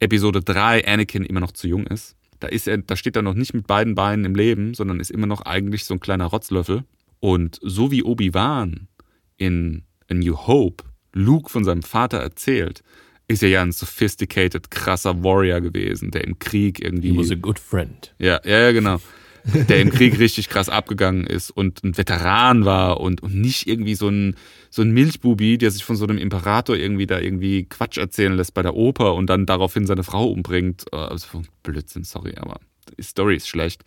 Episode 0.00 0.40
3 0.40 0.88
Anakin 0.88 1.24
immer 1.24 1.40
noch 1.40 1.52
zu 1.52 1.68
jung 1.68 1.86
ist. 1.86 2.16
Da, 2.40 2.48
ist 2.48 2.66
er, 2.66 2.78
da 2.78 2.96
steht 2.96 3.14
er 3.14 3.22
noch 3.22 3.34
nicht 3.34 3.52
mit 3.52 3.66
beiden 3.66 3.94
Beinen 3.94 4.24
im 4.24 4.34
Leben, 4.34 4.72
sondern 4.72 5.00
ist 5.00 5.10
immer 5.10 5.26
noch 5.26 5.42
eigentlich 5.42 5.84
so 5.84 5.94
ein 5.94 6.00
kleiner 6.00 6.26
Rotzlöffel. 6.26 6.84
Und 7.22 7.60
so 7.62 7.92
wie 7.92 8.02
Obi-Wan 8.02 8.88
in 9.36 9.84
A 10.10 10.14
New 10.14 10.36
Hope 10.36 10.84
Luke 11.12 11.50
von 11.50 11.62
seinem 11.62 11.82
Vater 11.82 12.18
erzählt, 12.18 12.82
ist 13.28 13.42
er 13.42 13.50
ja 13.50 13.62
ein 13.62 13.70
sophisticated, 13.70 14.70
krasser 14.70 15.22
Warrior 15.22 15.60
gewesen, 15.60 16.10
der 16.10 16.24
im 16.24 16.38
Krieg 16.38 16.82
irgendwie. 16.82 17.12
He 17.12 17.18
was 17.18 17.30
a 17.30 17.36
good 17.36 17.58
friend. 17.58 18.14
Ja, 18.18 18.40
ja, 18.44 18.72
genau 18.72 18.98
der 19.44 19.80
im 19.80 19.90
Krieg 19.90 20.18
richtig 20.18 20.48
krass 20.48 20.68
abgegangen 20.68 21.26
ist 21.26 21.50
und 21.50 21.82
ein 21.82 21.96
Veteran 21.96 22.64
war 22.64 23.00
und, 23.00 23.22
und 23.22 23.34
nicht 23.34 23.66
irgendwie 23.66 23.94
so 23.94 24.08
ein, 24.08 24.36
so 24.70 24.82
ein 24.82 24.92
Milchbubi, 24.92 25.58
der 25.58 25.70
sich 25.70 25.84
von 25.84 25.96
so 25.96 26.04
einem 26.04 26.18
Imperator 26.18 26.76
irgendwie 26.76 27.06
da 27.06 27.18
irgendwie 27.18 27.64
Quatsch 27.64 27.98
erzählen 27.98 28.34
lässt 28.34 28.54
bei 28.54 28.62
der 28.62 28.74
Oper 28.74 29.14
und 29.14 29.26
dann 29.26 29.46
daraufhin 29.46 29.86
seine 29.86 30.04
Frau 30.04 30.28
umbringt. 30.30 30.84
Äh, 30.92 30.96
also 30.96 31.42
Blödsinn, 31.62 32.04
sorry, 32.04 32.34
aber 32.36 32.60
die 32.96 33.02
Story 33.02 33.36
ist 33.36 33.48
schlecht. 33.48 33.84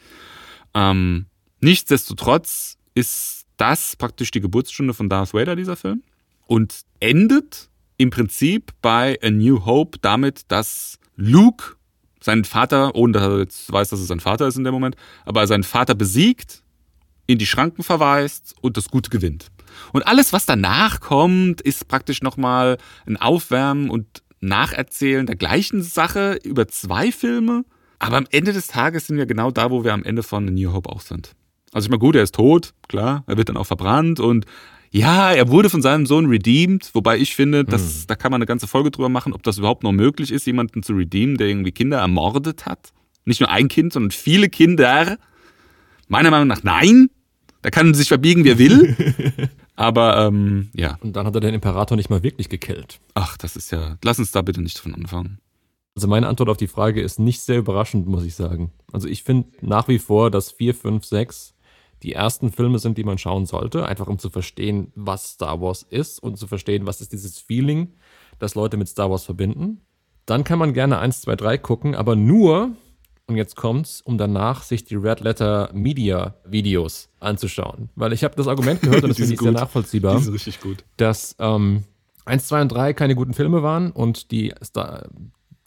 Ähm, 0.74 1.28
nichtsdestotrotz 1.62 2.78
ist 2.96 3.46
das 3.58 3.96
praktisch 3.96 4.32
die 4.32 4.42
Geburtsstunde 4.42 4.94
von 4.94 5.10
Darth 5.10 5.34
Vader, 5.34 5.56
dieser 5.56 5.76
Film. 5.76 6.02
Und 6.48 6.82
endet 7.00 7.70
im 7.98 8.10
Prinzip 8.10 8.72
bei 8.82 9.20
A 9.22 9.30
New 9.30 9.66
Hope 9.66 10.00
damit, 10.02 10.52
dass 10.52 11.00
Luke 11.16 11.76
seinen 12.20 12.44
Vater, 12.44 12.96
ohne 12.96 13.14
dass 13.14 13.24
er 13.24 13.40
jetzt 13.40 13.72
weiß, 13.72 13.90
dass 13.90 14.00
es 14.00 14.08
sein 14.08 14.20
Vater 14.20 14.48
ist 14.48 14.58
in 14.58 14.64
dem 14.64 14.74
Moment, 14.74 14.96
aber 15.26 15.46
seinen 15.48 15.64
Vater 15.64 15.96
besiegt, 15.96 16.64
in 17.28 17.38
die 17.38 17.46
Schranken 17.46 17.84
verweist 17.84 18.56
und 18.62 18.78
das 18.78 18.90
Gute 18.90 19.10
gewinnt. 19.10 19.52
Und 19.94 20.08
alles, 20.08 20.34
was 20.34 20.46
danach 20.46 21.00
kommt, 21.00 21.62
ist 21.62 21.88
praktisch 21.88 22.22
nochmal 22.22 22.78
ein 23.06 23.18
Aufwärmen 23.18 23.90
und 23.90 24.24
Nacherzählen 24.42 25.26
der 25.26 25.36
gleichen 25.36 25.82
Sache 25.82 26.40
über 26.44 26.68
zwei 26.68 27.12
Filme. 27.12 27.66
Aber 28.00 28.18
am 28.18 28.28
Ende 28.30 28.54
des 28.54 28.68
Tages 28.68 29.08
sind 29.08 29.18
wir 29.18 29.26
genau 29.26 29.52
da, 29.52 29.72
wo 29.72 29.84
wir 29.84 29.94
am 29.94 30.04
Ende 30.04 30.24
von 30.24 30.46
New 30.46 30.72
Hope 30.74 30.90
auch 30.90 31.02
sind. 31.02 31.36
Also 31.76 31.88
ich 31.88 31.90
meine, 31.90 32.00
gut, 32.00 32.16
er 32.16 32.24
ist 32.24 32.36
tot, 32.36 32.74
klar, 32.88 33.26
er 33.28 33.36
wird 33.36 33.50
dann 33.50 33.58
auch 33.58 33.66
verbrannt 33.66 34.22
und 34.22 34.46
ja, 34.92 35.34
er 35.34 35.50
wurde 35.50 35.70
von 35.70 35.82
seinem 35.82 36.06
Sohn 36.06 36.28
redeemed, 36.28 36.90
wobei 36.94 37.18
ich 37.18 37.36
finde, 37.36 37.66
dass, 37.66 37.82
hm. 37.82 38.04
da 38.08 38.16
kann 38.16 38.32
man 38.32 38.40
eine 38.40 38.46
ganze 38.46 38.66
Folge 38.66 38.92
drüber 38.92 39.10
machen, 39.10 39.34
ob 39.34 39.44
das 39.44 39.58
überhaupt 39.58 39.84
noch 39.84 39.92
möglich 39.92 40.32
ist, 40.32 40.48
jemanden 40.48 40.84
zu 40.84 40.94
redeemen, 40.94 41.36
der 41.36 41.48
irgendwie 41.48 41.74
Kinder 41.74 41.98
ermordet 41.98 42.66
hat. 42.66 42.94
Nicht 43.26 43.42
nur 43.42 43.50
ein 43.50 43.68
Kind, 43.68 43.92
sondern 43.92 44.12
viele 44.12 44.48
Kinder. 44.48 45.18
Meiner 46.08 46.32
Meinung 46.32 46.48
nach 46.48 46.64
nein. 46.64 47.10
Da 47.62 47.72
kann 47.72 47.94
sich 47.94 48.08
verbiegen, 48.08 48.46
wie 48.46 48.52
er 48.52 48.58
will. 48.58 48.96
Aber 49.76 50.28
ähm, 50.28 50.70
ja. 50.74 50.98
Und 51.02 51.18
dann 51.18 51.26
hat 51.26 51.36
er 51.36 51.42
den 51.42 51.54
Imperator 51.54 51.98
nicht 51.98 52.10
mal 52.10 52.24
wirklich 52.24 52.48
gekillt. 52.48 53.02
Ach, 53.16 53.36
das 53.36 53.58
ist 53.58 53.72
ja. 53.72 53.98
Lass 54.02 54.18
uns 54.18 54.32
da 54.32 54.42
bitte 54.44 54.62
nicht 54.62 54.80
von 54.80 54.96
anfangen. 54.96 55.40
Also 55.94 56.08
meine 56.08 56.28
Antwort 56.30 56.48
auf 56.48 56.58
die 56.58 56.68
Frage 56.68 57.02
ist 57.02 57.20
nicht 57.20 57.42
sehr 57.42 57.58
überraschend, 57.58 58.08
muss 58.08 58.24
ich 58.24 58.36
sagen. 58.36 58.72
Also 58.94 59.10
ich 59.10 59.24
finde 59.24 59.50
nach 59.60 59.90
wie 59.90 60.00
vor, 60.00 60.32
dass 60.32 60.52
4, 60.52 60.74
5, 60.74 61.04
6 61.04 61.55
die 62.06 62.14
ersten 62.14 62.52
Filme 62.52 62.78
sind, 62.78 63.00
die 63.00 63.04
man 63.04 63.18
schauen 63.18 63.48
sollte, 63.48 63.88
einfach 63.88 64.08
um 64.08 64.20
zu 64.20 64.30
verstehen, 64.30 64.92
was 64.96 65.32
Star 65.32 65.60
Wars 65.60 65.82
ist 65.82 66.20
und 66.20 66.38
zu 66.38 66.46
verstehen, 66.46 66.86
was 66.86 67.02
ist 67.02 67.12
dieses 67.12 67.40
Feeling, 67.40 67.94
das 68.38 68.54
Leute 68.54 68.78
mit 68.78 68.88
Star 68.88 69.10
Wars 69.10 69.24
verbinden. 69.24 69.82
Dann 70.28 70.44
kann 70.44 70.60
man 70.60 70.74
gerne 70.74 71.00
1, 71.00 71.22
2, 71.22 71.36
3 71.36 71.58
gucken, 71.58 71.96
aber 71.96 72.16
nur, 72.16 72.76
und 73.26 73.38
jetzt 73.38 73.56
kommt's, 73.56 74.02
um 74.02 74.20
danach 74.20 74.62
sich 74.62 74.84
die 74.84 74.96
Red 74.96 75.22
Letter 75.22 75.72
Media 75.74 76.36
Videos 76.46 77.10
anzuschauen. 77.20 77.90
Weil 77.96 78.14
ich 78.14 78.24
habe 78.24 78.36
das 78.36 78.48
Argument 78.48 78.82
gehört 78.82 79.04
und 79.04 79.10
das 79.10 79.18
finde 79.18 79.34
ich 79.34 79.40
sehr 79.40 79.52
nachvollziehbar. 79.52 80.18
Die 80.18 80.24
sind 80.24 80.34
richtig 80.34 80.62
gut. 80.62 80.84
Dass 80.98 81.36
ähm, 81.40 81.86
1, 82.26 82.48
2 82.48 82.62
und 82.62 82.70
3 82.70 82.94
keine 82.94 83.16
guten 83.16 83.34
Filme 83.34 83.64
waren 83.64 83.92
und 83.92 84.30
die 84.30 84.54
Star 84.64 85.08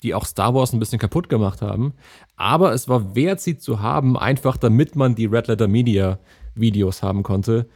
die 0.02 0.14
auch 0.14 0.26
Star 0.26 0.54
Wars 0.54 0.72
ein 0.72 0.78
bisschen 0.78 0.98
kaputt 0.98 1.28
gemacht 1.28 1.62
haben. 1.62 1.94
Aber 2.36 2.72
es 2.72 2.88
war 2.88 3.14
wert, 3.14 3.40
sie 3.40 3.58
zu 3.58 3.80
haben, 3.80 4.16
einfach 4.16 4.56
damit 4.56 4.96
man 4.96 5.14
die 5.14 5.26
Red 5.26 5.48
Letter 5.48 5.68
Media 5.68 6.18
Videos 6.54 7.02
haben 7.02 7.22
konnte, 7.22 7.68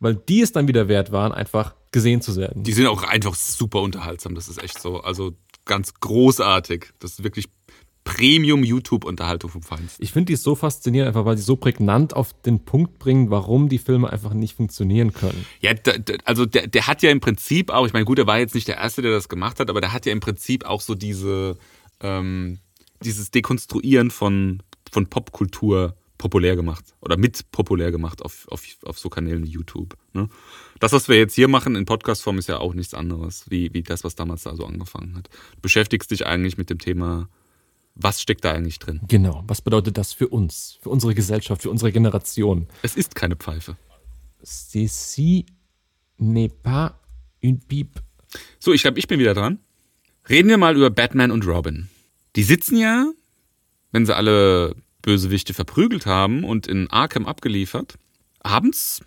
weil 0.00 0.14
die 0.14 0.40
es 0.40 0.52
dann 0.52 0.68
wieder 0.68 0.88
wert 0.88 1.12
waren, 1.12 1.32
einfach 1.32 1.74
gesehen 1.90 2.20
zu 2.20 2.36
werden. 2.36 2.62
Die 2.62 2.72
sind 2.72 2.86
auch 2.86 3.02
einfach 3.02 3.34
super 3.34 3.80
unterhaltsam, 3.80 4.34
das 4.34 4.48
ist 4.48 4.62
echt 4.62 4.80
so. 4.80 5.00
Also 5.00 5.32
ganz 5.64 5.94
großartig. 5.94 6.88
Das 6.98 7.12
ist 7.12 7.24
wirklich 7.24 7.48
Premium 8.08 8.64
YouTube-Unterhaltung 8.64 9.50
vom 9.50 9.60
Feinsten. 9.60 10.02
Ich 10.02 10.12
finde 10.12 10.32
die 10.32 10.36
so 10.36 10.54
faszinierend, 10.54 11.08
einfach 11.08 11.26
weil 11.26 11.36
sie 11.36 11.42
so 11.42 11.56
prägnant 11.56 12.16
auf 12.16 12.32
den 12.40 12.64
Punkt 12.64 12.98
bringen, 12.98 13.28
warum 13.28 13.68
die 13.68 13.76
Filme 13.76 14.10
einfach 14.10 14.32
nicht 14.32 14.56
funktionieren 14.56 15.12
können. 15.12 15.44
Ja, 15.60 15.72
also 16.24 16.46
der, 16.46 16.68
der 16.68 16.86
hat 16.86 17.02
ja 17.02 17.10
im 17.10 17.20
Prinzip 17.20 17.70
auch, 17.70 17.86
ich 17.86 17.92
meine, 17.92 18.06
gut, 18.06 18.18
er 18.18 18.26
war 18.26 18.38
jetzt 18.38 18.54
nicht 18.54 18.66
der 18.66 18.78
Erste, 18.78 19.02
der 19.02 19.10
das 19.10 19.28
gemacht 19.28 19.60
hat, 19.60 19.68
aber 19.68 19.82
der 19.82 19.92
hat 19.92 20.06
ja 20.06 20.12
im 20.12 20.20
Prinzip 20.20 20.64
auch 20.64 20.80
so 20.80 20.94
diese, 20.94 21.58
ähm, 22.00 22.60
dieses 23.04 23.30
Dekonstruieren 23.30 24.10
von, 24.10 24.62
von 24.90 25.08
Popkultur 25.08 25.94
populär 26.16 26.56
gemacht 26.56 26.94
oder 27.02 27.18
mit 27.18 27.52
populär 27.52 27.92
gemacht 27.92 28.22
auf, 28.22 28.48
auf, 28.48 28.62
auf 28.84 28.98
so 28.98 29.10
Kanälen 29.10 29.44
wie 29.44 29.50
YouTube. 29.50 29.98
Ne? 30.14 30.30
Das, 30.80 30.92
was 30.92 31.10
wir 31.10 31.18
jetzt 31.18 31.34
hier 31.34 31.48
machen 31.48 31.76
in 31.76 31.84
Podcastform, 31.84 32.38
ist 32.38 32.48
ja 32.48 32.56
auch 32.56 32.72
nichts 32.72 32.94
anderes, 32.94 33.44
wie, 33.50 33.74
wie 33.74 33.82
das, 33.82 34.02
was 34.02 34.14
damals 34.14 34.44
da 34.44 34.56
so 34.56 34.64
angefangen 34.64 35.14
hat. 35.14 35.28
Du 35.56 35.60
beschäftigst 35.60 36.10
dich 36.10 36.24
eigentlich 36.24 36.56
mit 36.56 36.70
dem 36.70 36.78
Thema 36.78 37.28
was 37.98 38.22
steckt 38.22 38.44
da 38.44 38.52
eigentlich 38.52 38.78
drin? 38.78 39.00
Genau, 39.08 39.44
was 39.46 39.60
bedeutet 39.60 39.98
das 39.98 40.12
für 40.12 40.28
uns, 40.28 40.78
für 40.80 40.88
unsere 40.88 41.14
Gesellschaft, 41.14 41.62
für 41.62 41.70
unsere 41.70 41.92
Generation? 41.92 42.68
Es 42.82 42.96
ist 42.96 43.14
keine 43.14 43.36
Pfeife. 43.36 43.76
Ceci 44.42 45.46
n'est 46.18 46.52
pas 46.62 46.92
une 47.42 47.58
pipe. 47.58 48.00
So, 48.58 48.72
ich 48.72 48.82
glaube, 48.82 48.98
ich 48.98 49.08
bin 49.08 49.18
wieder 49.18 49.34
dran. 49.34 49.58
Reden 50.28 50.48
wir 50.48 50.58
mal 50.58 50.76
über 50.76 50.90
Batman 50.90 51.30
und 51.30 51.46
Robin. 51.46 51.88
Die 52.36 52.42
sitzen 52.42 52.76
ja, 52.76 53.10
wenn 53.92 54.06
sie 54.06 54.14
alle 54.14 54.76
Bösewichte 55.02 55.54
verprügelt 55.54 56.06
haben 56.06 56.44
und 56.44 56.66
in 56.66 56.88
Arkham 56.90 57.26
abgeliefert, 57.26 57.94
abends 58.40 59.02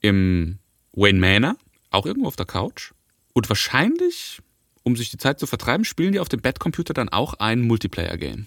im 0.00 0.58
Wayne 0.92 1.18
Manor, 1.18 1.56
auch 1.90 2.06
irgendwo 2.06 2.28
auf 2.28 2.36
der 2.36 2.46
Couch. 2.46 2.92
Und 3.34 3.48
wahrscheinlich 3.48 4.40
um 4.88 4.96
sich 4.96 5.10
die 5.10 5.18
Zeit 5.18 5.38
zu 5.38 5.46
vertreiben, 5.46 5.84
spielen 5.84 6.12
die 6.12 6.20
auf 6.20 6.28
dem 6.28 6.40
Bettcomputer 6.40 6.94
dann 6.94 7.10
auch 7.10 7.34
ein 7.34 7.60
Multiplayer-Game. 7.60 8.46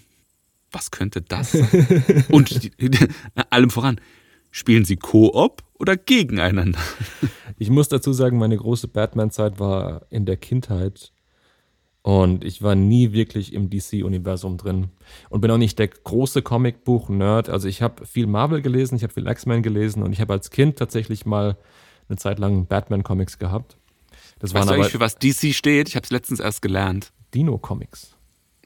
Was 0.72 0.90
könnte 0.90 1.22
das 1.22 1.52
sein? 1.52 2.24
Und 2.30 2.62
die, 2.62 2.72
allem 3.50 3.70
voran, 3.70 4.00
spielen 4.50 4.84
sie 4.84 4.96
Koop 4.96 5.62
oder 5.78 5.96
gegeneinander? 5.96 6.80
Ich 7.58 7.70
muss 7.70 7.88
dazu 7.88 8.12
sagen, 8.12 8.38
meine 8.38 8.56
große 8.56 8.88
Batman-Zeit 8.88 9.60
war 9.60 10.02
in 10.10 10.26
der 10.26 10.36
Kindheit. 10.36 11.12
Und 12.02 12.42
ich 12.42 12.60
war 12.60 12.74
nie 12.74 13.12
wirklich 13.12 13.52
im 13.52 13.70
DC-Universum 13.70 14.56
drin. 14.56 14.88
Und 15.30 15.42
bin 15.42 15.50
auch 15.52 15.58
nicht 15.58 15.78
der 15.78 15.86
große 15.86 16.42
Comicbuch-Nerd. 16.42 17.50
Also 17.50 17.68
ich 17.68 17.82
habe 17.82 18.04
viel 18.04 18.26
Marvel 18.26 18.62
gelesen, 18.62 18.96
ich 18.96 19.04
habe 19.04 19.12
viel 19.12 19.28
X-Men 19.28 19.62
gelesen 19.62 20.02
und 20.02 20.12
ich 20.12 20.20
habe 20.20 20.32
als 20.32 20.50
Kind 20.50 20.76
tatsächlich 20.76 21.24
mal 21.24 21.56
eine 22.08 22.18
Zeit 22.18 22.40
lang 22.40 22.66
Batman-Comics 22.66 23.38
gehabt. 23.38 23.76
Das 24.42 24.52
weißt 24.52 24.66
waren 24.66 24.66
du 24.66 24.74
eigentlich, 24.74 24.92
für 24.92 25.00
was 25.00 25.16
DC 25.16 25.54
steht? 25.54 25.88
Ich 25.88 25.94
habe 25.94 26.04
es 26.04 26.10
letztens 26.10 26.40
erst 26.40 26.62
gelernt. 26.62 27.12
Dino-Comics. 27.32 28.16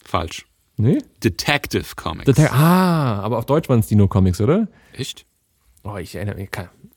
Falsch. 0.02 0.46
Nee? 0.78 1.02
Detective 1.22 1.84
Comics. 1.96 2.24
Dete 2.24 2.50
ah, 2.50 3.20
aber 3.20 3.36
auf 3.36 3.44
Deutsch 3.44 3.68
waren 3.68 3.80
es 3.80 3.86
Dino-Comics, 3.86 4.40
oder? 4.40 4.68
Echt? 4.94 5.26
Oh, 5.84 5.96
ich 5.96 6.14
erinnere 6.14 6.36
mich. 6.36 6.48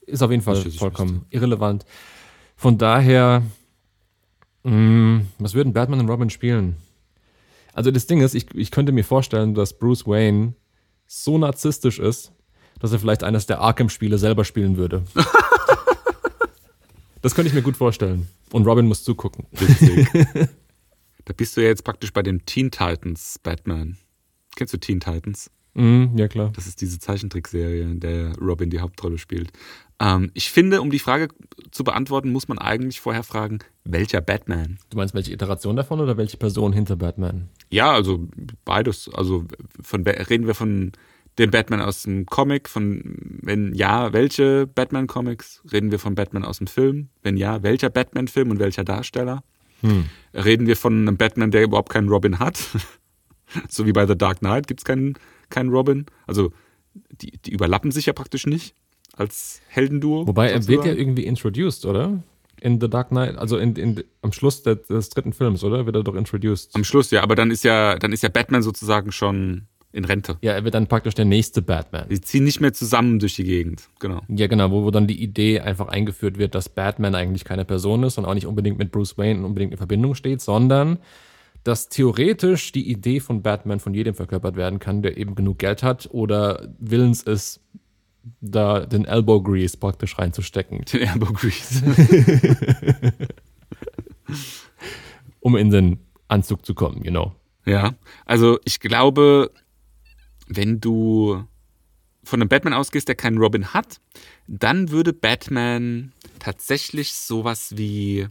Ist 0.05 0.23
auf 0.23 0.31
jeden 0.31 0.43
Fall 0.43 0.55
vollkommen 0.71 1.25
irrelevant. 1.29 1.85
Von 2.55 2.77
daher, 2.77 3.43
mh, 4.63 4.71
mm, 4.71 5.27
was 5.39 5.53
würden 5.53 5.73
Batman 5.73 5.99
und 5.99 6.09
Robin 6.09 6.29
spielen? 6.29 6.77
Also 7.73 7.91
das 7.91 8.07
Ding 8.07 8.21
ist, 8.21 8.33
ich, 8.33 8.55
ich 8.55 8.71
könnte 8.71 8.93
mir 8.93 9.03
vorstellen, 9.03 9.55
dass 9.55 9.77
Bruce 9.77 10.07
Wayne 10.07 10.53
so 11.05 11.37
narzisstisch 11.37 11.99
ist, 11.99 12.31
dass 12.79 12.93
er 12.93 12.99
vielleicht 12.99 13.25
eines 13.25 13.45
der 13.45 13.59
Arkham-Spiele 13.59 14.17
selber 14.17 14.45
spielen 14.45 14.77
würde. 14.77 15.03
das 17.21 17.35
könnte 17.35 17.49
ich 17.49 17.53
mir 17.53 17.61
gut 17.61 17.75
vorstellen. 17.75 18.29
Und 18.51 18.65
Robin 18.65 18.85
muss 18.85 19.03
zugucken. 19.03 19.45
da 21.25 21.33
bist 21.35 21.55
du 21.55 21.61
ja 21.61 21.67
jetzt 21.67 21.83
praktisch 21.83 22.11
bei 22.13 22.23
dem 22.23 22.45
Teen 22.45 22.71
Titans 22.71 23.39
Batman. 23.41 23.97
Kennst 24.55 24.73
du 24.73 24.77
Teen 24.77 24.99
Titans? 24.99 25.51
Mm, 25.75 26.17
ja, 26.17 26.27
klar. 26.27 26.51
Das 26.55 26.67
ist 26.67 26.81
diese 26.81 26.99
Zeichentrickserie, 26.99 27.83
in 27.83 27.99
der 27.99 28.35
Robin 28.37 28.69
die 28.69 28.79
Hauptrolle 28.79 29.17
spielt. 29.17 29.51
Ähm, 29.99 30.31
ich 30.33 30.49
finde, 30.49 30.81
um 30.81 30.89
die 30.89 30.99
Frage 30.99 31.29
zu 31.71 31.83
beantworten, 31.83 32.31
muss 32.31 32.47
man 32.47 32.57
eigentlich 32.57 32.99
vorher 32.99 33.23
fragen, 33.23 33.59
welcher 33.83 34.21
Batman? 34.21 34.79
Du 34.89 34.97
meinst, 34.97 35.13
welche 35.13 35.33
Iteration 35.33 35.75
davon 35.75 35.99
oder 35.99 36.17
welche 36.17 36.37
Person 36.37 36.73
hinter 36.73 36.95
Batman? 36.95 37.49
Ja, 37.69 37.91
also 37.93 38.27
beides. 38.65 39.09
Also 39.13 39.45
von, 39.81 40.05
reden 40.05 40.47
wir 40.47 40.55
von 40.55 40.91
dem 41.39 41.51
Batman 41.51 41.81
aus 41.81 42.03
dem 42.03 42.25
Comic? 42.25 42.69
Von, 42.69 43.15
wenn 43.41 43.73
ja, 43.73 44.13
welche 44.13 44.67
Batman-Comics? 44.67 45.63
Reden 45.71 45.91
wir 45.91 45.99
von 45.99 46.15
Batman 46.15 46.45
aus 46.45 46.59
dem 46.59 46.67
Film? 46.67 47.09
Wenn 47.23 47.37
ja, 47.37 47.63
welcher 47.63 47.89
Batman-Film 47.89 48.51
und 48.51 48.59
welcher 48.59 48.83
Darsteller? 48.83 49.43
Hm. 49.81 50.05
Reden 50.33 50.67
wir 50.67 50.75
von 50.75 51.07
einem 51.07 51.17
Batman, 51.17 51.51
der 51.51 51.63
überhaupt 51.63 51.89
keinen 51.89 52.09
Robin 52.09 52.39
hat? 52.39 52.59
so 53.69 53.85
wie 53.85 53.93
bei 53.93 54.05
The 54.05 54.17
Dark 54.17 54.39
Knight 54.39 54.67
gibt 54.67 54.81
es 54.81 54.85
keinen, 54.85 55.15
keinen 55.49 55.69
Robin. 55.69 56.05
Also 56.27 56.51
die, 56.93 57.31
die 57.31 57.51
überlappen 57.51 57.91
sich 57.91 58.05
ja 58.05 58.13
praktisch 58.13 58.45
nicht 58.45 58.75
als 59.13 59.61
Heldenduo. 59.67 60.27
Wobei 60.27 60.49
er 60.49 60.67
wird 60.67 60.85
ja 60.85 60.93
irgendwie 60.93 61.25
introduced, 61.25 61.85
oder? 61.85 62.21
In 62.61 62.79
The 62.81 62.89
Dark 62.89 63.09
Knight, 63.09 63.37
also 63.37 63.57
in, 63.57 63.75
in, 63.75 64.03
am 64.21 64.33
Schluss 64.33 64.63
des, 64.63 64.87
des 64.87 65.09
dritten 65.09 65.33
Films, 65.33 65.63
oder? 65.63 65.85
Wird 65.85 65.95
er 65.95 66.03
doch 66.03 66.15
introduced. 66.15 66.75
Am 66.75 66.83
Schluss, 66.83 67.09
ja, 67.11 67.23
aber 67.23 67.35
dann 67.35 67.51
ist 67.51 67.63
ja, 67.63 67.97
dann 67.97 68.11
ist 68.11 68.23
ja 68.23 68.29
Batman 68.29 68.61
sozusagen 68.61 69.11
schon 69.11 69.67
in 69.91 70.05
Rente. 70.05 70.37
Ja, 70.41 70.53
er 70.53 70.63
wird 70.63 70.75
dann 70.75 70.87
praktisch 70.87 71.15
der 71.15 71.25
nächste 71.25 71.61
Batman. 71.61 72.07
Die 72.09 72.21
ziehen 72.21 72.43
nicht 72.43 72.61
mehr 72.61 72.73
zusammen 72.73 73.19
durch 73.19 73.35
die 73.35 73.43
Gegend, 73.43 73.89
genau. 73.99 74.21
Ja, 74.27 74.47
genau, 74.47 74.69
wo, 74.71 74.83
wo 74.83 74.91
dann 74.91 75.07
die 75.07 75.21
Idee 75.21 75.61
einfach 75.61 75.87
eingeführt 75.87 76.37
wird, 76.37 76.53
dass 76.53 76.69
Batman 76.69 77.15
eigentlich 77.15 77.43
keine 77.43 77.65
Person 77.65 78.03
ist 78.03 78.17
und 78.17 78.25
auch 78.25 78.35
nicht 78.35 78.45
unbedingt 78.45 78.77
mit 78.77 78.91
Bruce 78.91 79.17
Wayne 79.17 79.45
unbedingt 79.45 79.71
in 79.71 79.77
Verbindung 79.77 80.13
steht, 80.13 80.41
sondern 80.41 80.99
dass 81.63 81.89
theoretisch 81.89 82.71
die 82.71 82.89
Idee 82.89 83.19
von 83.19 83.41
Batman 83.41 83.79
von 83.79 83.93
jedem 83.93 84.13
verkörpert 84.13 84.55
werden 84.55 84.79
kann, 84.79 85.01
der 85.01 85.17
eben 85.17 85.35
genug 85.35 85.59
Geld 85.59 85.83
hat 85.83 86.07
oder 86.11 86.69
willens 86.79 87.23
ist, 87.23 87.61
da 88.41 88.85
den 88.85 89.05
Elbow 89.05 89.41
Grease 89.41 89.77
praktisch 89.77 90.17
reinzustecken. 90.19 90.85
Den 90.93 91.01
Elbow 91.01 91.33
Grease. 91.33 91.83
um 95.39 95.55
in 95.55 95.69
den 95.71 95.99
Anzug 96.27 96.65
zu 96.65 96.73
kommen, 96.75 97.01
genau. 97.01 97.35
Ja, 97.65 97.93
also 98.25 98.59
ich 98.65 98.79
glaube, 98.79 99.51
wenn 100.49 100.81
du 100.81 101.45
von 102.23 102.41
einem 102.41 102.49
Batman 102.49 102.73
ausgehst, 102.73 103.07
der 103.07 103.15
keinen 103.15 103.37
Robin 103.37 103.73
hat, 103.73 104.01
dann 104.47 104.89
würde 104.91 105.13
Batman 105.13 106.11
tatsächlich 106.39 107.13
sowas 107.13 107.77
wie, 107.77 108.27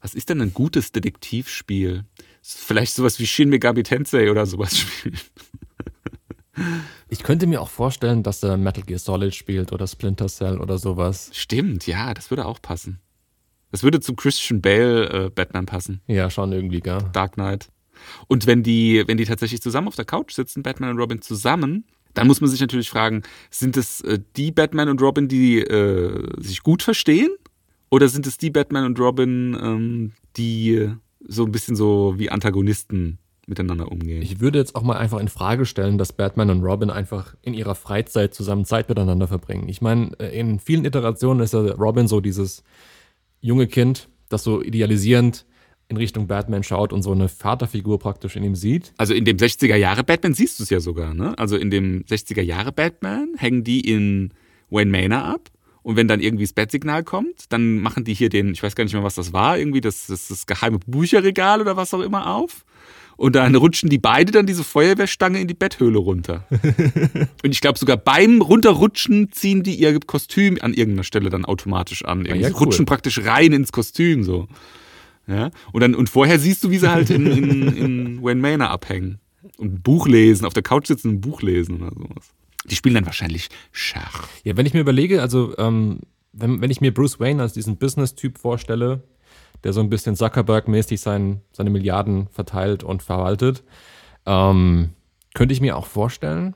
was 0.00 0.14
ist 0.14 0.30
denn 0.30 0.40
ein 0.40 0.54
gutes 0.54 0.92
Detektivspiel? 0.92 2.04
Vielleicht 2.42 2.94
sowas 2.94 3.18
wie 3.18 3.26
Shin 3.26 3.50
Megami 3.50 3.82
Tensei 3.82 4.30
oder 4.30 4.46
sowas 4.46 4.78
spielen. 4.78 5.18
Ich 7.08 7.22
könnte 7.22 7.46
mir 7.46 7.60
auch 7.60 7.68
vorstellen, 7.68 8.22
dass 8.22 8.42
er 8.42 8.56
Metal 8.56 8.82
Gear 8.82 8.98
Solid 8.98 9.34
spielt 9.34 9.72
oder 9.72 9.86
Splinter 9.86 10.26
Cell 10.26 10.60
oder 10.60 10.78
sowas. 10.78 11.30
Stimmt, 11.32 11.86
ja, 11.86 12.14
das 12.14 12.30
würde 12.30 12.46
auch 12.46 12.60
passen. 12.60 13.00
Das 13.70 13.82
würde 13.82 14.00
zu 14.00 14.14
Christian 14.14 14.60
Bale 14.60 15.26
äh, 15.26 15.30
Batman 15.30 15.66
passen. 15.66 16.00
Ja, 16.06 16.30
schon 16.30 16.52
irgendwie, 16.52 16.80
gell? 16.80 16.98
Dark 17.12 17.34
Knight. 17.34 17.68
Und 18.26 18.46
wenn 18.46 18.62
die, 18.62 19.04
wenn 19.06 19.16
die 19.16 19.24
tatsächlich 19.24 19.62
zusammen 19.62 19.88
auf 19.88 19.96
der 19.96 20.04
Couch 20.04 20.32
sitzen, 20.32 20.62
Batman 20.62 20.90
und 20.90 20.98
Robin 20.98 21.22
zusammen, 21.22 21.84
dann 22.14 22.26
muss 22.26 22.40
man 22.40 22.50
sich 22.50 22.60
natürlich 22.60 22.90
fragen, 22.90 23.22
sind 23.50 23.76
es 23.76 24.00
äh, 24.00 24.18
die 24.36 24.50
Batman 24.50 24.88
und 24.88 25.00
Robin, 25.00 25.28
die 25.28 25.60
äh, 25.60 26.28
sich 26.42 26.62
gut 26.62 26.82
verstehen? 26.82 27.30
Oder 27.90 28.08
sind 28.08 28.26
es 28.26 28.36
die 28.36 28.50
Batman 28.50 28.84
und 28.84 28.98
Robin, 28.98 29.56
ähm, 29.60 30.12
die 30.36 30.90
so 31.20 31.44
ein 31.44 31.52
bisschen 31.52 31.76
so 31.76 32.14
wie 32.16 32.30
Antagonisten 32.30 33.18
miteinander 33.48 33.90
umgehen. 33.90 34.22
Ich 34.22 34.40
würde 34.40 34.58
jetzt 34.58 34.74
auch 34.74 34.82
mal 34.82 34.98
einfach 34.98 35.18
in 35.18 35.28
Frage 35.28 35.64
stellen, 35.64 35.96
dass 35.98 36.12
Batman 36.12 36.50
und 36.50 36.62
Robin 36.62 36.90
einfach 36.90 37.34
in 37.42 37.54
ihrer 37.54 37.74
Freizeit 37.74 38.34
zusammen 38.34 38.64
Zeit 38.64 38.88
miteinander 38.88 39.26
verbringen. 39.26 39.68
Ich 39.68 39.80
meine, 39.80 40.10
äh, 40.18 40.38
in 40.38 40.58
vielen 40.58 40.84
Iterationen 40.84 41.42
ist 41.42 41.54
ja 41.54 41.60
Robin 41.60 42.08
so 42.08 42.20
dieses 42.20 42.62
junge 43.40 43.66
Kind, 43.66 44.08
das 44.28 44.44
so 44.44 44.62
idealisierend 44.62 45.46
in 45.88 45.96
Richtung 45.96 46.26
Batman 46.26 46.62
schaut 46.62 46.92
und 46.92 47.02
so 47.02 47.12
eine 47.12 47.28
Vaterfigur 47.28 47.98
praktisch 47.98 48.36
in 48.36 48.44
ihm 48.44 48.54
sieht. 48.54 48.92
Also 48.98 49.14
in 49.14 49.24
dem 49.24 49.38
60er 49.38 49.76
Jahre 49.76 50.04
Batman 50.04 50.34
siehst 50.34 50.58
du 50.58 50.62
es 50.62 50.70
ja 50.70 50.80
sogar, 50.80 51.14
ne? 51.14 51.36
Also 51.38 51.56
in 51.56 51.70
dem 51.70 52.04
60er 52.04 52.42
Jahre 52.42 52.72
Batman 52.72 53.30
hängen 53.38 53.64
die 53.64 53.80
in 53.80 54.32
Wayne 54.70 54.90
Manor 54.90 55.24
ab. 55.24 55.48
Und 55.82 55.96
wenn 55.96 56.06
dann 56.06 56.20
irgendwie 56.20 56.44
das 56.44 56.52
Bettsignal 56.52 57.02
kommt, 57.02 57.44
dann 57.48 57.78
machen 57.78 58.04
die 58.04 58.12
hier 58.12 58.28
den, 58.28 58.52
ich 58.52 58.62
weiß 58.62 58.74
gar 58.76 58.84
nicht 58.84 58.92
mehr, 58.92 59.04
was 59.04 59.14
das 59.14 59.32
war, 59.32 59.58
irgendwie 59.58 59.80
das, 59.80 60.08
das, 60.08 60.28
das 60.28 60.44
geheime 60.44 60.78
Bücherregal 60.86 61.62
oder 61.62 61.78
was 61.78 61.94
auch 61.94 62.02
immer 62.02 62.34
auf. 62.34 62.66
Und 63.16 63.34
dann 63.34 63.54
rutschen 63.54 63.88
die 63.88 63.98
beide 63.98 64.30
dann 64.30 64.46
diese 64.46 64.64
Feuerwehrstange 64.64 65.40
in 65.40 65.48
die 65.48 65.54
Betthöhle 65.54 65.98
runter. 65.98 66.46
und 67.42 67.50
ich 67.50 67.60
glaube, 67.60 67.78
sogar 67.78 67.96
beim 67.96 68.42
Runterrutschen 68.42 69.32
ziehen 69.32 69.62
die 69.62 69.76
ihr 69.76 69.98
Kostüm 69.98 70.58
an 70.60 70.74
irgendeiner 70.74 71.04
Stelle 71.04 71.30
dann 71.30 71.44
automatisch 71.44 72.04
an. 72.04 72.26
Ah, 72.30 72.34
ja, 72.34 72.48
cool. 72.50 72.66
rutschen 72.66 72.84
praktisch 72.84 73.24
rein 73.24 73.52
ins 73.52 73.72
Kostüm 73.72 74.22
so. 74.22 74.46
Ja? 75.28 75.50
Und, 75.72 75.82
dann, 75.82 75.94
und 75.94 76.08
vorher 76.08 76.38
siehst 76.38 76.64
du, 76.64 76.70
wie 76.70 76.78
sie 76.78 76.90
halt 76.90 77.10
in, 77.10 77.26
in, 77.26 77.76
in 77.76 78.22
Wayne 78.22 78.40
Manor 78.40 78.70
abhängen. 78.70 79.20
Und 79.58 79.74
ein 79.74 79.82
Buch 79.82 80.08
lesen, 80.08 80.44
auf 80.44 80.54
der 80.54 80.62
Couch 80.62 80.86
sitzen 80.86 81.08
und 81.08 81.14
ein 81.16 81.20
Buch 81.20 81.42
lesen 81.42 81.82
oder 81.82 81.94
sowas. 81.94 82.32
Die 82.64 82.74
spielen 82.74 82.94
dann 82.94 83.06
wahrscheinlich 83.06 83.48
Schach. 83.70 84.28
Ja, 84.42 84.56
wenn 84.56 84.66
ich 84.66 84.74
mir 84.74 84.80
überlege, 84.80 85.22
also 85.22 85.56
ähm, 85.58 86.00
wenn, 86.32 86.60
wenn 86.60 86.70
ich 86.70 86.80
mir 86.80 86.92
Bruce 86.92 87.20
Wayne 87.20 87.42
als 87.42 87.52
diesen 87.52 87.76
Business-Typ 87.76 88.38
vorstelle, 88.38 89.02
der 89.64 89.72
so 89.72 89.80
ein 89.80 89.90
bisschen 89.90 90.16
Zuckerberg-mäßig 90.16 91.00
sein, 91.00 91.40
seine 91.52 91.70
Milliarden 91.70 92.28
verteilt 92.28 92.84
und 92.84 93.02
verwaltet. 93.02 93.64
Ähm, 94.26 94.90
könnte 95.34 95.52
ich 95.52 95.60
mir 95.60 95.76
auch 95.76 95.86
vorstellen, 95.86 96.54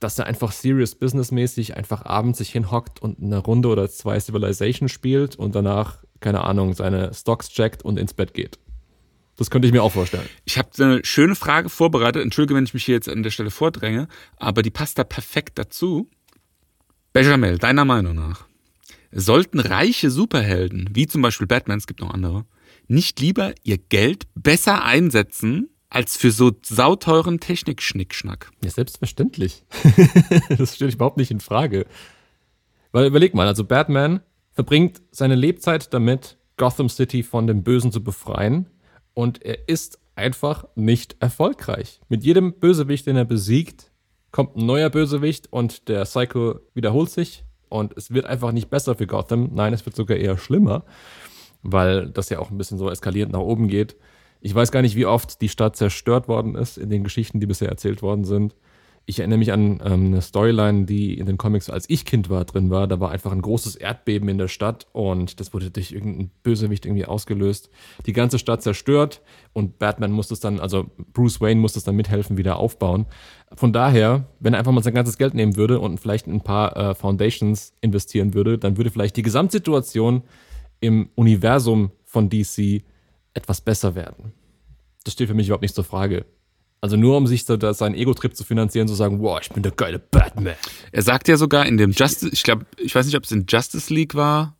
dass 0.00 0.18
er 0.18 0.26
einfach 0.26 0.52
serious 0.52 0.94
businessmäßig 0.94 1.76
einfach 1.76 2.04
abends 2.04 2.38
sich 2.38 2.50
hinhockt 2.50 3.00
und 3.00 3.22
eine 3.22 3.38
Runde 3.38 3.68
oder 3.68 3.88
zwei 3.88 4.18
Civilization 4.18 4.88
spielt 4.88 5.36
und 5.36 5.54
danach, 5.54 5.98
keine 6.22 6.44
Ahnung, 6.44 6.72
seine 6.74 7.12
Stocks 7.12 7.50
checkt 7.50 7.84
und 7.84 7.98
ins 7.98 8.14
Bett 8.14 8.32
geht. 8.32 8.58
Das 9.36 9.50
könnte 9.50 9.66
ich 9.66 9.72
mir 9.72 9.82
auch 9.82 9.92
vorstellen. 9.92 10.28
Ich 10.44 10.58
habe 10.58 10.68
eine 10.78 11.04
schöne 11.04 11.34
Frage 11.34 11.68
vorbereitet. 11.68 12.22
Entschuldige, 12.22 12.54
wenn 12.54 12.64
ich 12.64 12.74
mich 12.74 12.84
hier 12.84 12.94
jetzt 12.94 13.08
an 13.08 13.22
der 13.22 13.30
Stelle 13.30 13.50
vordränge, 13.50 14.08
aber 14.36 14.62
die 14.62 14.70
passt 14.70 14.98
da 14.98 15.04
perfekt 15.04 15.58
dazu. 15.58 16.08
Benjamin, 17.12 17.58
deiner 17.58 17.84
Meinung 17.84 18.14
nach, 18.14 18.46
sollten 19.10 19.60
reiche 19.60 20.10
Superhelden, 20.10 20.90
wie 20.92 21.06
zum 21.06 21.22
Beispiel 21.22 21.46
Batman, 21.46 21.78
es 21.78 21.86
gibt 21.86 22.00
noch 22.00 22.12
andere, 22.12 22.46
nicht 22.88 23.20
lieber 23.20 23.54
ihr 23.62 23.78
Geld 23.78 24.26
besser 24.34 24.84
einsetzen, 24.84 25.68
als 25.90 26.16
für 26.16 26.30
so 26.30 26.52
sauteuren 26.62 27.38
Technik-Schnickschnack? 27.38 28.50
Ja, 28.64 28.70
selbstverständlich. 28.70 29.64
das 30.56 30.76
stelle 30.76 30.88
ich 30.88 30.94
überhaupt 30.94 31.18
nicht 31.18 31.30
in 31.30 31.40
Frage. 31.40 31.86
Weil 32.92 33.06
überleg 33.06 33.34
mal, 33.34 33.46
also 33.46 33.64
Batman 33.64 34.20
verbringt 34.52 35.02
seine 35.10 35.34
Lebzeit 35.34 35.92
damit, 35.92 36.38
Gotham 36.56 36.88
City 36.88 37.22
von 37.22 37.46
dem 37.46 37.62
Bösen 37.62 37.92
zu 37.92 38.04
befreien 38.04 38.68
und 39.14 39.42
er 39.42 39.68
ist 39.68 39.98
einfach 40.14 40.66
nicht 40.74 41.16
erfolgreich. 41.20 42.00
Mit 42.08 42.24
jedem 42.24 42.52
Bösewicht, 42.54 43.06
den 43.06 43.16
er 43.16 43.24
besiegt, 43.24 43.90
kommt 44.30 44.56
ein 44.56 44.66
neuer 44.66 44.90
Bösewicht 44.90 45.52
und 45.52 45.88
der 45.88 46.04
Cycle 46.04 46.60
wiederholt 46.74 47.10
sich 47.10 47.44
und 47.68 47.96
es 47.96 48.12
wird 48.12 48.26
einfach 48.26 48.52
nicht 48.52 48.70
besser 48.70 48.94
für 48.94 49.06
Gotham. 49.06 49.50
Nein, 49.54 49.72
es 49.72 49.84
wird 49.86 49.96
sogar 49.96 50.16
eher 50.16 50.38
schlimmer, 50.38 50.84
weil 51.62 52.10
das 52.10 52.28
ja 52.28 52.38
auch 52.38 52.50
ein 52.50 52.58
bisschen 52.58 52.78
so 52.78 52.90
eskalierend 52.90 53.32
nach 53.32 53.40
oben 53.40 53.68
geht. 53.68 53.96
Ich 54.40 54.54
weiß 54.54 54.72
gar 54.72 54.82
nicht, 54.82 54.96
wie 54.96 55.06
oft 55.06 55.40
die 55.40 55.48
Stadt 55.48 55.76
zerstört 55.76 56.28
worden 56.28 56.54
ist 56.54 56.76
in 56.76 56.90
den 56.90 57.04
Geschichten, 57.04 57.40
die 57.40 57.46
bisher 57.46 57.68
erzählt 57.68 58.02
worden 58.02 58.24
sind. 58.24 58.54
Ich 59.04 59.18
erinnere 59.18 59.38
mich 59.38 59.52
an 59.52 59.80
ähm, 59.84 60.06
eine 60.06 60.22
Storyline, 60.22 60.84
die 60.84 61.18
in 61.18 61.26
den 61.26 61.36
Comics, 61.36 61.68
als 61.68 61.90
ich 61.90 62.04
Kind 62.04 62.30
war, 62.30 62.44
drin 62.44 62.70
war. 62.70 62.86
Da 62.86 63.00
war 63.00 63.10
einfach 63.10 63.32
ein 63.32 63.42
großes 63.42 63.74
Erdbeben 63.74 64.28
in 64.28 64.38
der 64.38 64.46
Stadt 64.46 64.86
und 64.92 65.40
das 65.40 65.52
wurde 65.52 65.72
durch 65.72 65.90
irgendeinen 65.90 66.30
Bösewicht 66.44 66.86
irgendwie 66.86 67.06
ausgelöst. 67.06 67.68
Die 68.06 68.12
ganze 68.12 68.38
Stadt 68.38 68.62
zerstört 68.62 69.20
und 69.52 69.78
Batman 69.78 70.12
musste 70.12 70.34
es 70.34 70.40
dann, 70.40 70.60
also 70.60 70.86
Bruce 71.12 71.40
Wayne 71.40 71.60
musste 71.60 71.80
es 71.80 71.84
dann 71.84 71.96
mithelfen, 71.96 72.36
wieder 72.36 72.58
aufbauen. 72.58 73.06
Von 73.54 73.72
daher, 73.72 74.28
wenn 74.38 74.54
er 74.54 74.60
einfach 74.60 74.72
mal 74.72 74.84
sein 74.84 74.94
ganzes 74.94 75.18
Geld 75.18 75.34
nehmen 75.34 75.56
würde 75.56 75.80
und 75.80 75.98
vielleicht 75.98 76.28
ein 76.28 76.40
paar 76.40 76.76
äh, 76.76 76.94
Foundations 76.94 77.74
investieren 77.80 78.34
würde, 78.34 78.56
dann 78.56 78.76
würde 78.76 78.90
vielleicht 78.90 79.16
die 79.16 79.22
Gesamtsituation 79.22 80.22
im 80.78 81.10
Universum 81.16 81.90
von 82.04 82.30
DC 82.30 82.82
etwas 83.34 83.60
besser 83.60 83.94
werden. 83.96 84.32
Das 85.04 85.14
steht 85.14 85.28
für 85.28 85.34
mich 85.34 85.48
überhaupt 85.48 85.62
nicht 85.62 85.74
zur 85.74 85.84
Frage. 85.84 86.24
Also 86.82 86.96
nur 86.96 87.16
um 87.16 87.28
sich 87.28 87.44
so 87.44 87.56
da 87.56 87.72
seinen 87.74 87.94
Ego-Trip 87.94 88.34
zu 88.34 88.42
finanzieren, 88.42 88.88
zu 88.88 88.94
sagen, 88.94 89.20
wow, 89.20 89.38
ich 89.40 89.50
bin 89.50 89.62
der 89.62 89.70
geile 89.70 90.00
Batman. 90.00 90.56
Er 90.90 91.02
sagt 91.02 91.28
ja 91.28 91.36
sogar 91.36 91.64
in 91.64 91.76
dem 91.76 91.92
Justice, 91.92 92.30
ich 92.32 92.42
glaube, 92.42 92.66
ich 92.76 92.92
weiß 92.92 93.06
nicht, 93.06 93.16
ob 93.16 93.22
es 93.22 93.30
in 93.30 93.46
Justice 93.48 93.94
League 93.94 94.16
war 94.16 94.56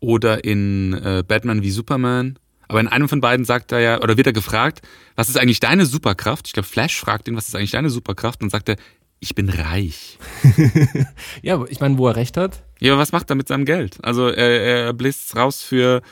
oder 0.00 0.42
in 0.42 0.92
äh, 0.92 1.22
Batman 1.26 1.62
wie 1.62 1.70
Superman, 1.70 2.36
aber 2.66 2.80
in 2.80 2.88
einem 2.88 3.08
von 3.08 3.20
beiden 3.20 3.44
sagt 3.44 3.70
er 3.70 3.78
ja, 3.78 4.02
oder 4.02 4.16
wird 4.16 4.26
er 4.26 4.32
gefragt, 4.32 4.82
was 5.14 5.28
ist 5.28 5.38
eigentlich 5.38 5.60
deine 5.60 5.86
Superkraft? 5.86 6.48
Ich 6.48 6.52
glaube, 6.52 6.66
Flash 6.66 6.98
fragt 6.98 7.28
ihn, 7.28 7.36
was 7.36 7.46
ist 7.46 7.54
eigentlich 7.54 7.70
deine 7.70 7.90
Superkraft? 7.90 8.42
Und 8.42 8.50
sagt 8.50 8.68
er, 8.68 8.76
ich 9.20 9.36
bin 9.36 9.48
reich. 9.48 10.18
ja, 11.42 11.64
ich 11.68 11.78
meine, 11.78 11.96
wo 11.96 12.08
er 12.08 12.16
recht 12.16 12.36
hat. 12.36 12.64
Ja, 12.80 12.94
aber 12.94 13.02
was 13.02 13.12
macht 13.12 13.30
er 13.30 13.36
mit 13.36 13.46
seinem 13.46 13.66
Geld? 13.66 13.98
Also 14.02 14.26
er, 14.26 14.86
er 14.86 14.92
bläst 14.94 15.36
raus 15.36 15.62
für 15.62 16.02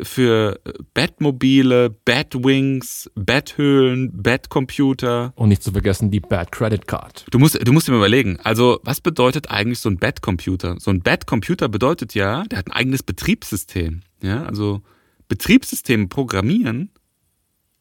für 0.00 0.60
Batmobile, 0.94 1.90
Batwings, 1.90 3.10
Bathöhlen, 3.14 4.10
Batcomputer. 4.22 5.32
Und 5.36 5.50
nicht 5.50 5.62
zu 5.62 5.72
vergessen 5.72 6.10
die 6.10 6.20
Bat 6.20 6.52
Credit 6.52 6.86
Card. 6.86 7.26
Du 7.30 7.38
musst, 7.38 7.66
du 7.66 7.72
musst 7.72 7.88
dir 7.88 7.92
mal 7.92 7.98
überlegen, 7.98 8.38
also 8.42 8.80
was 8.82 9.00
bedeutet 9.00 9.50
eigentlich 9.50 9.80
so 9.80 9.88
ein 9.88 9.98
Batcomputer? 9.98 10.76
So 10.78 10.90
ein 10.90 11.02
Batcomputer 11.02 11.68
bedeutet 11.68 12.14
ja, 12.14 12.44
der 12.44 12.58
hat 12.58 12.68
ein 12.68 12.72
eigenes 12.72 13.02
Betriebssystem. 13.02 14.02
Ja, 14.22 14.44
also 14.44 14.82
Betriebssystem 15.28 16.08
programmieren 16.08 16.90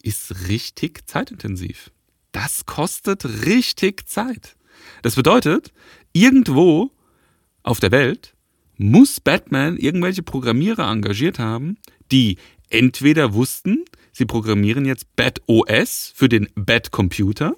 ist 0.02 0.48
richtig 0.48 1.08
zeitintensiv. 1.08 1.92
Das 2.32 2.66
kostet 2.66 3.46
richtig 3.46 4.08
Zeit. 4.08 4.56
Das 5.02 5.16
bedeutet, 5.16 5.72
irgendwo 6.14 6.92
auf 7.64 7.80
der 7.80 7.92
Welt 7.92 8.36
muss 8.78 9.20
Batman 9.20 9.78
irgendwelche 9.78 10.24
Programmierer 10.24 10.90
engagiert 10.90 11.38
haben, 11.38 11.78
die 12.12 12.38
entweder 12.70 13.34
wussten, 13.34 13.86
sie 14.12 14.26
programmieren 14.26 14.86
jetzt 14.86 15.16
Bat 15.16 15.42
OS 15.48 16.12
für 16.16 16.30
den 16.30 16.48
Bat 16.56 16.92
Computer 16.92 17.54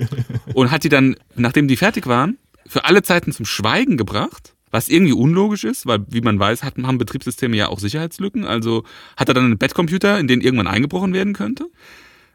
und 0.54 0.70
hat 0.70 0.84
die 0.84 0.88
dann, 0.88 1.16
nachdem 1.34 1.68
die 1.68 1.76
fertig 1.76 2.06
waren, 2.06 2.38
für 2.66 2.84
alle 2.84 3.02
Zeiten 3.02 3.32
zum 3.32 3.46
Schweigen 3.46 3.96
gebracht, 3.96 4.54
was 4.70 4.88
irgendwie 4.88 5.12
unlogisch 5.12 5.64
ist, 5.64 5.86
weil, 5.86 6.04
wie 6.08 6.22
man 6.22 6.38
weiß, 6.38 6.62
haben 6.62 6.98
Betriebssysteme 6.98 7.56
ja 7.56 7.68
auch 7.68 7.78
Sicherheitslücken. 7.78 8.44
Also 8.44 8.84
hat 9.16 9.28
er 9.28 9.34
dann 9.34 9.44
einen 9.44 9.58
Bat-Computer, 9.58 10.18
in 10.18 10.26
den 10.26 10.40
irgendwann 10.40 10.66
eingebrochen 10.66 11.12
werden 11.12 11.34
könnte. 11.34 11.66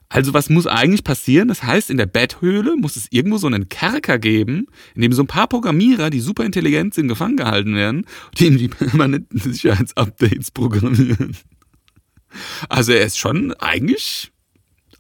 Also 0.09 0.33
was 0.33 0.49
muss 0.49 0.67
eigentlich 0.67 1.03
passieren? 1.03 1.49
Das 1.49 1.63
heißt, 1.63 1.89
in 1.89 1.97
der 1.97 2.05
Betthöhle 2.05 2.77
muss 2.77 2.95
es 2.95 3.07
irgendwo 3.09 3.37
so 3.37 3.47
einen 3.47 3.67
Kerker 3.67 4.19
geben, 4.19 4.67
in 4.95 5.01
dem 5.01 5.11
so 5.11 5.23
ein 5.23 5.27
paar 5.27 5.47
Programmierer, 5.47 6.09
die 6.09 6.21
super 6.21 6.45
intelligent 6.45 6.93
sind, 6.93 7.09
gefangen 7.09 7.35
gehalten 7.35 7.75
werden, 7.75 8.05
die 8.37 8.55
die 8.55 8.67
permanenten 8.69 9.39
Sicherheitsupdates 9.39 10.51
programmieren. 10.51 11.35
Also 12.69 12.93
er 12.93 13.05
ist 13.05 13.17
schon 13.17 13.53
eigentlich 13.53 14.31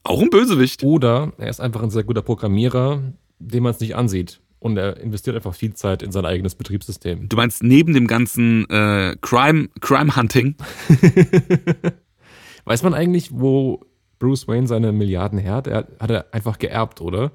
auch 0.07 0.21
ein 0.21 0.29
Bösewicht. 0.29 0.83
Oder 0.83 1.33
er 1.37 1.49
ist 1.49 1.59
einfach 1.59 1.83
ein 1.83 1.89
sehr 1.89 2.03
guter 2.03 2.21
Programmierer, 2.21 3.01
dem 3.39 3.63
man 3.63 3.71
es 3.71 3.79
nicht 3.79 3.95
ansieht. 3.95 4.39
Und 4.59 4.77
er 4.77 4.97
investiert 4.97 5.35
einfach 5.35 5.53
viel 5.53 5.73
Zeit 5.73 6.01
in 6.01 6.11
sein 6.11 6.25
eigenes 6.25 6.55
Betriebssystem. 6.55 7.29
Du 7.29 7.35
meinst 7.37 7.61
neben 7.61 7.93
dem 7.93 8.07
ganzen 8.07 8.67
äh, 8.69 9.15
Crime, 9.21 9.69
Crime 9.81 10.15
Hunting? 10.15 10.55
Weiß 12.65 12.83
man 12.83 12.93
eigentlich, 12.93 13.29
wo 13.31 13.85
Bruce 14.19 14.47
Wayne 14.47 14.67
seine 14.67 14.91
Milliarden 14.91 15.37
her 15.37 15.53
hat? 15.53 15.67
Er 15.67 15.87
hat 15.99 16.09
er 16.09 16.33
einfach 16.33 16.57
geerbt, 16.57 17.01
oder? 17.01 17.31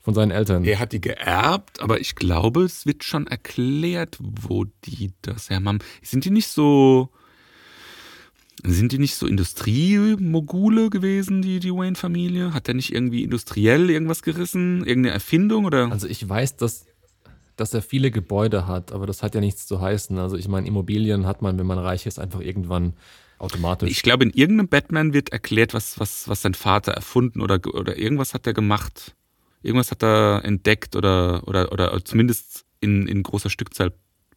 Von 0.00 0.14
seinen 0.14 0.32
Eltern. 0.32 0.64
Er 0.64 0.78
hat 0.80 0.92
die 0.92 1.00
geerbt, 1.00 1.80
aber 1.80 2.00
ich 2.00 2.16
glaube, 2.16 2.62
es 2.62 2.84
wird 2.84 3.04
schon 3.04 3.26
erklärt, 3.26 4.16
wo 4.18 4.64
die 4.84 5.12
das 5.22 5.50
her 5.50 5.62
haben. 5.62 5.78
Sind 6.02 6.24
die 6.24 6.30
nicht 6.30 6.48
so. 6.48 7.10
Sind 8.64 8.92
die 8.92 8.98
nicht 8.98 9.14
so 9.14 9.26
Industriemogule 9.26 10.90
gewesen, 10.90 11.42
die, 11.42 11.60
die 11.60 11.72
Wayne-Familie? 11.72 12.52
Hat 12.52 12.66
der 12.66 12.74
nicht 12.74 12.92
irgendwie 12.92 13.22
industriell 13.22 13.90
irgendwas 13.90 14.22
gerissen? 14.22 14.84
Irgendeine 14.84 15.14
Erfindung? 15.14 15.64
Oder? 15.64 15.90
Also 15.90 16.06
ich 16.06 16.28
weiß, 16.28 16.56
dass, 16.56 16.86
dass 17.56 17.72
er 17.72 17.82
viele 17.82 18.10
Gebäude 18.10 18.66
hat, 18.66 18.92
aber 18.92 19.06
das 19.06 19.22
hat 19.22 19.34
ja 19.34 19.40
nichts 19.40 19.66
zu 19.66 19.80
heißen. 19.80 20.18
Also 20.18 20.36
ich 20.36 20.48
meine, 20.48 20.66
Immobilien 20.66 21.26
hat 21.26 21.42
man, 21.42 21.58
wenn 21.58 21.66
man 21.66 21.78
reich 21.78 22.06
ist, 22.06 22.18
einfach 22.18 22.40
irgendwann 22.40 22.94
automatisch. 23.38 23.90
Ich 23.90 24.02
glaube, 24.02 24.24
in 24.24 24.30
irgendeinem 24.30 24.68
Batman 24.68 25.14
wird 25.14 25.30
erklärt, 25.30 25.72
was, 25.72 25.98
was, 25.98 26.28
was 26.28 26.42
sein 26.42 26.54
Vater 26.54 26.92
erfunden 26.92 27.40
oder, 27.40 27.60
oder 27.72 27.98
irgendwas 27.98 28.34
hat 28.34 28.46
er 28.46 28.52
gemacht. 28.52 29.14
Irgendwas 29.62 29.90
hat 29.90 30.02
er 30.02 30.44
entdeckt 30.44 30.96
oder, 30.96 31.46
oder, 31.46 31.72
oder 31.72 32.04
zumindest 32.04 32.64
in, 32.80 33.06
in 33.06 33.22
großer 33.22 33.50
Stückzahl 33.50 33.92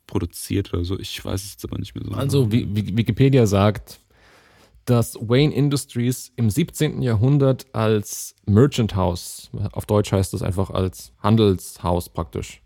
produziert 0.07 0.74
oder 0.74 0.84
so. 0.84 0.99
Ich 0.99 1.24
weiß 1.24 1.43
es 1.43 1.53
jetzt 1.53 1.65
aber 1.65 1.78
nicht 1.78 1.95
mehr 1.95 2.03
so. 2.05 2.11
Also 2.11 2.51
wie 2.51 2.67
Wikipedia 2.97 3.45
sagt, 3.45 3.99
dass 4.86 5.15
Wayne 5.15 5.53
Industries 5.53 6.31
im 6.36 6.49
17. 6.49 7.01
Jahrhundert 7.01 7.65
als 7.73 8.36
Merchant 8.45 8.95
House, 8.95 9.49
auf 9.71 9.86
Deutsch 9.86 10.11
heißt 10.11 10.34
das 10.34 10.41
einfach 10.41 10.69
als 10.69 11.13
Handelshaus 11.19 12.09
praktisch, 12.09 12.61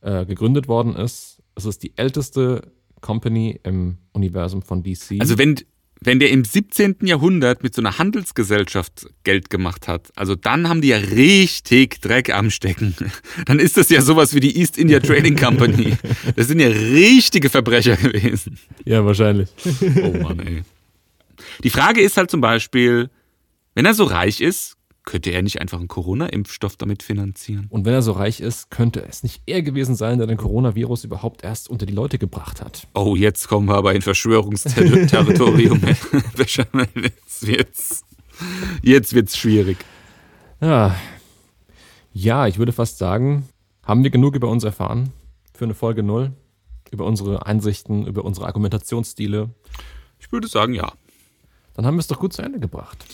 äh, 0.00 0.26
gegründet 0.26 0.68
worden 0.68 0.96
ist. 0.96 1.42
Es 1.54 1.64
ist 1.64 1.82
die 1.82 1.92
älteste 1.96 2.72
Company 3.00 3.60
im 3.62 3.98
Universum 4.12 4.62
von 4.62 4.82
DC. 4.82 5.20
Also 5.20 5.38
wenn, 5.38 5.56
wenn 6.00 6.18
der 6.18 6.30
im 6.30 6.44
17. 6.44 6.96
Jahrhundert 7.02 7.62
mit 7.62 7.74
so 7.74 7.82
einer 7.82 7.98
Handelsgesellschaft 7.98 9.06
Geld 9.24 9.50
gemacht 9.50 9.88
hat, 9.88 10.10
also 10.16 10.34
dann 10.34 10.68
haben 10.68 10.80
die 10.80 10.88
ja 10.88 10.96
richtig 10.96 12.00
Dreck 12.00 12.34
am 12.34 12.50
Stecken. 12.50 12.94
Dann 13.46 13.58
ist 13.58 13.76
das 13.76 13.90
ja 13.90 14.00
sowas 14.02 14.34
wie 14.34 14.40
die 14.40 14.58
East 14.58 14.78
India 14.78 15.00
Trading 15.00 15.36
Company. 15.36 15.96
Das 16.36 16.48
sind 16.48 16.60
ja 16.60 16.68
richtige 16.68 17.48
Verbrecher 17.48 17.96
gewesen. 17.96 18.58
Ja, 18.84 19.04
wahrscheinlich. 19.04 19.48
Oh 20.02 20.22
Mann, 20.22 20.40
ey. 20.40 20.62
Die 21.62 21.70
Frage 21.70 22.00
ist 22.00 22.16
halt 22.16 22.30
zum 22.30 22.40
Beispiel, 22.40 23.10
wenn 23.74 23.86
er 23.86 23.94
so 23.94 24.04
reich 24.04 24.40
ist, 24.40 24.76
könnte 25.04 25.30
er 25.30 25.42
nicht 25.42 25.60
einfach 25.60 25.78
einen 25.78 25.88
Corona-Impfstoff 25.88 26.76
damit 26.76 27.02
finanzieren? 27.02 27.66
Und 27.70 27.84
wenn 27.84 27.94
er 27.94 28.02
so 28.02 28.12
reich 28.12 28.40
ist, 28.40 28.70
könnte 28.70 29.02
es 29.02 29.22
nicht 29.22 29.42
er 29.46 29.62
gewesen 29.62 29.94
sein, 29.94 30.18
der 30.18 30.26
den 30.26 30.36
Coronavirus 30.36 31.04
überhaupt 31.04 31.42
erst 31.42 31.68
unter 31.68 31.86
die 31.86 31.92
Leute 31.94 32.18
gebracht 32.18 32.60
hat. 32.60 32.86
Oh, 32.94 33.16
jetzt 33.16 33.48
kommen 33.48 33.66
wir 33.68 33.74
aber 33.74 33.94
in 33.94 34.02
Verschwörungsterritorium. 34.02 35.80
jetzt 37.02 37.46
wird's, 37.46 38.04
jetzt 38.82 39.14
wird's 39.14 39.36
schwierig. 39.36 39.78
Ja. 40.60 40.94
ja, 42.12 42.46
ich 42.46 42.58
würde 42.58 42.72
fast 42.72 42.98
sagen, 42.98 43.48
haben 43.82 44.04
wir 44.04 44.10
genug 44.10 44.36
über 44.36 44.48
uns 44.48 44.64
erfahren 44.64 45.10
für 45.54 45.64
eine 45.64 45.74
Folge 45.74 46.02
0? 46.02 46.32
Über 46.92 47.06
unsere 47.06 47.46
Einsichten, 47.46 48.06
über 48.06 48.24
unsere 48.24 48.46
Argumentationsstile? 48.46 49.50
Ich 50.18 50.30
würde 50.32 50.48
sagen, 50.48 50.74
ja. 50.74 50.92
Dann 51.80 51.86
haben 51.86 51.94
wir 51.94 52.00
es 52.00 52.08
doch 52.08 52.20
gut 52.20 52.34
zu 52.34 52.42
Ende 52.42 52.60
gebracht. 52.60 53.06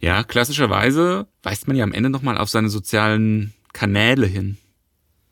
Ja, 0.00 0.24
klassischerweise 0.24 1.26
weist 1.42 1.68
man 1.68 1.76
ja 1.76 1.84
am 1.84 1.92
Ende 1.92 2.08
nochmal 2.08 2.38
auf 2.38 2.48
seine 2.48 2.70
sozialen 2.70 3.52
Kanäle 3.74 4.24
hin. 4.24 4.56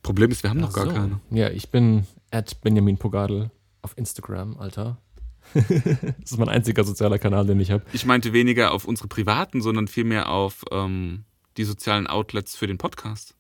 Problem 0.03 0.31
ist, 0.31 0.43
wir 0.43 0.51
haben 0.51 0.59
Ach 0.59 0.67
noch 0.67 0.75
gar 0.75 0.85
so. 0.85 0.93
keine. 0.93 1.19
Ja, 1.31 1.49
ich 1.49 1.71
bin 1.71 2.07
at 2.31 2.61
Benjamin 2.61 2.99
Pogadel 2.99 3.51
auf 3.81 3.97
Instagram, 3.97 4.59
Alter. 4.59 4.99
das 5.55 6.33
ist 6.33 6.37
mein 6.37 6.51
einziger 6.51 6.85
sozialer 6.85 7.19
Kanal, 7.19 7.47
den 7.47 7.59
ich 7.59 7.71
habe. 7.71 7.85
Ich 7.95 8.05
meinte 8.05 8.35
weniger 8.35 8.73
auf 8.73 8.85
unsere 8.85 9.09
privaten, 9.09 9.63
sondern 9.63 9.89
vielmehr 9.89 10.29
auf 10.29 10.63
ähm, 10.71 11.25
die 11.57 11.65
sozialen 11.65 12.07
Outlets 12.07 12.55
für 12.55 12.67
den 12.67 12.77
Podcast. 12.77 13.35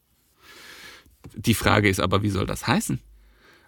Die 1.36 1.52
Frage 1.52 1.90
ist 1.90 2.00
aber, 2.00 2.22
wie 2.22 2.30
soll 2.30 2.46
das 2.46 2.66
heißen? 2.66 2.98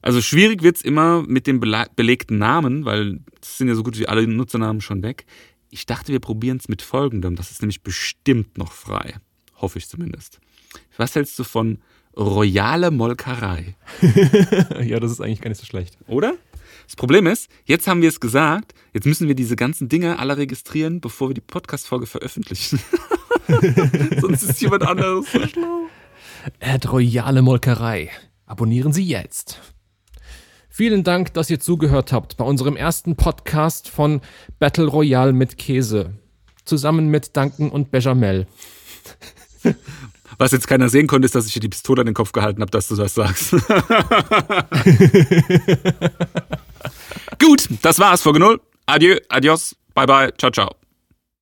Also 0.00 0.22
schwierig 0.22 0.62
wird 0.62 0.76
es 0.76 0.82
immer 0.82 1.22
mit 1.26 1.46
dem 1.46 1.60
belegten 1.60 2.38
Namen, 2.38 2.86
weil 2.86 3.20
es 3.42 3.58
sind 3.58 3.68
ja 3.68 3.74
so 3.74 3.82
gut 3.82 3.98
wie 3.98 4.08
alle 4.08 4.26
Nutzernamen 4.26 4.80
schon 4.80 5.02
weg. 5.02 5.26
Ich 5.70 5.86
dachte, 5.86 6.12
wir 6.12 6.20
probieren 6.20 6.58
es 6.58 6.68
mit 6.68 6.82
folgendem. 6.82 7.36
Das 7.36 7.50
ist 7.50 7.62
nämlich 7.62 7.82
bestimmt 7.82 8.58
noch 8.58 8.72
frei. 8.72 9.14
Hoffe 9.56 9.78
ich 9.78 9.88
zumindest. 9.88 10.40
Was 10.96 11.14
hältst 11.14 11.38
du 11.38 11.44
von 11.44 11.78
royale 12.16 12.90
Molkerei? 12.90 13.76
ja, 14.82 15.00
das 15.00 15.12
ist 15.12 15.20
eigentlich 15.20 15.40
gar 15.40 15.48
nicht 15.48 15.60
so 15.60 15.66
schlecht. 15.66 15.98
Oder? 16.06 16.34
Das 16.86 16.96
Problem 16.96 17.26
ist, 17.26 17.50
jetzt 17.64 17.88
haben 17.88 18.00
wir 18.00 18.08
es 18.08 18.20
gesagt, 18.20 18.74
jetzt 18.92 19.06
müssen 19.06 19.28
wir 19.28 19.34
diese 19.34 19.56
ganzen 19.56 19.88
Dinge 19.88 20.18
alle 20.18 20.36
registrieren, 20.36 21.00
bevor 21.00 21.30
wir 21.30 21.34
die 21.34 21.40
Podcast-Folge 21.40 22.06
veröffentlichen. 22.06 22.80
Sonst 24.20 24.42
ist 24.44 24.60
jemand 24.60 24.86
anderes 24.86 25.30
so 25.32 25.46
schlau. 25.46 25.88
Ad 26.60 26.88
Royale 26.88 27.42
Molkerei. 27.42 28.10
Abonnieren 28.46 28.92
Sie 28.92 29.04
jetzt. 29.04 29.60
Vielen 30.76 31.04
Dank, 31.04 31.32
dass 31.32 31.48
ihr 31.48 31.58
zugehört 31.58 32.12
habt 32.12 32.36
bei 32.36 32.44
unserem 32.44 32.76
ersten 32.76 33.16
Podcast 33.16 33.88
von 33.88 34.20
Battle 34.58 34.88
Royale 34.88 35.32
mit 35.32 35.56
Käse. 35.56 36.12
Zusammen 36.66 37.08
mit 37.08 37.34
Duncan 37.34 37.70
und 37.70 37.90
Bechamel. 37.90 38.46
Was 40.36 40.52
jetzt 40.52 40.68
keiner 40.68 40.90
sehen 40.90 41.06
konnte, 41.06 41.24
ist, 41.24 41.34
dass 41.34 41.46
ich 41.46 41.54
dir 41.54 41.60
die 41.60 41.70
Pistole 41.70 42.00
an 42.02 42.06
den 42.06 42.14
Kopf 42.14 42.32
gehalten 42.32 42.60
habe, 42.60 42.70
dass 42.70 42.88
du 42.88 42.94
das 42.94 43.14
sagst. 43.14 43.52
Gut, 47.40 47.68
das 47.80 47.98
war's, 47.98 48.20
Folge 48.20 48.40
0. 48.40 48.60
Adieu, 48.84 49.16
adios, 49.30 49.76
bye 49.94 50.04
bye, 50.04 50.30
ciao, 50.36 50.50
ciao. 50.50 50.85